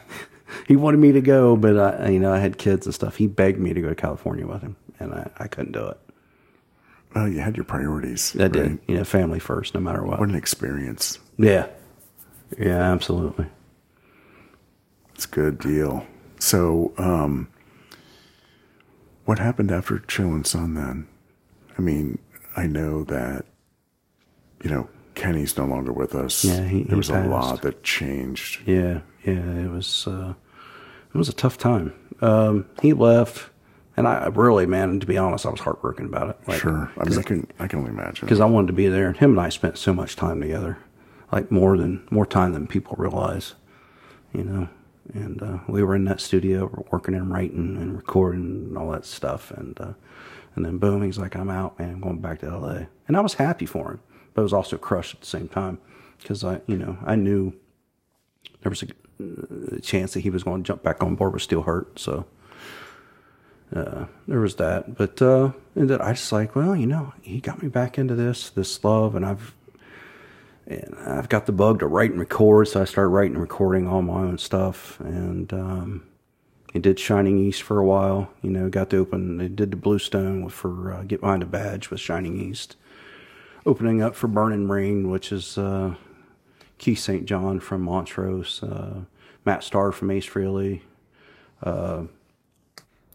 he 0.66 0.76
wanted 0.76 0.98
me 0.98 1.12
to 1.12 1.22
go, 1.22 1.56
but 1.56 1.78
I, 1.78 2.10
you 2.10 2.18
know, 2.20 2.30
I 2.30 2.40
had 2.40 2.58
kids 2.58 2.84
and 2.84 2.94
stuff. 2.94 3.16
He 3.16 3.26
begged 3.26 3.58
me 3.58 3.72
to 3.72 3.80
go 3.80 3.88
to 3.88 3.94
California 3.94 4.46
with 4.46 4.60
him, 4.60 4.76
and 5.00 5.14
I, 5.14 5.30
I 5.38 5.48
couldn't 5.48 5.72
do 5.72 5.86
it. 5.86 5.98
Well, 7.14 7.26
you 7.26 7.40
had 7.40 7.56
your 7.56 7.64
priorities. 7.64 8.36
I 8.38 8.48
did, 8.48 8.78
you 8.86 8.96
know, 8.96 9.04
family 9.04 9.38
first, 9.38 9.72
no 9.72 9.80
matter 9.80 10.04
what. 10.04 10.20
What 10.20 10.28
an 10.28 10.34
experience. 10.34 11.18
Yeah, 11.38 11.68
yeah, 12.58 12.92
absolutely. 12.92 13.46
It's 15.14 15.24
a 15.24 15.28
good 15.28 15.58
deal. 15.58 16.06
So, 16.38 16.92
um, 16.98 17.48
what 19.24 19.38
happened 19.40 19.70
after 19.70 19.98
Chillin' 19.98 20.46
Sun 20.46 20.74
then? 20.74 21.08
I 21.76 21.82
mean, 21.82 22.18
I 22.56 22.66
know 22.66 23.04
that, 23.04 23.44
you 24.62 24.70
know, 24.70 24.88
Kenny's 25.14 25.56
no 25.58 25.64
longer 25.66 25.92
with 25.92 26.14
us. 26.14 26.44
Yeah, 26.44 26.62
he- 26.64 26.84
there 26.84 26.90
he 26.90 26.94
was 26.94 27.10
a 27.10 27.24
lot 27.24 27.62
that 27.62 27.82
changed. 27.82 28.60
Yeah, 28.66 29.00
yeah, 29.24 29.32
it 29.64 29.70
was 29.70 30.06
uh, 30.06 30.34
it 31.12 31.18
was 31.18 31.28
a 31.28 31.32
tough 31.32 31.58
time. 31.58 31.92
Um, 32.20 32.66
he 32.80 32.92
left, 32.92 33.50
and 33.96 34.06
I 34.06 34.26
really, 34.28 34.66
man, 34.66 35.00
to 35.00 35.06
be 35.06 35.18
honest, 35.18 35.44
I 35.44 35.50
was 35.50 35.60
heartbroken 35.60 36.06
about 36.06 36.30
it. 36.30 36.38
Like, 36.46 36.60
Sure. 36.60 36.90
I 36.98 37.04
mean, 37.08 37.18
I 37.18 37.22
can, 37.22 37.46
I 37.58 37.66
can 37.66 37.80
only 37.80 37.90
imagine. 37.90 38.26
because 38.26 38.40
I 38.40 38.44
wanted 38.44 38.68
to 38.68 38.72
be 38.74 38.86
there. 38.88 39.08
And 39.08 39.16
him 39.16 39.30
and 39.32 39.40
I 39.40 39.48
spent 39.48 39.76
so 39.78 39.92
much 39.92 40.14
time 40.14 40.40
together, 40.40 40.78
like 41.30 41.50
more 41.50 41.76
than 41.76 42.06
more 42.10 42.26
time 42.26 42.52
than 42.52 42.66
people 42.66 42.96
realize, 42.98 43.54
you 44.32 44.44
know. 44.44 44.68
And 45.14 45.42
uh, 45.42 45.58
we 45.66 45.82
were 45.82 45.96
in 45.96 46.04
that 46.04 46.20
studio 46.20 46.84
working 46.90 47.14
and 47.14 47.30
writing 47.30 47.78
and 47.78 47.96
recording 47.96 48.40
and 48.40 48.78
all 48.78 48.90
that 48.90 49.06
stuff. 49.06 49.50
And 49.50 49.78
uh, 49.80 49.92
and 50.54 50.64
then 50.64 50.78
boom, 50.78 51.02
he's 51.02 51.18
like, 51.18 51.36
"I'm 51.36 51.50
out, 51.50 51.78
man. 51.78 51.90
I'm 51.90 52.00
going 52.00 52.20
back 52.20 52.40
to 52.40 52.46
L.A." 52.46 52.88
And 53.06 53.16
I 53.16 53.20
was 53.20 53.34
happy 53.34 53.66
for 53.66 53.92
him, 53.92 54.00
but 54.34 54.42
I 54.42 54.44
was 54.44 54.52
also 54.52 54.76
crushed 54.76 55.14
at 55.14 55.20
the 55.20 55.26
same 55.26 55.48
time 55.48 55.78
because 56.18 56.44
I, 56.44 56.60
you 56.66 56.76
know, 56.76 56.98
I 57.04 57.14
knew 57.14 57.54
there 58.62 58.70
was 58.70 58.82
a, 58.82 59.76
a 59.76 59.80
chance 59.80 60.14
that 60.14 60.20
he 60.20 60.30
was 60.30 60.42
going 60.42 60.62
to 60.62 60.66
jump 60.66 60.82
back 60.82 61.02
on 61.02 61.14
board 61.14 61.32
with 61.32 61.46
Steelheart. 61.46 61.98
So 61.98 62.26
uh, 63.74 64.06
there 64.26 64.40
was 64.40 64.56
that. 64.56 64.96
But 64.96 65.20
uh, 65.22 65.52
and 65.74 65.88
then 65.88 66.00
I 66.00 66.12
just 66.12 66.32
like, 66.32 66.54
well, 66.54 66.74
you 66.74 66.86
know, 66.86 67.12
he 67.22 67.40
got 67.40 67.62
me 67.62 67.68
back 67.68 67.98
into 67.98 68.14
this, 68.14 68.50
this 68.50 68.82
love, 68.84 69.14
and 69.14 69.24
I've 69.24 69.54
and 70.68 70.94
I've 71.06 71.30
got 71.30 71.46
the 71.46 71.52
bug 71.52 71.80
to 71.80 71.86
write 71.86 72.10
and 72.10 72.20
record, 72.20 72.68
so 72.68 72.82
I 72.82 72.84
started 72.84 73.08
writing 73.08 73.32
and 73.32 73.40
recording 73.40 73.88
all 73.88 74.02
my 74.02 74.20
own 74.20 74.36
stuff, 74.36 75.00
and 75.00 75.50
um, 75.52 76.06
did 76.74 77.00
Shining 77.00 77.38
East 77.38 77.62
for 77.62 77.78
a 77.78 77.86
while. 77.86 78.30
You 78.42 78.50
know, 78.50 78.68
got 78.68 78.90
to 78.90 78.98
open. 78.98 79.38
They 79.38 79.48
did 79.48 79.70
the 79.70 79.76
Bluestone 79.76 80.48
for 80.50 80.92
uh, 80.92 81.02
Get 81.02 81.22
Behind 81.22 81.42
a 81.42 81.46
Badge 81.46 81.88
with 81.90 82.00
Shining 82.00 82.38
East, 82.38 82.76
opening 83.64 84.02
up 84.02 84.14
for 84.14 84.28
Burning 84.28 84.68
Rain, 84.68 85.10
which 85.10 85.32
is 85.32 85.56
uh, 85.56 85.94
Keith 86.76 86.98
St. 86.98 87.24
John 87.24 87.60
from 87.60 87.82
Montrose, 87.82 88.62
uh, 88.62 89.00
Matt 89.46 89.64
Starr 89.64 89.90
from 89.90 90.10
Ace 90.10 90.28
Frehley, 90.28 90.82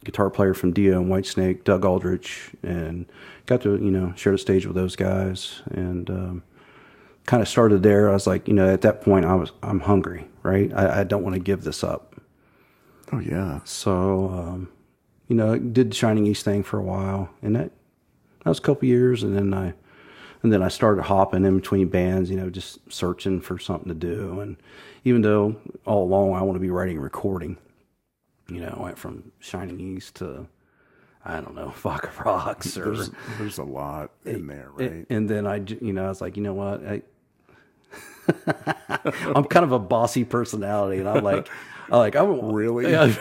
guitar 0.04 0.32
player 0.32 0.56
from 0.56 0.74
Dio 0.74 1.00
and 1.00 1.12
Whitesnake, 1.12 1.64
Doug 1.64 1.86
Aldrich, 1.86 2.50
and 2.64 3.06
got 3.46 3.62
to 3.62 3.78
you 3.78 3.92
know 3.92 4.12
share 4.16 4.32
the 4.32 4.40
stage 4.40 4.66
with 4.66 4.76
those 4.76 4.96
guys, 4.96 5.62
and 5.70 6.10
um, 6.10 6.44
kind 7.26 7.42
of 7.42 7.48
started 7.48 7.84
there. 7.84 8.10
I 8.10 8.14
was 8.14 8.28
like, 8.28 8.48
you 8.48 8.54
know, 8.54 8.70
at 8.70 8.82
that 8.82 9.02
point, 9.02 9.26
I 9.26 9.36
was 9.36 9.52
I'm 9.62 9.82
hungry, 9.82 10.28
right? 10.44 10.72
I, 10.74 11.02
I 11.02 11.04
don't 11.04 11.24
want 11.24 11.36
to 11.36 11.42
give 11.42 11.64
this 11.64 11.84
up. 11.84 12.16
oh, 13.12 13.20
yeah. 13.20 13.62
So, 13.64 14.30
um, 14.30 14.70
you 15.28 15.36
know, 15.36 15.58
did 15.58 15.92
the 15.92 15.96
Shining 15.96 16.28
East 16.28 16.44
thing 16.46 16.64
for 16.64 16.80
a 16.80 16.84
while, 16.84 17.30
and 17.42 17.56
that 17.56 17.72
that 18.44 18.50
was 18.50 18.60
a 18.60 18.62
couple 18.62 18.88
years, 18.88 19.24
and 19.24 19.36
then 19.36 19.54
I 19.54 19.74
and 20.42 20.52
then 20.52 20.62
I 20.62 20.68
started 20.68 21.04
hopping 21.04 21.46
in 21.46 21.56
between 21.58 21.88
bands, 21.88 22.30
you 22.30 22.36
know, 22.36 22.50
just 22.50 22.80
searching 22.92 23.40
for 23.40 23.58
something 23.58 23.88
to 23.88 23.96
do. 23.96 24.42
And 24.42 24.58
even 25.06 25.22
though 25.22 25.56
all 25.86 26.04
along 26.04 26.34
I 26.34 26.42
want 26.42 26.58
to 26.58 26.60
be 26.60 26.70
writing 26.70 26.98
and 26.98 27.04
recording, 27.04 27.58
you 28.50 28.60
know, 28.60 28.76
I 28.78 28.84
went 28.84 28.98
from 28.98 29.32
Shining 29.40 29.80
East 29.80 30.16
to 30.16 30.48
I 31.26 31.40
don't 31.40 31.56
know, 31.56 31.70
Vodka 31.78 32.12
Rocks 32.24 32.78
or 32.78 32.84
There's, 32.84 33.12
there's 33.38 33.58
a 33.58 33.64
lot 33.64 34.12
in 34.26 34.48
there, 34.48 34.70
right? 34.74 35.06
And 35.10 35.30
then 35.30 35.48
I, 35.48 35.64
you 35.82 35.94
know, 35.94 36.06
I 36.06 36.10
was 36.10 36.20
like, 36.22 36.36
you 36.36 36.44
know 36.44 36.54
what? 36.54 36.86
I, 36.86 37.02
I'm 39.36 39.44
kind 39.46 39.64
of 39.66 39.72
a 39.72 39.80
bossy 39.80 40.24
personality, 40.24 41.00
and 41.00 41.10
I'm 41.10 41.24
like, 41.24 41.50
I'm 41.92 42.00
like, 42.00 42.16
I'm 42.16 42.52
Really? 42.52 42.92
Yeah, 42.92 43.08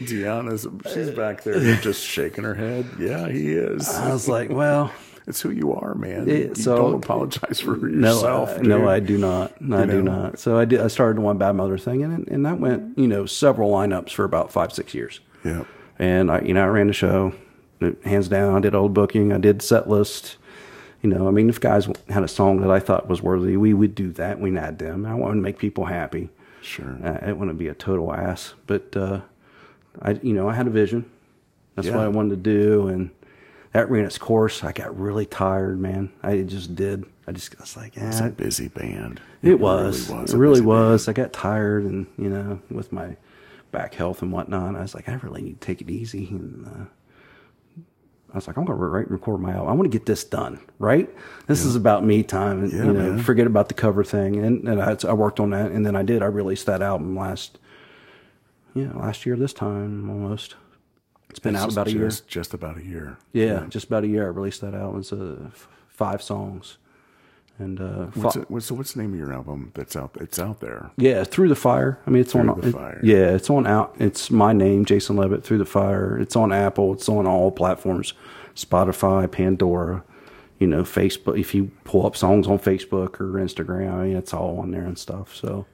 Deanna's, 0.00 0.66
she's 0.92 1.10
back 1.10 1.42
there 1.42 1.76
just 1.76 2.04
shaking 2.04 2.44
her 2.44 2.54
head. 2.54 2.86
Yeah, 2.98 3.28
he 3.28 3.52
is. 3.52 3.88
I 3.88 4.12
was 4.12 4.28
like, 4.28 4.50
well, 4.50 4.92
It's 5.26 5.40
who 5.40 5.50
you 5.50 5.72
are, 5.72 5.94
man. 5.94 6.28
Yeah, 6.28 6.34
you 6.34 6.54
so- 6.54 6.76
don't 6.76 6.94
apologize 6.94 7.60
for 7.60 7.76
no, 7.76 8.14
yourself. 8.14 8.50
uh, 8.58 8.62
no. 8.62 8.88
I 8.88 9.00
do 9.00 9.18
not. 9.18 9.52
I 9.72 9.86
do 9.86 10.02
not. 10.02 10.38
So 10.38 10.58
I 10.58 10.64
did. 10.64 10.80
I 10.80 10.88
started 10.88 11.20
one 11.20 11.38
Bad 11.38 11.52
Mother 11.56 11.78
thing, 11.78 12.02
and 12.04 12.28
and 12.28 12.44
that 12.46 12.60
went, 12.60 12.96
you 12.98 13.08
know, 13.08 13.26
several 13.26 13.70
lineups 13.72 14.10
for 14.10 14.24
about 14.24 14.52
five, 14.52 14.72
six 14.72 14.94
years. 14.94 15.20
Yeah. 15.44 15.64
And 15.98 16.30
I, 16.30 16.40
you 16.42 16.52
know, 16.54 16.62
I 16.62 16.68
ran 16.68 16.88
the 16.88 16.92
show, 16.92 17.32
hands 18.04 18.28
down. 18.28 18.54
I 18.54 18.60
did 18.60 18.74
old 18.74 18.92
booking. 18.92 19.32
I 19.32 19.38
did 19.38 19.62
set 19.62 19.88
list. 19.88 20.36
You 21.06 21.14
know, 21.14 21.28
I 21.28 21.30
mean, 21.30 21.48
if 21.48 21.60
guys 21.60 21.88
had 22.08 22.24
a 22.24 22.28
song 22.28 22.62
that 22.62 22.70
I 22.72 22.80
thought 22.80 23.08
was 23.08 23.22
worthy, 23.22 23.56
we 23.56 23.72
would 23.72 23.94
do 23.94 24.10
that. 24.14 24.40
We'd 24.40 24.56
add 24.56 24.80
them. 24.80 25.06
I 25.06 25.14
wanted 25.14 25.36
to 25.36 25.40
make 25.40 25.56
people 25.56 25.84
happy. 25.84 26.30
Sure. 26.62 26.98
I 27.04 27.12
didn't 27.12 27.38
want 27.38 27.50
to 27.50 27.54
be 27.54 27.68
a 27.68 27.74
total 27.74 28.12
ass, 28.12 28.54
but 28.66 28.96
uh, 28.96 29.20
I, 30.02 30.18
you 30.20 30.32
know, 30.32 30.48
I 30.48 30.54
had 30.54 30.66
a 30.66 30.70
vision. 30.70 31.08
That's 31.76 31.86
what 31.86 32.00
I 32.00 32.08
wanted 32.08 32.30
to 32.30 32.36
do, 32.38 32.88
and 32.88 33.10
that 33.70 33.88
ran 33.88 34.04
its 34.04 34.18
course. 34.18 34.64
I 34.64 34.72
got 34.72 34.98
really 34.98 35.26
tired, 35.26 35.78
man. 35.78 36.10
I 36.24 36.42
just 36.42 36.74
did. 36.74 37.04
I 37.28 37.30
just 37.30 37.54
I 37.54 37.60
was 37.60 37.76
like, 37.76 37.96
It's 37.96 38.18
yeah, 38.18 38.26
a 38.26 38.30
busy 38.30 38.66
band. 38.66 39.20
it 39.42 39.60
was. 39.60 40.08
Really 40.10 40.24
It 40.24 40.34
really 40.34 40.60
band. 40.60 40.66
was. 40.66 41.06
I 41.08 41.12
got 41.12 41.32
tired, 41.32 41.84
and 41.84 42.08
you 42.18 42.28
know, 42.28 42.60
with 42.68 42.90
my 42.92 43.16
back 43.70 43.94
health 43.94 44.22
and 44.22 44.32
whatnot, 44.32 44.74
I 44.74 44.80
was 44.82 44.96
like, 44.96 45.08
I 45.08 45.14
really 45.22 45.42
need 45.42 45.60
to 45.60 45.64
take 45.66 45.80
it 45.80 45.88
easy. 45.88 46.26
And 46.30 46.66
uh, 46.66 46.84
I 48.32 48.36
was 48.36 48.46
like, 48.46 48.58
I'm 48.58 48.64
going 48.66 48.78
to 48.78 48.84
write 48.84 49.04
and 49.06 49.12
record 49.12 49.40
my 49.40 49.52
album. 49.52 49.68
I 49.68 49.72
want 49.72 49.90
to 49.90 49.98
get 49.98 50.04
this 50.06 50.22
done. 50.24 50.60
Right. 50.78 51.08
This 51.46 51.64
is 51.64 51.74
about 51.76 52.04
me 52.04 52.22
time, 52.22 52.64
and 52.64 52.72
Yeah, 52.72 52.78
you 52.84 52.92
know, 52.92 53.12
man. 53.14 53.22
forget 53.22 53.46
about 53.46 53.68
the 53.68 53.74
cover 53.74 54.04
thing. 54.04 54.36
And 54.44 54.68
and 54.68 54.82
I, 54.82 54.96
I 55.08 55.12
worked 55.14 55.40
on 55.40 55.50
that, 55.50 55.70
and 55.70 55.86
then 55.86 55.96
I 55.96 56.02
did. 56.02 56.22
I 56.22 56.26
released 56.26 56.66
that 56.66 56.82
album 56.82 57.16
last, 57.16 57.58
yeah, 58.74 58.92
last 58.94 59.24
year 59.26 59.36
this 59.36 59.52
time 59.54 60.10
almost. 60.10 60.54
It's 61.30 61.38
been 61.38 61.56
out 61.56 61.66
It's 61.66 61.74
about 61.74 61.86
a 61.88 61.92
year. 61.92 62.08
just, 62.08 62.28
Just 62.28 62.54
about 62.54 62.76
a 62.78 62.84
year. 62.84 63.16
Yeah, 63.32 63.66
just 63.68 63.86
about 63.86 64.04
a 64.04 64.06
year. 64.06 64.24
I 64.24 64.28
released 64.28 64.60
that 64.62 64.74
album. 64.74 65.00
It's 65.00 65.12
uh, 65.12 65.50
five 65.88 66.22
songs, 66.22 66.78
and 67.58 67.80
uh, 67.80 68.06
What's 68.14 68.34
fi- 68.36 68.42
it, 68.42 68.50
what's, 68.50 68.66
so 68.66 68.74
what's 68.74 68.92
the 68.92 69.02
name 69.02 69.12
of 69.14 69.18
your 69.18 69.32
album 69.32 69.72
that's 69.74 69.96
out? 69.96 70.16
It's 70.20 70.38
out 70.38 70.60
there. 70.60 70.90
yeah, 70.96 71.24
through 71.24 71.48
the 71.48 71.56
fire. 71.56 71.98
I 72.06 72.10
mean, 72.10 72.20
it's 72.22 72.34
on. 72.34 72.46
The 72.46 72.68
it- 72.68 72.72
Fire. 72.72 73.00
yeah, 73.02 73.34
it's 73.34 73.48
on 73.50 73.66
out. 73.66 73.94
It's 73.98 74.30
my 74.30 74.52
name, 74.52 74.84
Jason 74.84 75.16
Leavitt. 75.16 75.42
Through 75.44 75.58
the 75.58 75.64
fire. 75.64 76.18
It's 76.18 76.36
on 76.36 76.52
Apple. 76.52 76.92
It's 76.92 77.08
on 77.08 77.26
all 77.26 77.50
platforms, 77.50 78.12
Spotify, 78.54 79.30
Pandora. 79.30 80.04
You 80.58 80.66
know, 80.66 80.82
Facebook. 80.84 81.38
If 81.38 81.54
you 81.54 81.70
pull 81.84 82.06
up 82.06 82.16
songs 82.16 82.46
on 82.46 82.58
Facebook 82.58 83.20
or 83.20 83.32
Instagram, 83.34 83.92
I 83.92 84.04
mean, 84.06 84.16
it's 84.16 84.32
all 84.32 84.58
on 84.60 84.70
there 84.70 84.84
and 84.84 84.98
stuff. 84.98 85.34
So 85.34 85.66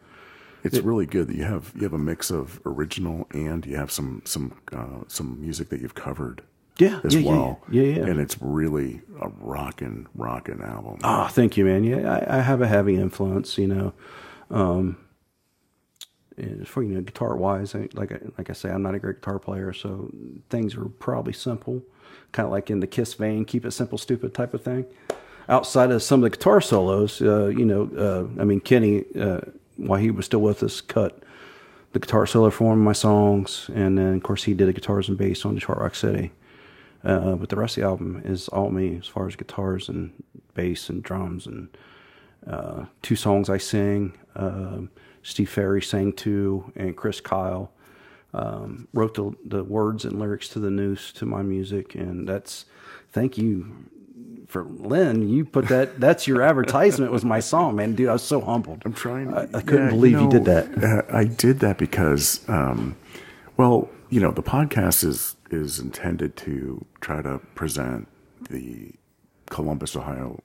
It's 0.65 0.79
really 0.81 1.07
good 1.07 1.29
that 1.29 1.37
you 1.37 1.45
have 1.45 1.73
you 1.77 1.83
have 1.83 1.93
a 1.93 1.99
mix 1.99 2.31
of 2.31 2.61
original 2.67 3.27
and 3.33 3.65
you 3.67 3.77
have 3.77 3.91
some 3.93 4.23
some 4.25 4.55
uh, 4.73 5.05
some 5.09 5.41
music 5.41 5.69
that 5.69 5.81
you've 5.81 5.95
covered. 5.95 6.43
Yeah, 6.79 7.01
as 7.05 7.15
yeah, 7.15 7.21
yeah, 7.21 7.31
well. 7.31 7.61
yeah, 7.71 7.83
yeah. 7.83 8.07
And 8.07 8.19
it's 8.21 8.37
really 8.41 9.03
a 9.21 9.29
rocking, 9.41 10.07
rockin' 10.15 10.63
album. 10.63 10.99
Ah, 11.03 11.29
thank 11.29 11.57
you, 11.57 11.65
man. 11.65 11.85
Yeah, 11.85 12.25
I, 12.29 12.39
I 12.39 12.41
have 12.41 12.63
a 12.63 12.67
heavy 12.67 12.97
influence, 12.97 13.59
you 13.59 13.69
know. 13.69 13.93
Um, 14.51 14.97
and 16.37 16.67
for 16.67 16.83
you 16.83 16.95
know, 16.95 17.03
guitar 17.03 17.37
wise, 17.37 17.75
I, 17.75 17.89
like 17.93 18.13
I, 18.13 18.19
like 18.39 18.51
I 18.51 18.53
say, 18.55 18.71
I'm 18.71 18.83
not 18.83 18.95
a 18.95 18.99
great 18.99 19.17
guitar 19.17 19.39
player, 19.39 19.73
so 19.73 20.11
things 20.49 20.75
are 20.75 20.87
probably 20.87 21.33
simple, 21.33 21.83
kind 22.33 22.47
of 22.47 22.53
like 22.53 22.71
in 22.71 22.81
the 22.81 22.87
Kiss 22.87 23.15
vein, 23.15 23.45
keep 23.45 23.67
it 23.67 23.73
simple, 23.73 23.99
stupid 23.99 24.35
type 24.35 24.55
of 24.55 24.63
thing. 24.63 24.87
Outside 25.49 25.91
of 25.91 26.03
some 26.03 26.25
of 26.25 26.31
the 26.31 26.37
guitar 26.37 26.61
solos, 26.61 27.21
uh, 27.21 27.47
you 27.47 27.67
know, 27.67 27.91
uh, 27.97 28.41
I 28.41 28.45
mean, 28.45 28.61
Kenny, 28.61 29.05
uh, 29.19 29.41
while 29.77 30.01
he 30.01 30.11
was 30.11 30.27
still 30.27 30.41
with 30.41 30.63
us, 30.63 30.81
cut 30.81 31.23
the 31.93 31.99
guitar 31.99 32.27
solo 32.27 32.49
for 32.51 32.65
one 32.65 32.79
of 32.79 32.85
my 32.85 32.93
songs, 32.93 33.71
and 33.75 33.99
then 33.99 34.15
of 34.15 34.23
course 34.23 34.45
he 34.45 34.55
did 34.55 34.69
the 34.69 34.73
guitars 34.73 35.09
and 35.09 35.19
bass 35.19 35.45
on 35.45 35.55
Detroit 35.55 35.79
Rock 35.79 35.95
City. 35.95 36.33
Uh, 37.05 37.35
but 37.35 37.49
the 37.49 37.57
rest 37.57 37.77
of 37.77 37.83
the 37.83 37.89
album 37.89 38.23
is 38.25 38.49
all 38.49 38.71
me 38.71 38.97
as 38.97 39.07
far 39.07 39.27
as 39.27 39.37
guitars 39.37 39.89
and 39.89 40.13
bass 40.55 40.89
and 40.89 41.03
drums 41.03 41.47
and 41.47 41.77
uh, 42.47 42.85
two 43.03 43.17
songs 43.17 43.49
I 43.49 43.59
sing. 43.59 44.19
Um 44.37 44.91
Steve 45.23 45.49
Ferry 45.49 45.81
sang 45.81 46.13
two, 46.13 46.73
and 46.75 46.97
Chris 46.97 47.21
Kyle 47.21 47.71
um, 48.35 48.89
wrote 48.93 49.15
the, 49.15 49.33
the 49.45 49.65
words 49.65 50.05
and 50.05 50.19
lyrics 50.19 50.49
to 50.49 50.59
the 50.59 50.71
noose 50.71 51.13
to 51.13 51.27
my 51.27 51.43
music, 51.43 51.95
and 51.95 52.29
that's 52.29 52.65
thank 53.13 53.39
you 53.39 53.87
for 54.49 54.65
Lynn. 54.65 55.29
You 55.29 55.45
put 55.45 55.69
that. 55.69 56.01
That's 56.01 56.27
your 56.27 56.43
advertisement. 56.43 57.11
Was 57.13 57.25
my 57.25 57.41
song, 57.41 57.77
man, 57.77 57.95
dude. 57.95 58.09
I 58.09 58.15
was 58.15 58.23
so 58.23 58.41
humbled. 58.41 58.83
I'm 58.85 58.93
trying. 58.93 59.33
I, 59.33 59.45
I 59.45 59.63
couldn't 59.63 59.85
yeah, 59.85 59.91
believe 59.91 60.13
you, 60.13 60.21
know, 60.23 60.31
did 60.31 60.45
that. 60.45 60.85
Uh, 60.85 61.03
I 61.17 61.25
did 61.25 61.61
that 61.61 61.79
because, 61.79 62.47
um, 62.49 62.97
well, 63.57 63.89
you 64.11 64.21
know, 64.21 64.31
the 64.31 64.43
podcast 64.43 65.05
is 65.05 65.37
is 65.53 65.79
intended 65.79 66.37
to 66.39 66.85
try 67.01 67.23
to 67.23 67.39
present 67.55 68.09
the 68.51 68.93
Columbus, 69.51 69.95
Ohio 69.97 70.43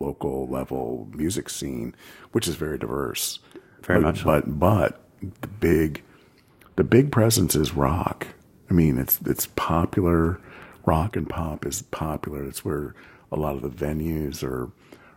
local 0.00 0.48
level 0.48 1.08
music 1.12 1.50
scene, 1.50 1.94
which 2.32 2.48
is 2.48 2.56
very 2.56 2.78
diverse. 2.78 3.38
Very 3.82 4.00
but, 4.00 4.06
much 4.06 4.18
so. 4.20 4.24
But 4.24 4.58
but 4.58 5.00
the 5.40 5.48
big 5.48 6.02
the 6.76 6.84
big 6.84 7.12
presence 7.12 7.54
is 7.54 7.74
rock. 7.74 8.26
I 8.70 8.72
mean, 8.72 8.98
it's 8.98 9.20
it's 9.26 9.46
popular. 9.56 10.40
Rock 10.86 11.14
and 11.16 11.28
pop 11.28 11.66
is 11.66 11.82
popular. 11.82 12.44
It's 12.44 12.64
where 12.64 12.94
a 13.30 13.36
lot 13.36 13.54
of 13.54 13.62
the 13.62 13.68
venues 13.68 14.42
are 14.42 14.70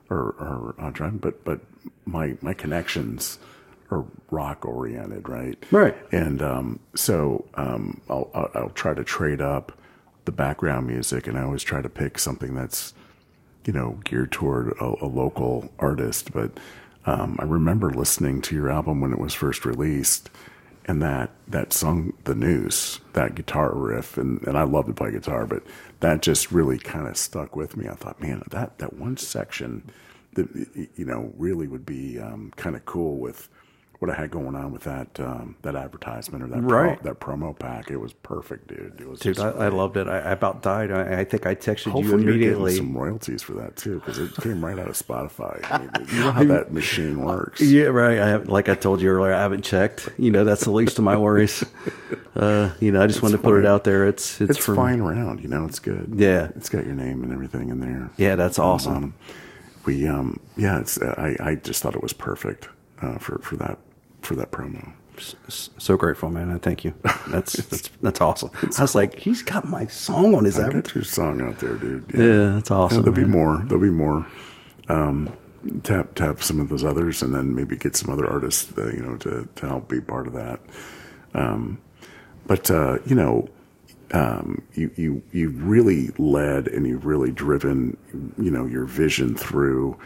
are, 0.10 0.36
are 0.40 0.76
on 0.78 0.94
driving. 0.94 1.20
But 1.20 1.44
but 1.46 1.62
my 2.06 2.38
my 2.42 2.54
connections 2.54 3.40
are 3.94 4.06
rock 4.32 4.66
oriented, 4.66 5.30
right? 5.30 5.58
Right. 5.72 5.96
And 6.12 6.42
um, 6.42 6.80
so 6.96 7.46
um, 7.56 8.02
I'll, 8.10 8.30
I'll 8.34 8.52
I'll 8.56 8.70
try 8.70 8.94
to 8.94 9.04
trade 9.04 9.42
up 9.42 9.78
the 10.26 10.32
background 10.32 10.88
music, 10.88 11.28
and 11.28 11.38
I 11.38 11.44
always 11.44 11.64
try 11.64 11.82
to 11.82 11.90
pick 11.90 12.18
something 12.20 12.56
that's 12.56 12.94
you 13.66 13.74
know 13.74 14.00
geared 14.04 14.32
toward 14.32 14.74
a, 14.80 15.06
a 15.06 15.08
local 15.08 15.72
artist. 15.80 16.34
But 16.34 16.60
um, 17.06 17.38
I 17.40 17.44
remember 17.44 17.92
listening 17.92 18.42
to 18.44 18.56
your 18.56 18.70
album 18.72 19.02
when 19.02 19.14
it 19.14 19.20
was 19.20 19.34
first 19.34 19.66
released, 19.66 20.30
and 20.86 21.02
that 21.02 21.32
that 21.48 21.74
song, 21.74 22.14
"The 22.24 22.36
Noose," 22.36 23.00
that 23.14 23.36
guitar 23.36 23.74
riff, 23.74 24.18
and 24.18 24.42
and 24.48 24.58
I 24.58 24.64
love 24.64 24.88
to 24.88 24.94
play 24.94 25.12
guitar, 25.12 25.46
but 25.46 25.64
that 26.00 26.22
just 26.22 26.52
really 26.52 26.80
kind 26.80 27.08
of 27.08 27.18
stuck 27.18 27.56
with 27.56 27.78
me. 27.78 27.88
I 27.88 27.96
thought, 27.96 28.22
man, 28.22 28.44
that 28.52 28.80
that 28.80 28.94
one 28.94 29.18
section, 29.18 29.90
that 30.34 30.48
you 30.96 31.06
know, 31.06 31.34
really 31.38 31.68
would 31.68 31.86
be 31.86 32.20
um, 32.20 32.52
kind 32.56 32.76
of 32.76 32.86
cool 32.86 33.18
with 33.18 33.50
what 34.04 34.10
I 34.10 34.20
had 34.20 34.32
going 34.32 34.54
on 34.54 34.74
with 34.74 34.84
that 34.84 35.18
um, 35.22 35.56
that 35.62 35.78
advertisement 35.78 36.44
or 36.44 36.48
that 36.48 36.62
Right. 36.62 37.02
pro, 37.02 37.12
that 37.14 37.20
promo 37.22 37.58
pack. 37.58 37.90
It 37.90 37.96
was 37.96 38.12
perfect, 38.12 38.68
dude. 38.68 39.00
It 39.00 39.08
was 39.08 39.22
Dude, 39.22 39.40
I, 39.40 39.48
I 39.50 39.68
loved 39.70 39.96
it. 39.96 40.08
I, 40.10 40.18
I 40.20 40.32
about 40.32 40.62
died. 40.62 40.92
I, 40.92 41.22
I 41.22 41.24
think 41.24 41.46
I 41.46 41.56
texted 41.56 41.86
you 41.86 41.92
Hopefully, 41.94 42.24
you're 42.24 42.32
immediately. 42.34 42.76
some 42.76 42.98
royalties 42.98 43.42
for 43.42 43.54
that 43.54 43.78
too, 43.78 43.96
because 44.02 44.18
it 44.20 44.36
came 44.42 44.64
right 44.64 44.78
out 44.78 44.90
of 44.90 44.96
Spotify. 44.98 45.58
I 45.72 45.78
mean, 45.78 45.90
you 46.12 46.20
know 46.20 46.32
how 46.38 46.44
that 46.44 46.74
machine 46.74 47.22
works. 47.24 47.62
Yeah, 47.62 47.86
right. 47.86 48.20
I 48.20 48.28
have, 48.28 48.50
like 48.50 48.68
I 48.68 48.76
told 48.76 49.02
you 49.02 49.10
earlier, 49.10 49.34
I 49.34 49.40
haven't 49.40 49.64
checked. 49.64 50.10
You 50.18 50.32
know, 50.32 50.44
that's 50.44 50.66
the 50.66 50.72
least 50.72 50.98
of 50.98 51.06
my 51.06 51.16
worries. 51.18 51.64
Uh, 52.36 52.72
you 52.80 52.92
know, 52.92 53.00
I 53.00 53.06
just 53.06 53.22
wanted 53.22 53.38
to 53.38 53.44
put 53.44 53.60
it 53.60 53.66
out 53.68 53.84
there. 53.84 54.08
It's 54.08 54.42
it's, 54.42 54.58
It's 54.58 54.66
for 54.66 54.74
flying 54.74 55.00
around, 55.02 55.40
you 55.42 55.48
know. 55.48 55.66
It's 55.66 55.78
good. 55.78 56.16
Yeah. 56.18 56.50
it's 56.56 56.68
got 56.68 56.84
your 56.84 56.96
name 56.96 57.22
and 57.24 57.32
everything 57.32 57.70
in 57.70 57.80
there. 57.80 58.10
Yeah, 58.18 58.36
that's 58.36 58.58
awesome. 58.58 58.96
Um, 58.96 59.14
we, 59.86 60.08
um, 60.08 60.40
yeah, 60.58 60.80
it's. 60.80 61.00
I, 61.00 61.36
I 61.40 61.56
just 61.56 61.84
thought 61.84 61.94
it 61.94 62.02
was 62.02 62.12
perfect 62.12 62.70
uh, 63.04 63.20
for 63.20 63.38
for 63.44 63.56
that 63.58 63.78
for 64.26 64.36
that 64.36 64.52
promo. 64.52 64.94
So 65.78 65.96
grateful, 65.96 66.30
man. 66.30 66.52
I 66.52 66.58
thank 66.58 66.84
you. 66.84 66.94
That's 67.28 67.54
that's 67.70 67.90
that's 68.02 68.22
awesome. 68.22 68.50
I 68.78 68.82
was 68.82 68.96
like, 68.96 69.20
he's 69.20 69.44
got 69.44 69.68
my 69.68 69.86
song 69.88 70.34
on 70.34 70.46
his 70.46 70.60
I 70.60 70.72
got 70.72 70.94
your 70.96 71.04
song 71.04 71.42
out 71.42 71.60
there, 71.60 71.76
dude. 71.76 72.06
Yeah, 72.14 72.56
that's 72.56 72.72
awesome. 72.72 73.04
there'll 73.04 73.16
be 73.16 73.26
more. 73.26 73.64
There'll 73.68 73.84
be 73.84 73.92
more. 73.92 74.26
Um, 74.90 75.32
tap 75.84 76.16
tap 76.16 76.42
some 76.42 76.60
of 76.60 76.70
those 76.70 76.84
others, 76.84 77.22
and 77.22 77.34
then 77.34 77.56
maybe 77.56 77.78
get 77.78 77.96
some 77.96 78.12
other 78.12 78.28
artists, 78.30 78.76
uh, 78.78 78.88
you 78.88 79.02
know, 79.02 79.16
to 79.18 79.48
to 79.56 79.68
help 79.68 79.88
be 79.88 80.02
part 80.02 80.28
of 80.28 80.34
that. 80.34 80.60
Um, 81.36 81.80
but 82.48 82.70
uh, 82.72 82.98
you 83.06 83.16
know, 83.16 83.48
um, 84.14 84.62
you 84.74 84.92
you 84.96 85.24
you 85.32 85.50
really 85.50 86.10
led 86.18 86.68
and 86.68 86.88
you've 86.88 87.06
really 87.06 87.32
driven, 87.32 87.98
you 88.38 88.52
know, 88.52 88.66
your 88.66 88.86
vision 88.86 89.36
through. 89.36 89.98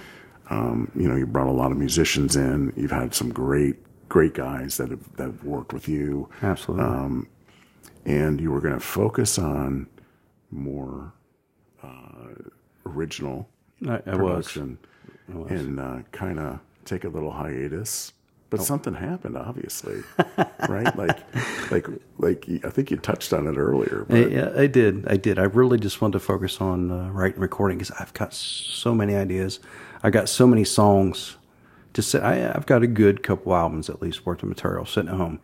Um, 0.49 0.91
you 0.95 1.09
know, 1.09 1.15
you 1.15 1.25
brought 1.25 1.47
a 1.47 1.51
lot 1.51 1.71
of 1.71 1.77
musicians 1.77 2.35
in. 2.35 2.71
You've 2.77 2.91
had 2.91 3.13
some 3.13 3.33
great 3.33 3.75
great 4.09 4.33
guys 4.33 4.77
that 4.77 4.89
have 4.89 5.15
that 5.17 5.25
have 5.25 5.43
worked 5.43 5.73
with 5.73 5.87
you 5.87 6.29
Absolutely. 6.41 6.85
Um, 6.85 7.27
and 8.05 8.39
you 8.39 8.51
were 8.51 8.61
going 8.61 8.73
to 8.73 8.79
focus 8.79 9.37
on 9.37 9.87
more 10.49 11.13
uh, 11.83 12.33
original 12.85 13.49
I, 13.85 14.01
I 14.05 14.15
was. 14.15 14.47
production 14.47 14.77
and 15.27 15.79
uh, 15.79 15.99
kind 16.11 16.39
of 16.39 16.59
take 16.85 17.03
a 17.03 17.09
little 17.09 17.31
hiatus. 17.31 18.13
Oh. 18.13 18.13
But 18.49 18.61
something 18.61 18.93
happened, 18.93 19.37
obviously, 19.37 20.03
right? 20.69 20.95
Like, 20.95 21.19
like, 21.69 21.85
like. 22.17 22.47
I 22.63 22.69
think 22.69 22.91
you 22.91 22.95
touched 22.95 23.33
on 23.33 23.45
it 23.45 23.57
earlier. 23.57 24.05
I, 24.09 24.13
But 24.13 24.31
yeah, 24.31 24.53
I 24.55 24.67
did. 24.67 25.05
I 25.05 25.17
did. 25.17 25.37
I 25.37 25.43
really 25.43 25.77
just 25.77 25.99
wanted 25.99 26.13
to 26.13 26.19
focus 26.21 26.61
on 26.61 26.89
uh, 26.89 27.09
writing, 27.09 27.41
recording 27.41 27.77
because 27.77 27.91
I've 27.99 28.13
got 28.13 28.33
so 28.33 28.95
many 28.95 29.15
ideas. 29.15 29.59
I 30.01 30.11
got 30.11 30.29
so 30.29 30.47
many 30.47 30.63
songs. 30.63 31.35
To 31.97 32.03
sit, 32.03 32.21
I, 32.21 32.51
I've 32.53 32.67
got 32.67 32.83
a 32.83 32.87
good 32.87 33.23
couple 33.23 33.55
albums 33.55 33.89
at 33.89 34.03
least 34.03 34.23
worth 34.23 34.43
of 34.43 34.49
material 34.49 34.85
sitting 34.85 35.09
at 35.09 35.15
home, 35.15 35.39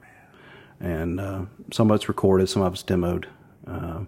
and 0.79 1.19
uh, 1.19 1.45
some 1.71 1.89
of 1.89 1.95
it's 1.95 2.07
recorded, 2.07 2.47
some 2.47 2.61
of 2.61 2.73
it's 2.73 2.83
demoed. 2.83 3.25
Uh, 3.65 4.01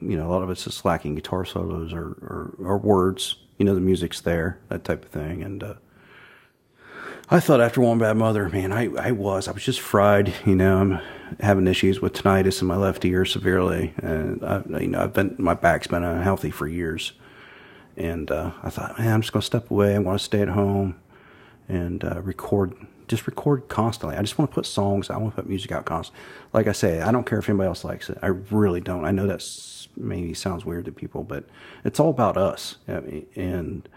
you 0.00 0.16
know, 0.16 0.26
a 0.26 0.30
lot 0.30 0.42
of 0.42 0.48
it's 0.48 0.64
just 0.64 0.86
lacking 0.86 1.16
guitar 1.16 1.44
solos 1.44 1.92
or, 1.92 2.16
or, 2.22 2.54
or 2.60 2.78
words. 2.78 3.36
You 3.58 3.66
know, 3.66 3.74
the 3.74 3.82
music's 3.82 4.22
there, 4.22 4.58
that 4.70 4.84
type 4.84 5.04
of 5.04 5.10
thing, 5.10 5.42
and. 5.42 5.62
Uh, 5.62 5.74
I 7.28 7.40
thought 7.40 7.60
after 7.60 7.82
One 7.82 7.98
Bad 7.98 8.16
Mother, 8.16 8.48
man, 8.48 8.72
I, 8.72 8.88
I 8.94 9.10
was. 9.10 9.46
I 9.46 9.52
was 9.52 9.62
just 9.62 9.80
fried. 9.80 10.32
You 10.46 10.54
know, 10.54 10.78
I'm 10.78 11.00
having 11.40 11.66
issues 11.66 12.00
with 12.00 12.14
tinnitus 12.14 12.62
in 12.62 12.68
my 12.68 12.76
left 12.76 13.04
ear 13.04 13.26
severely. 13.26 13.92
And, 13.98 14.42
I, 14.42 14.62
you 14.80 14.86
know, 14.86 15.02
I've 15.02 15.12
been, 15.12 15.36
my 15.38 15.52
back's 15.52 15.88
been 15.88 16.04
unhealthy 16.04 16.50
for 16.50 16.66
years. 16.66 17.12
And 17.98 18.30
uh, 18.30 18.52
I 18.62 18.70
thought, 18.70 18.98
man, 18.98 19.12
I'm 19.12 19.20
just 19.20 19.34
going 19.34 19.42
to 19.42 19.46
step 19.46 19.70
away. 19.70 19.94
I 19.94 19.98
want 19.98 20.20
to 20.20 20.24
stay 20.24 20.40
at 20.40 20.48
home 20.48 20.94
and 21.68 22.04
uh, 22.04 22.20
record, 22.22 22.74
just 23.08 23.26
record 23.26 23.68
constantly. 23.68 24.16
I 24.16 24.22
just 24.22 24.38
want 24.38 24.50
to 24.50 24.54
put 24.54 24.66
songs, 24.66 25.10
I 25.10 25.16
want 25.16 25.34
to 25.34 25.42
put 25.42 25.48
music 25.48 25.72
out 25.72 25.84
constantly. 25.84 26.24
Like 26.52 26.66
I 26.66 26.72
say, 26.72 27.00
I 27.00 27.12
don't 27.12 27.26
care 27.26 27.38
if 27.38 27.48
anybody 27.48 27.68
else 27.68 27.84
likes 27.84 28.10
it. 28.10 28.18
I 28.22 28.28
really 28.28 28.80
don't. 28.80 29.04
I 29.04 29.10
know 29.10 29.26
that 29.26 29.42
maybe 29.96 30.34
sounds 30.34 30.64
weird 30.64 30.84
to 30.84 30.92
people, 30.92 31.24
but 31.24 31.44
it's 31.84 31.98
all 32.00 32.10
about 32.10 32.36
us. 32.36 32.76
I 32.88 33.00
mean, 33.00 33.26
and 33.34 33.88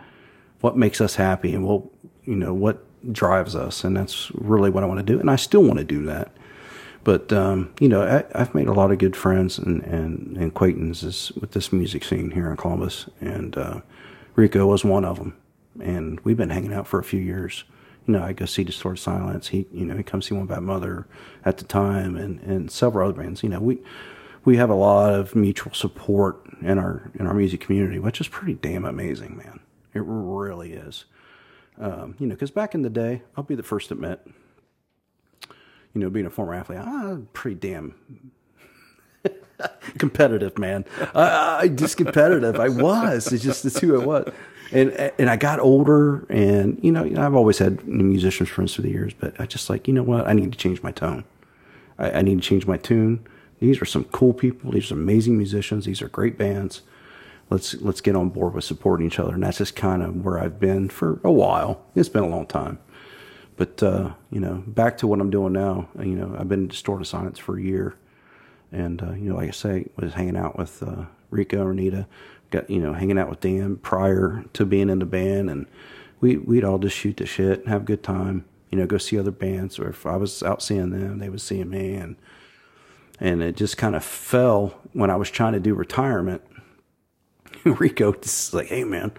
what 0.61 0.78
makes 0.78 1.01
us 1.01 1.15
happy 1.15 1.53
and 1.53 1.65
what 1.65 1.84
you 2.26 2.36
know 2.36 2.53
what 2.53 2.84
drives 3.11 3.55
us, 3.55 3.84
and 3.84 3.95
that's 3.95 4.32
really 4.34 4.70
what 4.70 4.84
I 4.84 4.88
want 4.88 4.99
to 4.99 5.05
do, 5.05 5.20
and 5.20 5.30
I 5.30 5.36
still 5.36 5.63
want 5.63 5.80
to 5.80 5.86
do 5.86 6.03
that. 6.05 6.32
But 7.03 7.32
um, 7.32 7.74
you 7.80 7.88
know, 7.88 8.03
I, 8.03 8.39
I've 8.39 8.53
made 8.53 8.67
a 8.67 8.74
lot 8.74 8.91
of 8.91 8.97
good 8.97 9.15
friends 9.15 9.57
and, 9.57 9.84
and, 9.84 10.38
and 10.38 10.45
acquaintances 10.45 11.32
with 11.39 11.51
this 11.51 11.72
music 11.72 12.03
scene 12.03 12.32
here 12.32 12.49
in 12.49 12.57
Columbus, 12.57 13.07
and 13.22 13.57
uh, 13.57 13.82
Rico 14.36 14.65
was 14.67 14.84
one 14.84 15.05
of 15.05 15.17
them. 15.17 15.36
And 15.82 16.19
we've 16.21 16.38
been 16.38 16.49
hanging 16.49 16.73
out 16.73 16.88
for 16.88 16.99
a 16.99 17.03
few 17.03 17.19
years. 17.19 17.63
You 18.05 18.13
know, 18.13 18.23
I 18.23 18.34
go 18.34 18.45
see 18.45 18.63
Distorted 18.63 19.01
Silence. 19.01 19.49
He, 19.49 19.67
you 19.71 19.86
know, 19.86 19.95
he 19.95 20.03
comes 20.03 20.27
see 20.27 20.36
One 20.36 20.47
Bad 20.47 20.63
Mother 20.63 21.07
at 21.45 21.57
the 21.57 21.63
time, 21.63 22.15
and, 22.15 22.39
and 22.41 22.71
several 22.71 23.09
other 23.09 23.21
bands. 23.21 23.43
You 23.43 23.49
know, 23.49 23.59
we 23.59 23.80
we 24.45 24.57
have 24.57 24.69
a 24.69 24.75
lot 24.75 25.13
of 25.13 25.36
mutual 25.36 25.73
support 25.73 26.41
in 26.61 26.80
our 26.80 27.11
in 27.19 27.27
our 27.27 27.34
music 27.34 27.59
community, 27.59 27.99
which 27.99 28.19
is 28.19 28.27
pretty 28.27 28.55
damn 28.55 28.86
amazing, 28.86 29.38
man. 29.38 29.59
It 29.93 30.03
really 30.05 30.73
is. 30.73 31.05
Um, 31.77 32.15
you 32.19 32.27
know, 32.27 32.36
because 32.36 32.51
back 32.51 32.75
in 32.75 32.82
the 32.82 32.89
day, 32.89 33.21
I'll 33.38 33.43
be 33.43 33.55
the 33.55 33.63
first 33.63 33.88
to 33.88 33.93
admit, 33.93 34.25
you 35.93 36.01
know, 36.01 36.09
being 36.09 36.25
a 36.25 36.30
former 36.30 36.53
athlete, 36.53 36.80
I'm 36.80 37.30
pretty 37.34 37.55
damn 37.55 37.95
competitive, 39.97 40.57
man. 40.57 40.86
I, 41.14 41.60
I 41.62 41.68
just 41.68 41.97
competitive. 41.97 42.60
I 42.60 42.70
was. 42.70 43.32
It's 43.32 43.43
just 43.43 43.66
it's 43.66 43.80
who 43.80 43.99
I 44.01 44.05
was. 44.05 44.32
And 44.72 44.91
and 45.18 45.30
I 45.30 45.36
got 45.36 45.60
older, 45.60 46.26
and 46.30 46.80
you 46.84 46.91
know, 46.91 47.03
I've 47.03 47.36
always 47.36 47.57
had 47.57 47.88
musicians 47.88 48.49
friends 48.49 48.76
through 48.76 48.84
the 48.84 48.91
years, 48.91 49.14
but 49.14 49.39
I 49.39 49.45
just 49.45 49.70
like, 49.70 49.88
you 49.88 49.93
know 49.93 50.03
what? 50.03 50.28
I 50.28 50.34
need 50.34 50.51
to 50.51 50.57
change 50.57 50.84
my 50.84 50.91
tone. 50.91 51.24
I, 51.97 52.12
I 52.12 52.22
need 52.22 52.41
to 52.41 52.47
change 52.47 52.68
my 52.68 52.78
tune. 52.78 53.26
These 53.60 53.82
are 53.82 53.86
some 53.86 54.05
cool 54.05 54.34
people. 54.34 54.72
These 54.72 54.91
are 54.91 54.95
amazing 54.95 55.38
musicians. 55.38 55.86
These 55.86 56.01
are 56.01 56.07
great 56.07 56.38
bands. 56.38 56.82
Let's 57.49 57.74
let's 57.82 57.99
get 57.99 58.16
on 58.16 58.30
board 58.30 58.53
with 58.53 58.64
supporting 58.64 59.07
each 59.07 59.20
other, 59.20 59.34
and 59.34 59.43
that's 59.43 59.57
just 59.57 59.76
kind 59.76 60.03
of 60.03 60.24
where 60.24 60.39
I've 60.39 60.60
been 60.60 60.88
for 60.89 61.20
a 61.24 61.32
while. 61.32 61.84
It's 61.95 62.10
been 62.10 62.24
a 62.24 62.28
long 62.28 62.45
time. 62.45 62.78
But 63.57 63.82
uh, 63.82 64.14
you 64.32 64.39
know, 64.39 64.64
back 64.68 64.97
to 64.99 65.07
what 65.07 65.20
I'm 65.20 65.32
doing 65.32 65.53
now. 65.53 65.89
You 65.97 66.16
know, 66.16 66.36
I've 66.38 66.47
been 66.47 66.68
Distorted 66.68 67.05
Silence 67.05 67.39
for 67.39 67.57
a 67.57 67.62
year, 67.62 67.95
and 68.72 69.01
uh, 69.01 69.11
you 69.13 69.30
know, 69.30 69.36
like 69.36 69.49
I 69.49 69.51
say, 69.51 69.88
was 69.95 70.13
hanging 70.13 70.38
out 70.38 70.57
with 70.57 70.82
uh, 70.84 71.05
Rico, 71.30 71.65
Renita, 71.65 72.05
got 72.51 72.70
you 72.70 72.80
know, 72.80 72.93
hanging 72.93 73.17
out 73.17 73.30
with 73.30 73.39
Dan 73.39 73.78
prior 73.78 74.45
to 74.53 74.65
being 74.65 74.89
in 74.89 74.99
the 74.99 75.05
band, 75.05 75.49
and 75.49 75.65
we 76.20 76.38
we'd 76.38 76.63
all 76.63 76.80
just 76.80 76.95
shoot 76.95 77.17
the 77.17 77.26
shit 77.26 77.59
and 77.59 77.70
have 77.70 77.82
a 77.82 77.86
good 77.86 78.03
time. 78.03 78.45
You 78.70 78.78
know, 78.78 78.86
go 78.86 78.97
see 78.97 79.17
other 79.17 79.32
bands, 79.32 79.80
or 79.80 79.89
if 79.89 80.05
I 80.05 80.17
was 80.17 80.43
out 80.43 80.61
seeing 80.61 80.91
them, 80.91 81.20
they 81.20 81.30
was 81.30 81.43
seeing 81.43 81.70
me, 81.70 81.95
and 81.95 82.15
and 83.20 83.41
it 83.41 83.55
just 83.55 83.78
kind 83.78 83.95
of 83.95 84.03
fell 84.03 84.80
when 84.93 85.09
I 85.09 85.15
was 85.15 85.30
trying 85.30 85.53
to 85.53 85.59
do 85.59 85.74
retirement. 85.74 86.41
Rico 87.63 88.13
just 88.13 88.53
like, 88.53 88.67
hey 88.67 88.84
man, 88.84 89.11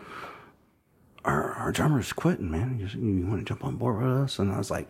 our, 1.24 1.52
our 1.52 1.72
drummer's 1.72 2.12
quitting, 2.12 2.50
man. 2.50 2.78
You, 2.78 3.00
you 3.00 3.26
want 3.26 3.40
to 3.40 3.44
jump 3.44 3.64
on 3.64 3.76
board 3.76 4.02
with 4.02 4.12
us? 4.12 4.38
And 4.38 4.52
I 4.52 4.58
was 4.58 4.70
like, 4.70 4.88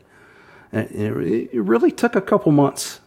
and 0.72 0.90
it, 0.90 1.50
it 1.52 1.60
really 1.60 1.90
took 1.90 2.14
a 2.14 2.20
couple 2.20 2.52
months. 2.52 3.00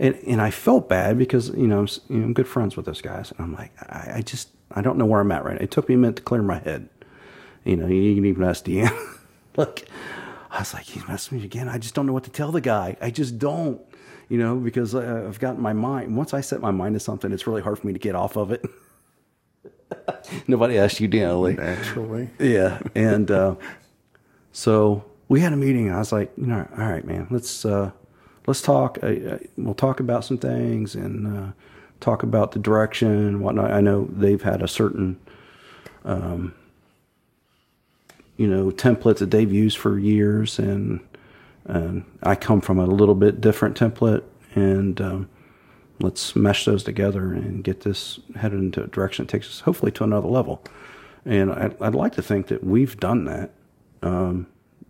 And, 0.00 0.14
and 0.26 0.40
I 0.40 0.50
felt 0.50 0.88
bad 0.88 1.18
because, 1.18 1.50
you 1.50 1.66
know, 1.66 1.80
I'm, 1.80 1.88
you 2.08 2.16
know, 2.16 2.24
I'm 2.24 2.32
good 2.32 2.48
friends 2.48 2.74
with 2.74 2.86
those 2.86 3.02
guys. 3.02 3.32
And 3.32 3.40
I'm 3.40 3.54
like, 3.54 3.70
I, 3.82 4.14
I 4.16 4.22
just, 4.22 4.48
I 4.72 4.80
don't 4.80 4.96
know 4.96 5.04
where 5.04 5.20
I'm 5.20 5.30
at 5.30 5.44
right 5.44 5.56
now. 5.56 5.62
It 5.62 5.70
took 5.70 5.90
me 5.90 5.94
a 5.94 5.98
minute 5.98 6.16
to 6.16 6.22
clear 6.22 6.42
my 6.42 6.58
head. 6.58 6.88
You 7.64 7.76
know, 7.76 7.86
you 7.86 8.14
can 8.14 8.24
even 8.24 8.42
ask 8.42 8.64
Deanne. 8.64 8.98
Look, 9.58 9.82
I 10.50 10.60
was 10.60 10.72
like, 10.72 10.84
he's 10.84 11.06
messing 11.06 11.36
me 11.36 11.44
again. 11.44 11.68
I 11.68 11.76
just 11.76 11.94
don't 11.94 12.06
know 12.06 12.14
what 12.14 12.24
to 12.24 12.30
tell 12.30 12.50
the 12.50 12.62
guy. 12.62 12.96
I 13.02 13.10
just 13.10 13.38
don't, 13.38 13.78
you 14.30 14.38
know, 14.38 14.56
because 14.56 14.94
uh, 14.94 15.26
I've 15.28 15.38
got 15.38 15.58
my 15.58 15.74
mind. 15.74 16.16
Once 16.16 16.32
I 16.32 16.40
set 16.40 16.62
my 16.62 16.70
mind 16.70 16.94
to 16.94 17.00
something, 17.00 17.30
it's 17.30 17.46
really 17.46 17.60
hard 17.60 17.78
for 17.78 17.86
me 17.86 17.92
to 17.92 17.98
get 17.98 18.14
off 18.14 18.36
of 18.36 18.52
it. 18.52 18.64
Nobody 20.46 20.78
asked 20.78 20.98
you, 21.00 21.08
Dan. 21.08 21.56
Naturally. 21.56 22.30
Yeah, 22.38 22.78
and 22.94 23.30
uh, 23.30 23.56
so 24.52 25.04
we 25.28 25.40
had 25.40 25.52
a 25.52 25.56
meeting. 25.56 25.92
I 25.92 25.98
was 25.98 26.10
like, 26.10 26.32
you 26.38 26.46
know, 26.46 26.66
all 26.78 26.88
right, 26.88 27.04
man, 27.04 27.26
let's 27.30 27.66
uh, 27.66 27.90
let's 28.50 28.62
talk. 28.62 28.98
Uh, 29.00 29.38
we'll 29.56 29.74
talk 29.74 30.00
about 30.00 30.24
some 30.24 30.36
things 30.36 30.96
and 30.96 31.38
uh, 31.38 31.52
talk 32.00 32.24
about 32.24 32.50
the 32.50 32.58
direction 32.58 33.08
and 33.08 33.40
whatnot. 33.40 33.70
I 33.70 33.80
know 33.80 34.08
they've 34.10 34.42
had 34.42 34.60
a 34.60 34.66
certain, 34.66 35.20
um, 36.04 36.52
you 38.36 38.48
know, 38.48 38.72
template 38.72 39.18
that 39.18 39.30
they've 39.30 39.52
used 39.52 39.78
for 39.78 40.00
years, 40.00 40.58
and 40.58 40.98
and 41.66 42.04
I 42.24 42.34
come 42.34 42.60
from 42.60 42.80
a 42.80 42.86
little 42.86 43.14
bit 43.14 43.40
different 43.40 43.78
template, 43.78 44.24
and 44.56 45.00
um, 45.00 45.28
let's 46.00 46.34
mesh 46.34 46.64
those 46.64 46.82
together 46.82 47.32
and 47.32 47.62
get 47.62 47.82
this 47.82 48.18
headed 48.34 48.58
into 48.58 48.82
a 48.82 48.88
direction 48.88 49.26
that 49.26 49.30
takes 49.30 49.46
us 49.46 49.60
hopefully 49.60 49.92
to 49.92 50.02
another 50.02 50.26
level. 50.26 50.60
And 51.24 51.52
I'd, 51.52 51.80
I'd 51.80 51.94
like 51.94 52.14
to 52.14 52.22
think 52.22 52.48
that 52.48 52.64
we've 52.64 52.98
done 52.98 53.26
that 53.26 53.52
um, 54.02 54.48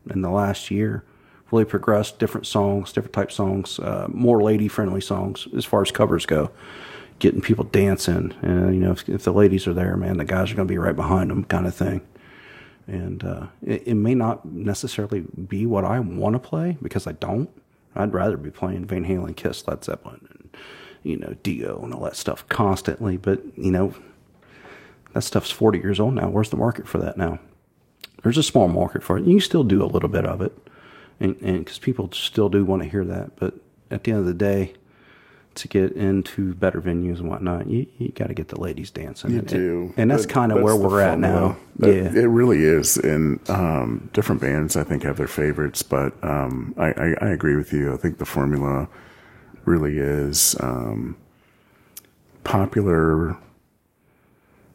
in 0.09 0.23
the 0.23 0.31
last 0.31 0.71
year. 0.71 1.05
Really 1.51 1.65
progressed 1.65 2.19
different 2.19 2.47
songs, 2.47 2.93
different 2.93 3.13
type 3.13 3.33
songs, 3.33 3.79
uh, 3.81 4.07
more 4.09 4.43
lady 4.43 4.69
friendly 4.69 5.01
songs 5.01 5.49
as 5.57 5.65
far 5.65 5.83
as 5.83 5.91
covers 5.91 6.27
go. 6.27 6.51
Getting 7.19 7.43
people 7.43 7.65
dancing, 7.65 8.33
and 8.41 8.75
you 8.75 8.81
know, 8.81 8.93
if, 8.93 9.07
if 9.09 9.25
the 9.25 9.33
ladies 9.33 9.67
are 9.67 9.75
there, 9.75 9.95
man, 9.97 10.17
the 10.17 10.25
guys 10.25 10.51
are 10.51 10.55
going 10.55 10.67
to 10.67 10.73
be 10.73 10.79
right 10.79 10.97
behind 10.97 11.31
them, 11.31 11.45
kind 11.45 11.67
of 11.67 11.75
thing. 11.75 12.01
And 12.87 13.23
uh, 13.23 13.47
it, 13.63 13.89
it 13.89 13.95
may 13.95 14.15
not 14.15 14.47
necessarily 14.47 15.21
be 15.21 15.67
what 15.67 15.85
I 15.85 16.01
want 16.01 16.35
to 16.35 16.39
play 16.39 16.79
because 16.83 17.07
I 17.07 17.13
don't. 17.13 17.51
I'd 17.95 18.15
rather 18.15 18.37
be 18.39 18.51
playing 18.51 18.87
Van 18.87 19.05
Halen, 19.05 19.37
Kiss, 19.37 19.69
Led 19.69 19.85
Zeppelin, 19.85 20.27
and 20.31 20.57
you 21.03 21.17
know, 21.17 21.35
Dio 21.43 21.83
and 21.83 21.95
all 21.95 22.03
that 22.05 22.17
stuff 22.17 22.49
constantly. 22.49 23.17
But, 23.17 23.43
you 23.57 23.71
know, 23.71 23.95
that 25.13 25.23
stuff's 25.23 25.51
40 25.51 25.79
years 25.79 26.01
old 26.01 26.15
now. 26.15 26.29
Where's 26.29 26.51
the 26.51 26.57
market 26.57 26.87
for 26.87 26.99
that 26.99 27.17
now? 27.17 27.39
There's 28.23 28.39
a 28.39 28.43
small 28.43 28.69
market 28.69 29.03
for 29.03 29.19
it. 29.19 29.25
You 29.25 29.41
still 29.41 29.65
do 29.65 29.83
a 29.83 29.87
little 29.87 30.09
bit 30.09 30.27
of 30.27 30.43
it. 30.43 30.57
And 31.21 31.39
because 31.39 31.79
people 31.79 32.11
still 32.13 32.49
do 32.49 32.65
want 32.65 32.83
to 32.83 32.89
hear 32.89 33.05
that. 33.05 33.37
But 33.37 33.55
at 33.91 34.05
the 34.05 34.13
end 34.13 34.21
of 34.21 34.27
the 34.27 34.35
day, 34.35 34.73
to 35.57 35.69
get 35.69 35.93
into 35.93 36.55
better 36.55 36.81
venues 36.81 37.19
and 37.19 37.29
whatnot, 37.29 37.69
you, 37.69 37.87
you 37.99 38.11
got 38.11 38.29
to 38.29 38.35
get 38.35 38.49
the 38.49 38.61
ladies 38.61 38.91
dancing. 38.91 39.33
You 39.33 39.39
and, 39.41 39.49
do, 39.49 39.95
and 39.97 40.11
that's 40.11 40.25
But 40.25 40.35
kind 40.35 40.53
of 40.53 40.63
where 40.63 40.77
we're 40.77 41.01
at 41.01 41.19
now. 41.19 41.57
That- 41.77 41.95
yeah, 41.95 42.23
it 42.23 42.27
really 42.27 42.65
is. 42.65 42.97
And 42.97 43.39
um, 43.51 44.09
different 44.13 44.41
bands, 44.41 44.77
I 44.77 44.85
think, 44.85 45.03
have 45.03 45.17
their 45.17 45.27
favorites, 45.27 45.83
but 45.83 46.13
um, 46.25 46.75
I, 46.79 46.89
I, 46.93 47.15
I 47.21 47.29
agree 47.31 47.57
with 47.57 47.73
you. 47.73 47.93
I 47.93 47.97
think 47.97 48.19
the 48.19 48.27
formula 48.27 48.89
really 49.65 49.99
is 49.99 50.57
um, 50.61 51.17
popular. 52.45 53.37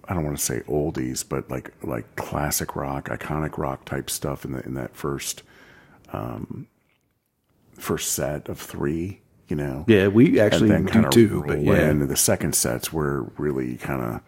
I 0.07 0.13
don't 0.13 0.23
want 0.23 0.37
to 0.37 0.43
say 0.43 0.59
oldies, 0.67 1.27
but 1.27 1.49
like 1.49 1.71
like 1.83 2.15
classic 2.15 2.75
rock, 2.75 3.09
iconic 3.09 3.57
rock 3.57 3.85
type 3.85 4.09
stuff 4.09 4.45
in 4.45 4.51
the 4.51 4.63
in 4.63 4.75
that 4.75 4.95
first 4.95 5.41
um, 6.15 6.67
first 7.73 8.13
set 8.13 8.49
of 8.49 8.59
three. 8.59 9.21
You 9.47 9.55
know, 9.55 9.85
yeah, 9.87 10.07
we 10.07 10.39
actually 10.39 10.71
and 10.71 10.71
then 10.71 10.85
do 10.85 10.91
kind 10.91 11.05
of 11.05 11.11
too. 11.11 11.43
But 11.45 11.61
yeah. 11.61 11.73
And 11.73 12.01
the 12.09 12.15
second 12.15 12.55
sets 12.55 12.91
were 12.91 13.31
really 13.37 13.75
kind 13.75 14.01
of, 14.01 14.21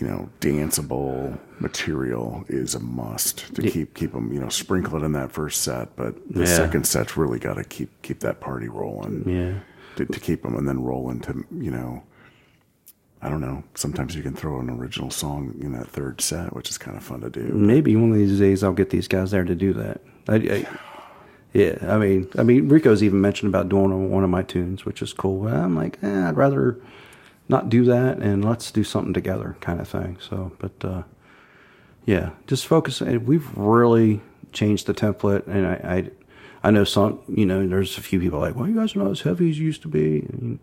you 0.00 0.06
know, 0.06 0.30
danceable 0.40 1.36
material 1.58 2.44
is 2.48 2.76
a 2.76 2.80
must 2.80 3.52
to 3.56 3.62
keep 3.62 3.94
keep 3.94 4.12
them, 4.12 4.32
you 4.32 4.38
know, 4.38 4.48
sprinkle 4.50 5.02
it 5.02 5.04
in 5.04 5.12
that 5.14 5.32
first 5.32 5.62
set. 5.62 5.96
But 5.96 6.14
the 6.30 6.40
Yeah. 6.40 6.46
second 6.46 6.86
set's 6.86 7.16
really 7.16 7.40
got 7.40 7.54
to 7.54 7.64
keep 7.64 7.90
keep 8.02 8.20
that 8.20 8.38
party 8.40 8.68
rolling. 8.68 9.24
yeah. 9.28 9.54
To, 9.96 10.04
to 10.06 10.20
keep 10.20 10.42
them 10.44 10.54
and 10.54 10.68
then 10.68 10.80
roll 10.84 11.10
into, 11.10 11.44
you 11.50 11.72
know, 11.72 12.04
I 13.20 13.28
don't 13.28 13.40
know. 13.40 13.64
Sometimes 13.74 14.14
you 14.14 14.22
can 14.22 14.32
throw 14.36 14.60
an 14.60 14.70
original 14.70 15.10
song 15.10 15.56
in 15.60 15.72
that 15.72 15.88
third 15.88 16.20
set, 16.20 16.54
which 16.54 16.70
is 16.70 16.78
kind 16.78 16.96
of 16.96 17.02
fun 17.02 17.22
to 17.22 17.30
do. 17.30 17.42
Maybe 17.52 17.96
one 17.96 18.12
of 18.12 18.16
these 18.16 18.38
days 18.38 18.62
I'll 18.62 18.72
get 18.72 18.90
these 18.90 19.08
guys 19.08 19.32
there 19.32 19.42
to 19.42 19.56
do 19.56 19.72
that. 19.72 20.00
I, 20.28 20.34
I, 20.34 20.66
yeah, 21.52 21.78
I 21.82 21.98
mean, 21.98 22.28
I 22.38 22.42
mean, 22.42 22.68
Rico's 22.68 23.02
even 23.02 23.20
mentioned 23.20 23.48
about 23.48 23.68
doing 23.68 24.10
one 24.10 24.24
of 24.24 24.30
my 24.30 24.42
tunes, 24.42 24.84
which 24.84 25.02
is 25.02 25.12
cool. 25.12 25.48
I'm 25.48 25.74
like, 25.74 25.98
eh, 26.02 26.28
I'd 26.28 26.36
rather 26.36 26.78
not 27.48 27.68
do 27.68 27.84
that, 27.84 28.18
and 28.18 28.44
let's 28.44 28.70
do 28.70 28.84
something 28.84 29.14
together, 29.14 29.56
kind 29.60 29.80
of 29.80 29.88
thing. 29.88 30.18
So, 30.20 30.52
but 30.58 30.84
uh, 30.84 31.02
yeah, 32.04 32.30
just 32.46 32.66
focus. 32.66 33.00
We've 33.00 33.48
really 33.56 34.20
changed 34.52 34.86
the 34.86 34.94
template, 34.94 35.46
and 35.46 35.66
I, 35.66 35.96
I, 36.62 36.68
I 36.68 36.70
know 36.70 36.84
some. 36.84 37.20
You 37.28 37.46
know, 37.46 37.66
there's 37.66 37.96
a 37.96 38.02
few 38.02 38.20
people 38.20 38.38
like, 38.38 38.54
well, 38.54 38.68
you 38.68 38.74
guys 38.74 38.94
are 38.94 38.98
not 38.98 39.10
as 39.10 39.22
heavy 39.22 39.48
as 39.50 39.58
you 39.58 39.66
used 39.66 39.82
to 39.82 39.88
be. 39.88 40.20
And, 40.20 40.58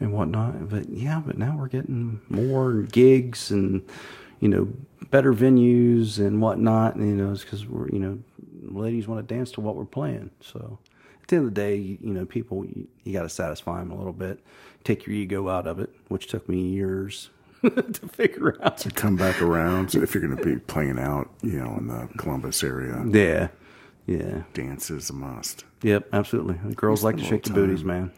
and 0.00 0.12
whatnot. 0.12 0.68
But 0.68 0.88
yeah, 0.88 1.22
but 1.24 1.38
now 1.38 1.56
we're 1.58 1.68
getting 1.68 2.20
more 2.28 2.82
gigs 2.82 3.50
and 3.50 3.82
you 4.40 4.48
know 4.48 4.68
better 5.10 5.32
venues 5.32 6.18
and 6.18 6.40
whatnot. 6.40 6.96
And, 6.96 7.08
you 7.08 7.16
know, 7.16 7.32
it's 7.32 7.42
because 7.42 7.66
we're 7.66 7.88
you 7.88 7.98
know 7.98 8.18
ladies 8.70 9.06
want 9.08 9.26
to 9.26 9.34
dance 9.34 9.50
to 9.52 9.60
what 9.60 9.76
we're 9.76 9.84
playing. 9.84 10.30
So 10.40 10.78
at 11.22 11.28
the 11.28 11.36
end 11.36 11.46
of 11.48 11.54
the 11.54 11.60
day, 11.60 11.76
you, 11.76 11.98
you 12.00 12.12
know, 12.12 12.24
people 12.26 12.64
you, 12.64 12.88
you 13.04 13.12
got 13.12 13.22
to 13.22 13.28
satisfy 13.28 13.78
them 13.80 13.90
a 13.90 13.96
little 13.96 14.12
bit, 14.12 14.40
take 14.84 15.06
your 15.06 15.14
ego 15.14 15.48
out 15.48 15.66
of 15.66 15.78
it, 15.78 15.90
which 16.08 16.26
took 16.28 16.48
me 16.48 16.60
years 16.60 17.30
to 17.62 18.08
figure 18.12 18.56
out. 18.62 18.78
To 18.78 18.90
come 18.90 19.16
back 19.16 19.42
around, 19.42 19.90
so 19.92 20.00
if 20.02 20.14
you're 20.14 20.24
going 20.24 20.36
to 20.36 20.44
be 20.44 20.56
playing 20.58 20.98
out, 20.98 21.28
you 21.42 21.58
know, 21.58 21.76
in 21.78 21.88
the 21.88 22.08
Columbus 22.18 22.62
area, 22.62 23.04
Yeah, 23.08 23.48
yeah, 24.06 24.42
dance 24.54 24.90
is 24.90 25.10
a 25.10 25.12
must. 25.12 25.64
yep, 25.82 26.08
absolutely. 26.12 26.54
Girls 26.74 27.02
like 27.04 27.16
to 27.18 27.24
shake 27.24 27.42
the 27.44 27.50
booties, 27.52 27.84
man. 27.84 28.12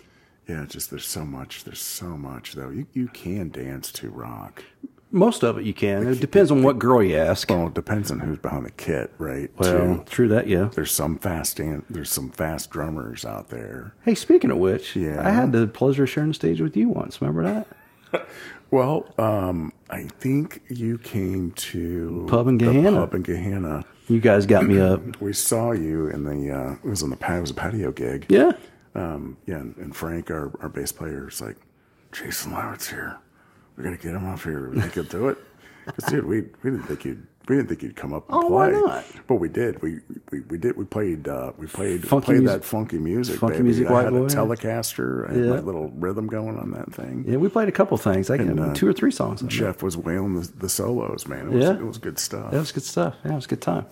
Yeah, 0.46 0.66
just 0.68 0.90
there's 0.90 1.07
so 1.07 1.24
much. 1.24 1.62
There's 1.64 1.80
so 1.80 2.16
much 2.18 2.55
though. 2.55 2.70
You 2.70 2.86
you 2.92 3.07
can 3.09 3.51
dance 3.51 3.92
to 3.92 4.11
rock. 4.11 4.64
Most 5.12 5.42
of 5.42 5.58
it 5.58 5.64
you 5.64 5.74
can. 5.74 6.06
It 6.06 6.20
depends 6.20 6.50
on 6.50 6.62
what 6.62 6.78
girl 6.78 7.02
you 7.02 7.16
ask. 7.16 7.50
Well, 7.50 7.66
it 7.66 7.74
depends 7.74 8.11
on 8.11 8.20
who's 8.20 8.38
behind 8.38 8.64
the 8.64 8.70
kit, 8.70 9.12
right? 9.18 9.50
Well, 9.58 9.96
too. 9.96 10.04
true 10.08 10.28
that, 10.28 10.46
yeah. 10.46 10.70
there's 10.74 10.92
some 10.92 11.18
fast 11.18 11.56
dan- 11.56 11.84
there's 11.90 12.11
some 12.11 12.30
fast 12.30 12.70
drummers 12.70 13.24
out 13.24 13.48
there. 13.48 13.94
Hey, 14.04 14.14
speaking 14.14 14.50
of 14.50 14.58
which, 14.58 14.94
Yeah. 14.94 15.26
I 15.26 15.30
had 15.30 15.52
the 15.52 15.66
pleasure 15.66 16.04
of 16.04 16.11
sharing 16.11 16.30
the 16.30 16.34
stage 16.34 16.61
with 16.61 16.76
you 16.76 16.88
once. 16.88 17.20
Remember 17.20 17.42
that? 18.12 18.26
Well, 18.70 19.12
um, 19.18 19.72
I 19.90 20.04
think 20.04 20.62
you 20.68 20.96
came 20.98 21.50
to 21.52 22.24
Pub 22.30 22.46
in 22.46 22.56
Gahanna. 22.56 22.98
pub 22.98 23.14
in 23.14 23.24
Gahanna. 23.24 23.84
You 24.06 24.20
guys 24.20 24.46
got 24.46 24.64
me 24.64 24.80
up. 24.80 25.00
We 25.20 25.32
saw 25.32 25.72
you 25.72 26.06
in 26.06 26.22
the 26.22 26.54
uh, 26.56 26.72
it 26.74 26.84
was 26.88 27.02
on 27.02 27.11
the 27.11 27.16
it 27.16 27.40
was 27.40 27.50
a 27.50 27.54
patio 27.54 27.90
gig. 27.90 28.26
Yeah. 28.28 28.52
Um, 28.94 29.36
yeah, 29.46 29.56
and, 29.56 29.76
and 29.76 29.94
Frank, 29.94 30.30
our, 30.30 30.52
our 30.61 30.68
bass 30.68 30.92
player, 30.92 31.28
is 31.28 31.40
like, 31.40 31.56
Jason 32.12 32.52
Leavitt's 32.52 32.88
here. 32.88 33.18
We 33.80 33.84
gotta 33.84 34.02
get 34.02 34.14
him 34.14 34.26
off 34.26 34.44
here. 34.44 34.68
We 34.70 34.80
think 34.80 34.92
he'll 34.94 35.04
do 35.04 35.28
it. 35.28 35.38
'Cause, 35.86 36.10
dude, 36.10 36.26
we, 36.26 36.42
we 36.62 36.70
didn't 36.70 36.82
think 36.82 37.04
you'd 37.06 37.26
we 37.48 37.56
didn't 37.56 37.68
think 37.70 37.82
you'd 37.82 37.96
come 37.96 38.12
up 38.12 38.28
and 38.30 38.44
Oh, 38.44 38.48
why 38.48 38.70
play. 38.70 38.80
not? 38.80 39.04
But 39.26 39.36
we 39.36 39.48
did. 39.48 39.80
We 39.82 40.00
we, 40.30 40.40
we 40.42 40.58
did. 40.58 40.76
We 40.76 40.84
played. 40.84 41.26
Uh, 41.26 41.52
we 41.56 41.66
played. 41.66 42.06
Funky 42.06 42.26
played 42.26 42.40
music- 42.40 42.60
that 42.60 42.64
funky 42.68 42.98
music. 42.98 43.38
funky 43.40 43.54
baby. 43.54 43.64
music 43.64 43.90
I 43.90 44.02
had 44.04 44.12
a 44.12 44.16
Telecaster 44.26 45.28
and 45.30 45.44
Yeah. 45.46 45.50
my 45.52 45.60
little 45.60 45.88
rhythm 45.96 46.26
going 46.26 46.58
on 46.58 46.70
that 46.72 46.92
thing. 46.92 47.24
Yeah, 47.26 47.38
we 47.38 47.48
played 47.48 47.68
a 47.68 47.72
couple 47.72 47.96
things. 47.96 48.30
I 48.30 48.36
got 48.36 48.56
uh, 48.58 48.74
two 48.74 48.86
or 48.86 48.92
three 48.92 49.10
songs. 49.10 49.40
Jeff 49.48 49.82
was 49.82 49.96
wailing 49.96 50.34
the, 50.40 50.46
the 50.58 50.68
solos, 50.68 51.26
man. 51.26 51.46
It 51.46 51.52
was, 51.54 51.64
Yeah. 51.64 51.72
it 51.74 51.84
was 51.86 51.98
good 51.98 52.18
stuff. 52.18 52.52
That 52.52 52.58
was 52.58 52.72
good 52.72 52.84
stuff. 52.84 53.16
Yeah, 53.24 53.32
it 53.32 53.36
was 53.36 53.46
a 53.46 53.48
good 53.48 53.62
time. 53.62 53.86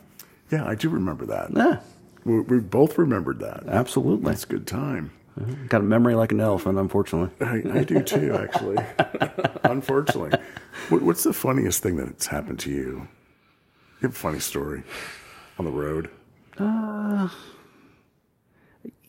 Yeah, 0.52 0.64
I 0.66 0.74
do 0.74 0.88
remember 0.90 1.24
that. 1.26 1.50
Yeah, 1.56 1.80
We, 2.24 2.40
we 2.40 2.58
both 2.60 2.96
remembered 2.98 3.40
that. 3.40 3.64
absolutely. 3.66 4.30
That's 4.30 4.44
a 4.44 4.48
good 4.48 4.66
time. 4.66 5.10
Uh-huh. 5.40 5.54
Got 5.68 5.80
a 5.82 5.84
memory 5.84 6.14
like 6.14 6.32
an 6.32 6.40
elephant, 6.40 6.78
unfortunately. 6.78 7.30
I, 7.46 7.80
I 7.80 7.84
do 7.84 8.02
too, 8.02 8.34
actually. 8.34 8.78
Unfortunately, 9.64 10.38
what, 10.88 11.02
what's 11.02 11.22
the 11.22 11.32
funniest 11.32 11.82
thing 11.82 11.96
that's 11.96 12.26
happened 12.26 12.58
to 12.60 12.70
you? 12.70 13.08
You 14.00 14.02
have 14.02 14.12
a 14.12 14.14
funny 14.14 14.40
story 14.40 14.82
on 15.58 15.64
the 15.64 15.70
road. 15.70 16.10
Uh, 16.58 17.28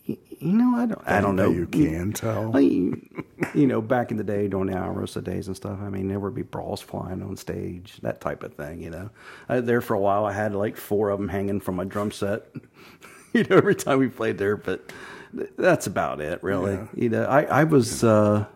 you 0.06 0.52
know, 0.52 0.76
I 0.76 0.86
don't. 0.86 1.02
I 1.06 1.20
don't 1.20 1.36
know. 1.36 1.50
You 1.50 1.66
can 1.66 2.12
tell. 2.12 2.56
I 2.56 2.60
you 2.60 3.66
know, 3.66 3.80
back 3.80 4.10
in 4.10 4.16
the 4.16 4.24
day, 4.24 4.48
during 4.48 4.68
the 4.68 4.74
Alrosa 4.74 5.22
days 5.22 5.48
and 5.48 5.56
stuff, 5.56 5.78
I 5.82 5.88
mean, 5.88 6.08
there 6.08 6.20
would 6.20 6.34
be 6.34 6.42
brawls 6.42 6.80
flying 6.80 7.22
on 7.22 7.36
stage, 7.36 7.98
that 8.02 8.20
type 8.20 8.42
of 8.42 8.54
thing, 8.54 8.82
you 8.82 8.90
know. 8.90 9.10
I, 9.48 9.60
there 9.60 9.80
for 9.80 9.94
a 9.94 10.00
while, 10.00 10.24
I 10.24 10.32
had 10.32 10.54
like 10.54 10.76
four 10.76 11.10
of 11.10 11.18
them 11.18 11.28
hanging 11.28 11.60
from 11.60 11.76
my 11.76 11.84
drum 11.84 12.10
set, 12.10 12.46
you 13.32 13.44
know, 13.44 13.56
every 13.56 13.74
time 13.74 13.98
we 13.98 14.08
played 14.08 14.38
there, 14.38 14.56
but 14.56 14.92
that's 15.32 15.86
about 15.86 16.20
it, 16.20 16.42
really. 16.42 16.74
Yeah. 16.74 16.86
You 16.94 17.08
know, 17.08 17.24
I, 17.24 17.42
I 17.42 17.64
was, 17.64 18.02
uh, 18.04 18.46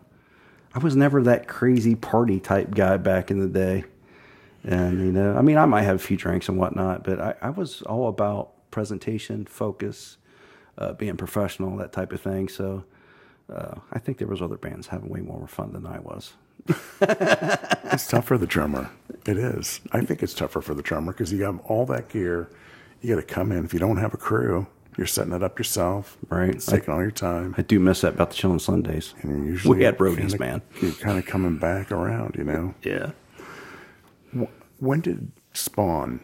I 0.75 0.79
was 0.79 0.97
never 0.97 1.23
that 1.23 1.47
crazy 1.47 1.95
party 1.95 2.41
type 2.41 2.75
guy 2.75 2.97
back 2.97 3.31
in 3.31 3.39
the 3.39 3.49
day. 3.49 3.85
And, 4.65 5.01
you 5.01 5.13
know, 5.13 5.37
I 5.37 5.43
mean, 5.43 5.59
I 5.59 5.67
might 5.67 5.83
have 5.83 5.97
a 5.97 6.01
few 6.01 6.17
drinks 6.17 6.49
and 6.49 6.59
whatnot, 6.59 7.05
but 7.05 7.21
I, 7.21 7.35
I 7.43 7.51
was 7.51 7.83
all 7.83 8.09
about 8.09 8.71
presentation, 8.71 9.45
focus, 9.45 10.17
uh, 10.79 10.95
being 10.95 11.17
professional, 11.17 11.77
that 11.77 11.93
type 11.93 12.13
of 12.13 12.21
thing. 12.21 12.49
So 12.49 12.85
uh, 13.53 13.75
I 13.93 13.99
think 13.99 14.19
there 14.19 14.27
was 14.27 14.43
other 14.43 14.57
bands 14.57 14.89
having 14.89 15.11
way 15.11 15.21
more 15.21 15.47
fun 15.47 15.73
than 15.73 15.87
I 15.87 15.99
was. 16.01 16.33
It's 17.93 18.09
tough 18.09 18.25
for 18.25 18.39
the 18.39 18.47
drummer. 18.47 18.91
It 19.25 19.37
is. 19.37 19.81
I 19.93 20.01
think 20.01 20.21
it's 20.21 20.35
tougher 20.35 20.61
for 20.61 20.75
the 20.75 20.83
drummer 20.83 21.13
because 21.13 21.33
you 21.33 21.45
have 21.45 21.61
all 21.61 21.87
that 21.87 22.09
gear. 22.09 22.51
You 23.01 23.15
got 23.15 23.21
to 23.21 23.35
come 23.35 23.53
in. 23.53 23.65
If 23.65 23.73
you 23.73 23.79
don't 23.79 23.99
have 23.99 24.15
a 24.15 24.17
crew, 24.17 24.67
you're 24.97 25.07
setting 25.07 25.33
it 25.33 25.43
up 25.43 25.59
yourself. 25.59 26.17
Right. 26.29 26.51
It's 26.55 26.67
taking 26.67 26.93
all 26.95 27.01
your 27.03 27.11
time. 27.11 27.55
I 27.59 27.63
do 27.63 27.79
miss 27.81 28.03
that 28.03 28.15
about 28.15 28.31
the 28.31 28.37
Chillin' 28.37 28.61
Sundays. 28.61 29.15
And 29.23 29.47
usually 29.47 29.79
we 29.79 29.85
had 29.85 29.99
roadies, 29.99 30.31
kinda- 30.31 30.39
man. 30.39 30.63
You're 30.81 30.93
kind 30.93 31.19
of 31.19 31.27
coming 31.27 31.59
back 31.59 31.91
around, 31.91 32.37
you 32.39 32.45
know. 32.45 32.75
Yeah. 32.83 33.11
When 34.79 35.01
did 35.01 35.31
Spaun 35.55 36.21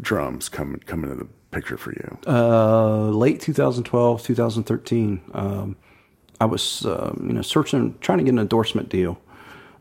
drums 0.00 0.48
come 0.48 0.78
come 0.86 1.04
into 1.04 1.16
the 1.16 1.26
picture 1.50 1.76
for 1.76 1.92
you? 1.92 2.18
Uh, 2.26 3.08
late 3.10 3.40
2012, 3.40 4.22
2013. 4.22 5.20
Um, 5.32 5.76
I 6.40 6.46
was, 6.46 6.84
uh, 6.86 7.14
you 7.22 7.32
know, 7.32 7.42
searching, 7.42 7.96
trying 8.00 8.18
to 8.18 8.24
get 8.24 8.30
an 8.30 8.38
endorsement 8.38 8.88
deal, 8.88 9.20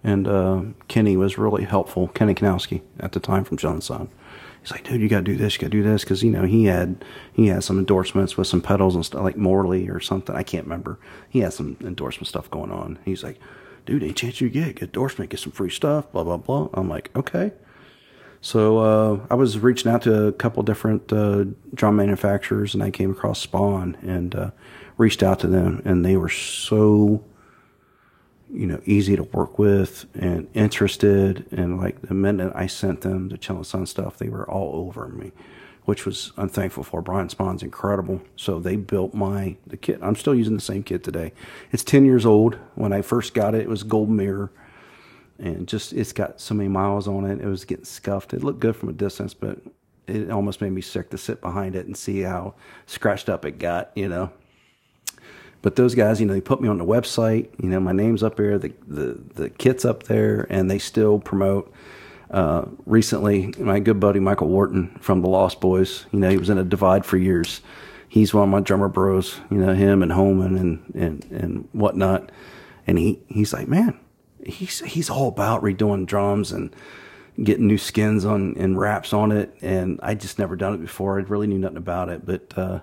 and 0.04 0.28
uh, 0.28 0.62
Kenny 0.88 1.16
was 1.18 1.38
really 1.38 1.64
helpful. 1.64 2.10
Kenny 2.10 2.36
Kanowski 2.36 2.82
at 3.00 3.14
the 3.14 3.20
time 3.20 3.44
from 3.44 3.58
John 3.58 3.82
Son. 3.82 4.10
He's 4.62 4.72
like, 4.72 4.84
dude, 4.84 5.02
you 5.02 5.08
got 5.08 5.20
to 5.20 5.24
do 5.24 5.36
this, 5.36 5.54
you 5.56 5.60
got 5.60 5.68
to 5.68 5.78
do 5.78 5.84
this, 5.84 6.04
because 6.04 6.22
you 6.22 6.32
know 6.32 6.44
he 6.44 6.66
had 6.66 7.04
he 7.34 7.48
had 7.48 7.64
some 7.64 7.80
endorsements 7.80 8.38
with 8.38 8.48
some 8.48 8.62
pedals 8.62 8.96
and 8.96 9.06
stuff 9.06 9.24
like 9.24 9.38
Morley 9.38 9.90
or 9.90 10.00
something. 10.00 10.36
I 10.36 10.44
can't 10.44 10.66
remember. 10.66 11.00
He 11.30 11.40
had 11.40 11.54
some 11.54 11.78
endorsement 11.82 12.28
stuff 12.28 12.50
going 12.50 12.72
on. 12.72 13.00
He's 13.06 13.24
like, 13.24 13.40
dude, 13.86 14.04
any 14.04 14.14
chance 14.14 14.42
you 14.42 14.50
get 14.50 14.76
get 14.76 14.84
endorsement, 14.84 15.32
get 15.32 15.40
some 15.40 15.52
free 15.52 15.70
stuff, 15.70 16.12
blah 16.12 16.24
blah 16.24 16.38
blah. 16.38 16.70
I'm 16.74 16.90
like, 16.90 17.10
okay. 17.16 17.54
So 18.42 18.78
uh, 18.78 19.20
I 19.30 19.36
was 19.36 19.60
reaching 19.60 19.92
out 19.92 20.04
to 20.04 20.28
a 20.28 20.32
couple 20.32 20.64
different 20.64 21.12
uh, 21.12 21.46
drum 21.74 21.98
manufacturers, 21.98 22.74
and 22.74 22.82
I 22.82 22.90
came 22.90 23.12
across 23.12 23.46
Spaun 23.46 24.02
and 24.02 24.34
uh, 24.34 24.52
reached 24.98 25.24
out 25.24 25.40
to 25.40 25.48
them, 25.48 25.82
and 25.84 26.06
they 26.06 26.16
were 26.16 26.30
so, 26.30 27.22
you 28.52 28.66
know, 28.66 28.82
easy 28.86 29.16
to 29.16 29.24
work 29.24 29.60
with 29.60 30.06
and 30.14 30.48
interested. 30.54 31.46
And 31.52 31.78
like 31.78 32.02
the 32.02 32.14
minute 32.14 32.52
I 32.56 32.68
sent 32.68 33.02
them 33.02 33.30
the 33.30 33.40
and 33.50 33.66
Sun 33.66 33.86
stuff, 33.86 34.18
they 34.18 34.30
were 34.30 34.50
all 34.50 34.88
over 34.88 35.08
me, 35.08 35.32
which 35.86 36.06
was 36.06 36.32
I'm 36.38 36.50
thankful 36.50 36.84
for. 36.84 37.02
Brian 37.02 37.30
Spaun's 37.30 37.64
incredible, 37.64 38.22
so 38.36 38.60
they 38.60 38.76
built 38.76 39.14
my 39.14 39.58
the 39.68 39.78
kit. 39.78 40.00
I'm 40.02 40.16
still 40.16 40.36
using 40.36 40.56
the 40.56 40.62
same 40.62 40.84
kit 40.84 41.04
today. 41.04 41.34
It's 41.72 41.84
10 41.84 42.06
years 42.06 42.26
old. 42.26 42.56
When 42.76 42.94
I 42.94 43.02
first 43.02 43.34
got 43.34 43.56
it, 43.56 43.62
it 43.62 43.70
was 43.70 43.84
gold 43.84 44.10
mirror 44.10 44.52
and 45.40 45.68
just 45.68 45.94
it's 45.94 46.12
got 46.12 46.40
so 46.40 46.54
many 46.54 46.70
miles 46.70 47.08
on 47.08 47.26
it. 47.26 47.40
It 47.42 47.48
was 47.48 47.66
getting 47.66 47.86
scuffed. 47.86 48.34
It 48.34 48.44
looked 48.44 48.60
good 48.60 48.76
from 48.76 48.90
a 48.90 48.94
distance, 48.94 49.34
but 49.34 49.60
it 50.06 50.30
almost 50.30 50.62
made 50.62 50.72
me 50.72 50.82
sick 50.82 51.10
to 51.12 51.18
sit 51.18 51.40
behind 51.42 51.76
it 51.76 51.86
and 51.86 51.96
see 51.96 52.22
how 52.22 52.56
scratched 52.86 53.30
up 53.30 53.46
it 53.46 53.58
got. 53.58 53.92
You 53.96 54.10
know. 54.10 54.32
But 55.62 55.76
those 55.76 55.94
guys, 55.94 56.22
you 56.22 56.26
know, 56.26 56.34
they 56.34 56.42
put 56.42 56.62
me 56.62 56.70
on 56.70 56.78
the 56.78 56.86
website. 56.86 57.50
You 57.62 57.70
know, 57.70 57.80
my 57.80 57.92
name's 57.92 58.24
up 58.24 58.38
there, 58.38 58.58
the 58.58 58.74
the 58.88 59.22
the 59.36 59.50
kit's 59.50 59.84
up 59.86 60.04
there, 60.04 60.48
and 60.50 60.72
they 60.72 60.80
still 60.80 61.20
promote. 61.20 61.74
Uh, 62.32 62.66
recently, 62.86 63.54
my 63.58 63.80
good 63.80 64.00
buddy 64.00 64.20
Michael 64.20 64.48
Wharton 64.48 64.96
from 65.02 65.22
the 65.22 65.28
Lost 65.28 65.60
Boys, 65.60 66.06
you 66.12 66.20
know, 66.20 66.30
he 66.30 66.38
was 66.38 66.50
in 66.50 66.60
a 66.60 66.64
divide 66.64 67.06
for 67.06 67.18
years. 67.18 67.62
He's 68.08 68.34
one 68.34 68.44
of 68.44 68.50
my 68.50 68.60
drummer 68.62 68.88
bros, 68.88 69.40
you 69.50 69.58
know, 69.58 69.74
him 69.74 70.04
and 70.04 70.12
Holman 70.12 70.58
and 70.58 70.96
and 70.96 71.24
and 71.32 71.68
whatnot. 71.74 72.32
And 72.88 72.98
he 72.98 73.20
he's 73.28 73.52
like, 73.54 73.68
man, 73.68 74.00
he's 74.46 74.80
he's 74.82 75.10
all 75.10 75.28
about 75.28 75.62
redoing 75.64 76.06
drums 76.06 76.52
and 76.52 76.74
getting 77.44 77.68
new 77.68 77.78
skins 77.78 78.26
on 78.26 78.56
and 78.58 78.80
wraps 78.80 79.12
on 79.12 79.32
it. 79.32 79.54
And 79.62 80.00
I 80.04 80.16
just 80.16 80.40
never 80.40 80.56
done 80.56 80.74
it 80.76 80.82
before. 80.82 81.20
I 81.20 81.24
really 81.24 81.48
knew 81.48 81.60
nothing 81.60 81.78
about 81.78 82.10
it, 82.10 82.26
but. 82.26 82.54
uh 82.58 82.80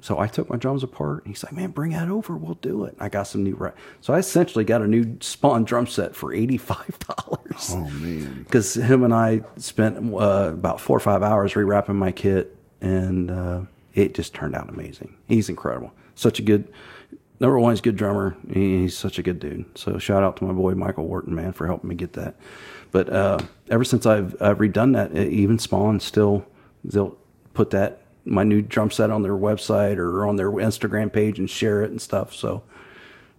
so 0.00 0.18
I 0.18 0.26
took 0.28 0.48
my 0.48 0.56
drums 0.56 0.82
apart. 0.82 1.24
And 1.24 1.34
he's 1.34 1.42
like, 1.42 1.52
"Man, 1.52 1.70
bring 1.70 1.92
that 1.92 2.08
over. 2.08 2.36
We'll 2.36 2.54
do 2.54 2.84
it." 2.84 2.96
I 3.00 3.08
got 3.08 3.24
some 3.24 3.42
new. 3.42 3.54
Ra- 3.54 3.72
so 4.00 4.14
I 4.14 4.18
essentially 4.18 4.64
got 4.64 4.82
a 4.82 4.86
new 4.86 5.04
Spaun 5.16 5.64
drum 5.64 5.86
set 5.86 6.14
for 6.14 6.32
eighty 6.32 6.56
five 6.56 6.98
dollars. 7.00 7.70
oh 7.70 7.88
man, 7.90 8.42
Because 8.44 8.74
him 8.74 9.02
and 9.04 9.12
I 9.14 9.42
spent 9.56 9.96
uh, 10.14 10.50
about 10.52 10.80
four 10.80 10.96
or 10.96 11.00
five 11.00 11.22
hours 11.22 11.54
rewrapping 11.54 11.96
my 11.96 12.12
kit, 12.12 12.56
and 12.80 13.30
uh, 13.30 13.60
it 13.94 14.14
just 14.14 14.34
turned 14.34 14.54
out 14.54 14.68
amazing. 14.68 15.16
He's 15.26 15.48
incredible. 15.48 15.92
Such 16.14 16.38
a 16.38 16.42
good. 16.42 16.72
Number 17.40 17.58
one, 17.60 17.70
he's 17.72 17.78
a 17.78 17.82
good 17.82 17.96
drummer. 17.96 18.36
He's 18.52 18.96
such 18.98 19.18
a 19.20 19.22
good 19.22 19.38
dude. 19.38 19.64
So 19.78 19.98
shout 19.98 20.24
out 20.24 20.36
to 20.38 20.44
my 20.44 20.52
boy 20.52 20.74
Michael 20.74 21.06
Wharton, 21.06 21.36
man, 21.36 21.52
for 21.52 21.68
helping 21.68 21.88
me 21.88 21.94
get 21.94 22.14
that. 22.14 22.34
But 22.90 23.12
uh, 23.12 23.38
ever 23.70 23.84
since 23.84 24.06
I've, 24.06 24.34
I've 24.42 24.58
redone 24.58 24.94
that, 24.94 25.16
even 25.16 25.56
Spaun 25.58 26.00
still 26.02 26.44
they'll 26.82 27.16
put 27.54 27.70
that 27.70 28.02
my 28.28 28.44
new 28.44 28.62
drum 28.62 28.90
set 28.90 29.10
on 29.10 29.22
their 29.22 29.32
website 29.36 29.96
or 29.96 30.26
on 30.26 30.36
their 30.36 30.50
Instagram 30.50 31.12
page 31.12 31.38
and 31.38 31.48
share 31.48 31.82
it 31.82 31.90
and 31.90 32.00
stuff. 32.00 32.34
So 32.34 32.62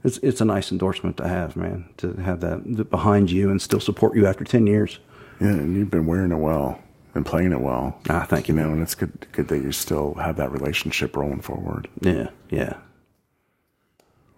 it's 0.04 0.18
it's 0.20 0.42
a 0.42 0.46
nice 0.46 0.72
endorsement 0.72 1.18
to 1.18 1.28
have, 1.28 1.56
man, 1.56 1.90
to 1.98 2.14
have 2.16 2.40
that 2.42 2.90
behind 2.90 3.32
you 3.32 3.50
and 3.52 3.62
still 3.62 3.80
support 3.80 4.16
you 4.16 4.26
after 4.26 4.44
ten 4.44 4.66
years. 4.68 5.00
yeah, 5.40 5.48
and 5.50 5.76
you've 5.76 5.92
been 5.92 6.06
wearing 6.06 6.32
it 6.32 6.38
well 6.38 6.80
and 7.16 7.26
playing 7.26 7.52
it 7.52 7.62
well. 7.62 8.00
Ah, 8.10 8.26
thank 8.30 8.48
you, 8.48 8.56
You 8.56 8.62
know, 8.62 8.68
man. 8.68 8.74
and 8.76 8.84
it's 8.84 8.96
good 8.96 9.28
good 9.32 9.48
that 9.50 9.60
you 9.62 9.72
still 9.72 10.14
have 10.16 10.36
that 10.38 10.52
relationship 10.52 11.16
rolling 11.18 11.42
forward. 11.42 11.88
Yeah, 12.02 12.30
yeah. 12.50 12.78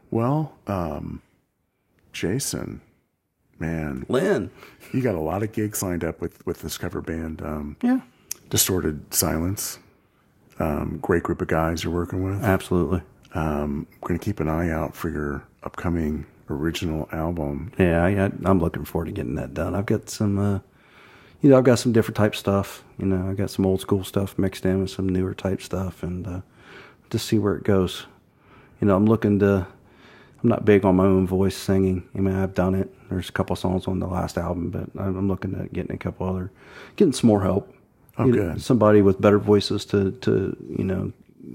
Well, 0.10 0.54
um, 0.68 1.22
Jason, 2.12 2.82
man, 3.60 4.06
Lynn. 4.10 4.52
you 4.91 5.02
got 5.02 5.16
a 5.16 5.20
lot 5.22 5.43
of 5.43 5.52
gigs 5.54 5.82
lined 5.82 6.04
up 6.04 6.20
with 6.22 6.45
with 6.45 6.62
this 6.62 6.78
cover 6.78 7.02
band. 7.02 7.41
Um, 7.41 7.78
Yeah, 7.82 8.02
Distorted 8.49 9.14
Silence. 9.14 9.80
Um, 10.60 10.99
great 11.02 11.24
group 11.24 11.41
of 11.41 11.47
guys 11.47 11.84
you're 11.84 11.93
working 11.93 12.24
with. 12.24 12.43
absolutely. 12.43 13.02
Um, 13.34 13.88
I'm 13.93 14.08
going 14.08 14.20
to 14.20 14.24
keep 14.24 14.39
an 14.39 14.49
eye 14.49 14.70
out 14.70 14.95
for 14.95 15.10
your 15.10 15.43
upcoming 15.64 16.26
original 16.49 17.08
album. 17.12 17.72
Yeah, 17.78 18.04
I, 18.04 18.10
I'm 18.43 18.60
looking 18.60 18.86
forward 18.86 19.06
to 19.06 19.12
getting 19.12 19.36
that 19.36 19.54
done. 19.54 19.74
I've 19.74 19.86
got 19.86 20.10
some, 20.10 20.38
uh, 20.38 20.60
you 21.41 21.49
know, 21.49 21.58
I've 21.58 21.64
got 21.64 21.80
some 21.80 21.93
different 21.93 22.18
type 22.18 22.36
stuff. 22.36 22.84
You 22.97 23.06
know, 23.06 23.30
I 23.30 23.34
got 23.34 23.49
some 23.49 23.66
old 23.66 23.82
school 23.82 24.04
stuff 24.04 24.38
mixed 24.38 24.66
in 24.66 24.82
with 24.82 24.91
some 24.91 25.08
newer 25.08 25.34
type 25.34 25.62
stuff, 25.62 26.04
and 26.04 26.28
uh, 26.28 26.41
just 27.10 27.26
see 27.28 27.39
where 27.39 27.56
it 27.56 27.64
goes. 27.64 28.06
You 28.80 28.88
know, 28.88 28.95
I'm 28.95 29.06
looking 29.06 29.39
to. 29.39 29.68
I'm 30.43 30.49
not 30.49 30.66
big 30.66 30.86
on 30.86 30.95
my 30.95 31.06
own 31.06 31.28
voice 31.28 31.56
singing. 31.56 32.08
I 32.16 32.20
mean, 32.20 32.34
I've 32.34 32.56
done 32.56 32.74
it. 32.74 32.91
There's 33.10 33.30
a 33.30 33.32
couple 33.32 33.56
songs 33.56 33.88
on 33.88 33.99
the 33.99 34.08
last 34.08 34.39
album, 34.39 34.72
but 34.72 34.89
I'm 34.99 35.16
I'm 35.16 35.28
looking 35.28 35.56
at 35.56 35.72
getting 35.72 35.93
a 35.95 35.99
couple 35.99 36.28
other, 36.28 36.52
getting 36.95 37.14
some 37.14 37.28
more 37.28 37.43
help. 37.43 37.74
Oh, 38.22 38.28
You 38.28 38.36
know. 38.36 38.57
Somebody 38.57 39.01
with 39.01 39.19
better 39.22 39.39
voices 39.39 39.86
to 39.86 40.11
to 40.11 40.55
you 40.78 40.84
know 40.84 41.11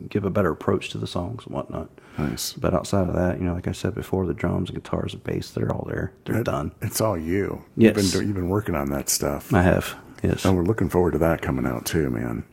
give 0.08 0.24
a 0.24 0.30
better 0.30 0.50
approach 0.50 0.90
to 0.90 0.98
the 0.98 1.06
songs 1.06 1.44
and 1.46 1.54
whatnot. 1.54 1.88
Nice. 2.18 2.52
But 2.54 2.74
outside 2.74 3.08
of 3.08 3.14
that, 3.14 3.38
you 3.38 3.44
know, 3.44 3.54
like 3.54 3.68
I 3.68 3.72
said 3.72 3.94
before, 3.94 4.26
the 4.26 4.34
drums, 4.34 4.70
and 4.70 4.82
guitars, 4.82 5.12
and 5.12 5.22
bass, 5.22 5.50
they're 5.50 5.72
all 5.72 5.86
there. 5.88 6.12
They're 6.24 6.42
done. 6.42 6.72
It's 6.80 7.00
all 7.00 7.16
you. 7.18 7.64
Yes. 7.76 7.96
You've 7.96 8.12
been, 8.12 8.26
you've 8.28 8.36
been 8.36 8.48
working 8.48 8.74
on 8.74 8.90
that 8.90 9.08
stuff. 9.08 9.52
I 9.52 9.62
have. 9.62 9.94
Yes. 10.22 10.44
And 10.44 10.56
we're 10.56 10.64
looking 10.64 10.88
forward 10.88 11.12
to 11.12 11.18
that 11.18 11.42
coming 11.42 11.66
out 11.66 11.84
too, 11.84 12.08
man. 12.10 12.44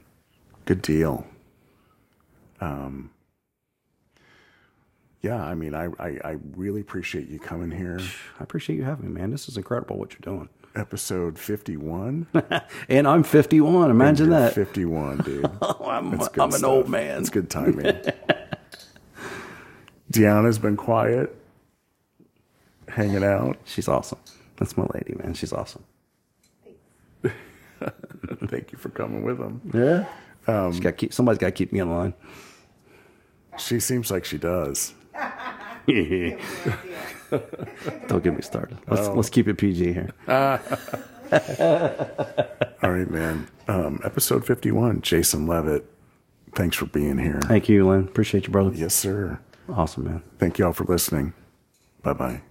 Good 0.66 0.82
deal. 0.82 1.26
Um, 2.62 3.12
yeah, 5.22 5.42
I 5.44 5.56
mean, 5.56 5.74
I, 5.74 5.86
I, 6.00 6.20
I 6.24 6.38
really 6.56 6.82
appreciate 6.82 7.30
you 7.30 7.40
coming 7.40 7.72
here. 7.72 8.00
I 8.40 8.44
appreciate 8.44 8.76
you 8.76 8.84
having 8.84 9.06
me, 9.14 9.20
man. 9.22 9.32
This 9.32 9.48
is 9.48 9.56
incredible 9.56 9.98
what 9.98 10.12
you're 10.12 10.36
doing. 10.36 10.50
Episode 10.76 11.38
51. 11.38 12.28
And 12.90 13.08
I'm 13.08 13.24
51. 13.24 13.90
Imagine 13.92 14.32
You're 14.32 14.40
that. 14.40 14.54
51, 14.54 15.18
dude. 15.20 15.46
I'm, 15.62 16.14
I'm 16.14 16.14
an 16.14 16.52
stuff. 16.52 16.64
old 16.64 16.90
man. 16.90 17.20
It's 17.22 17.30
good 17.30 17.50
timing. 17.50 17.96
Deanna's 20.12 20.60
been 20.60 20.76
quiet, 20.78 21.36
hanging 22.88 23.24
out. 23.24 23.58
She's 23.66 23.88
awesome. 23.88 24.20
That's 24.58 24.78
my 24.78 24.86
lady, 24.94 25.16
man. 25.16 25.34
She's 25.34 25.54
awesome. 25.54 25.84
Thank 28.48 28.72
you 28.72 28.78
for 28.78 28.90
coming 28.90 29.24
with 29.24 29.40
them. 29.40 29.62
Yeah. 29.74 30.06
Um, 30.48 30.78
got 30.80 30.98
keep 30.98 31.14
somebody's 31.14 31.40
got 31.40 31.48
to 31.48 31.52
keep 31.52 31.72
me 31.72 31.80
in 31.80 31.90
line. 31.90 32.14
She 33.58 33.80
seems 33.80 34.12
like 34.12 34.26
she 34.26 34.38
does. 34.38 34.94
Don't 38.08 38.24
get 38.24 38.36
me 38.36 38.42
started. 38.42 38.78
Let's 38.88 39.08
let's 39.10 39.30
keep 39.30 39.48
it 39.48 39.58
PG 39.58 39.94
here. 39.94 40.10
All 42.84 42.92
right, 42.92 43.10
man. 43.10 43.48
Um, 43.68 44.00
episode 44.04 44.46
51, 44.46 45.02
Jason 45.02 45.48
Leavitt. 45.48 45.86
Thanks 46.56 46.76
for 46.78 46.86
being 46.86 47.18
here. 47.18 47.40
Thank 47.44 47.70
you, 47.70 47.88
Lynn. 47.88 48.02
Appreciate 48.02 48.46
you, 48.46 48.52
brother. 48.52 48.72
Yes, 48.74 48.94
sir. 48.94 49.40
Awesome, 49.70 50.04
man. 50.04 50.24
Thank 50.38 50.60
you 50.60 50.66
all 50.66 50.74
for 50.74 50.84
listening. 50.84 51.34
Bye 52.04 52.14
bye. 52.14 52.42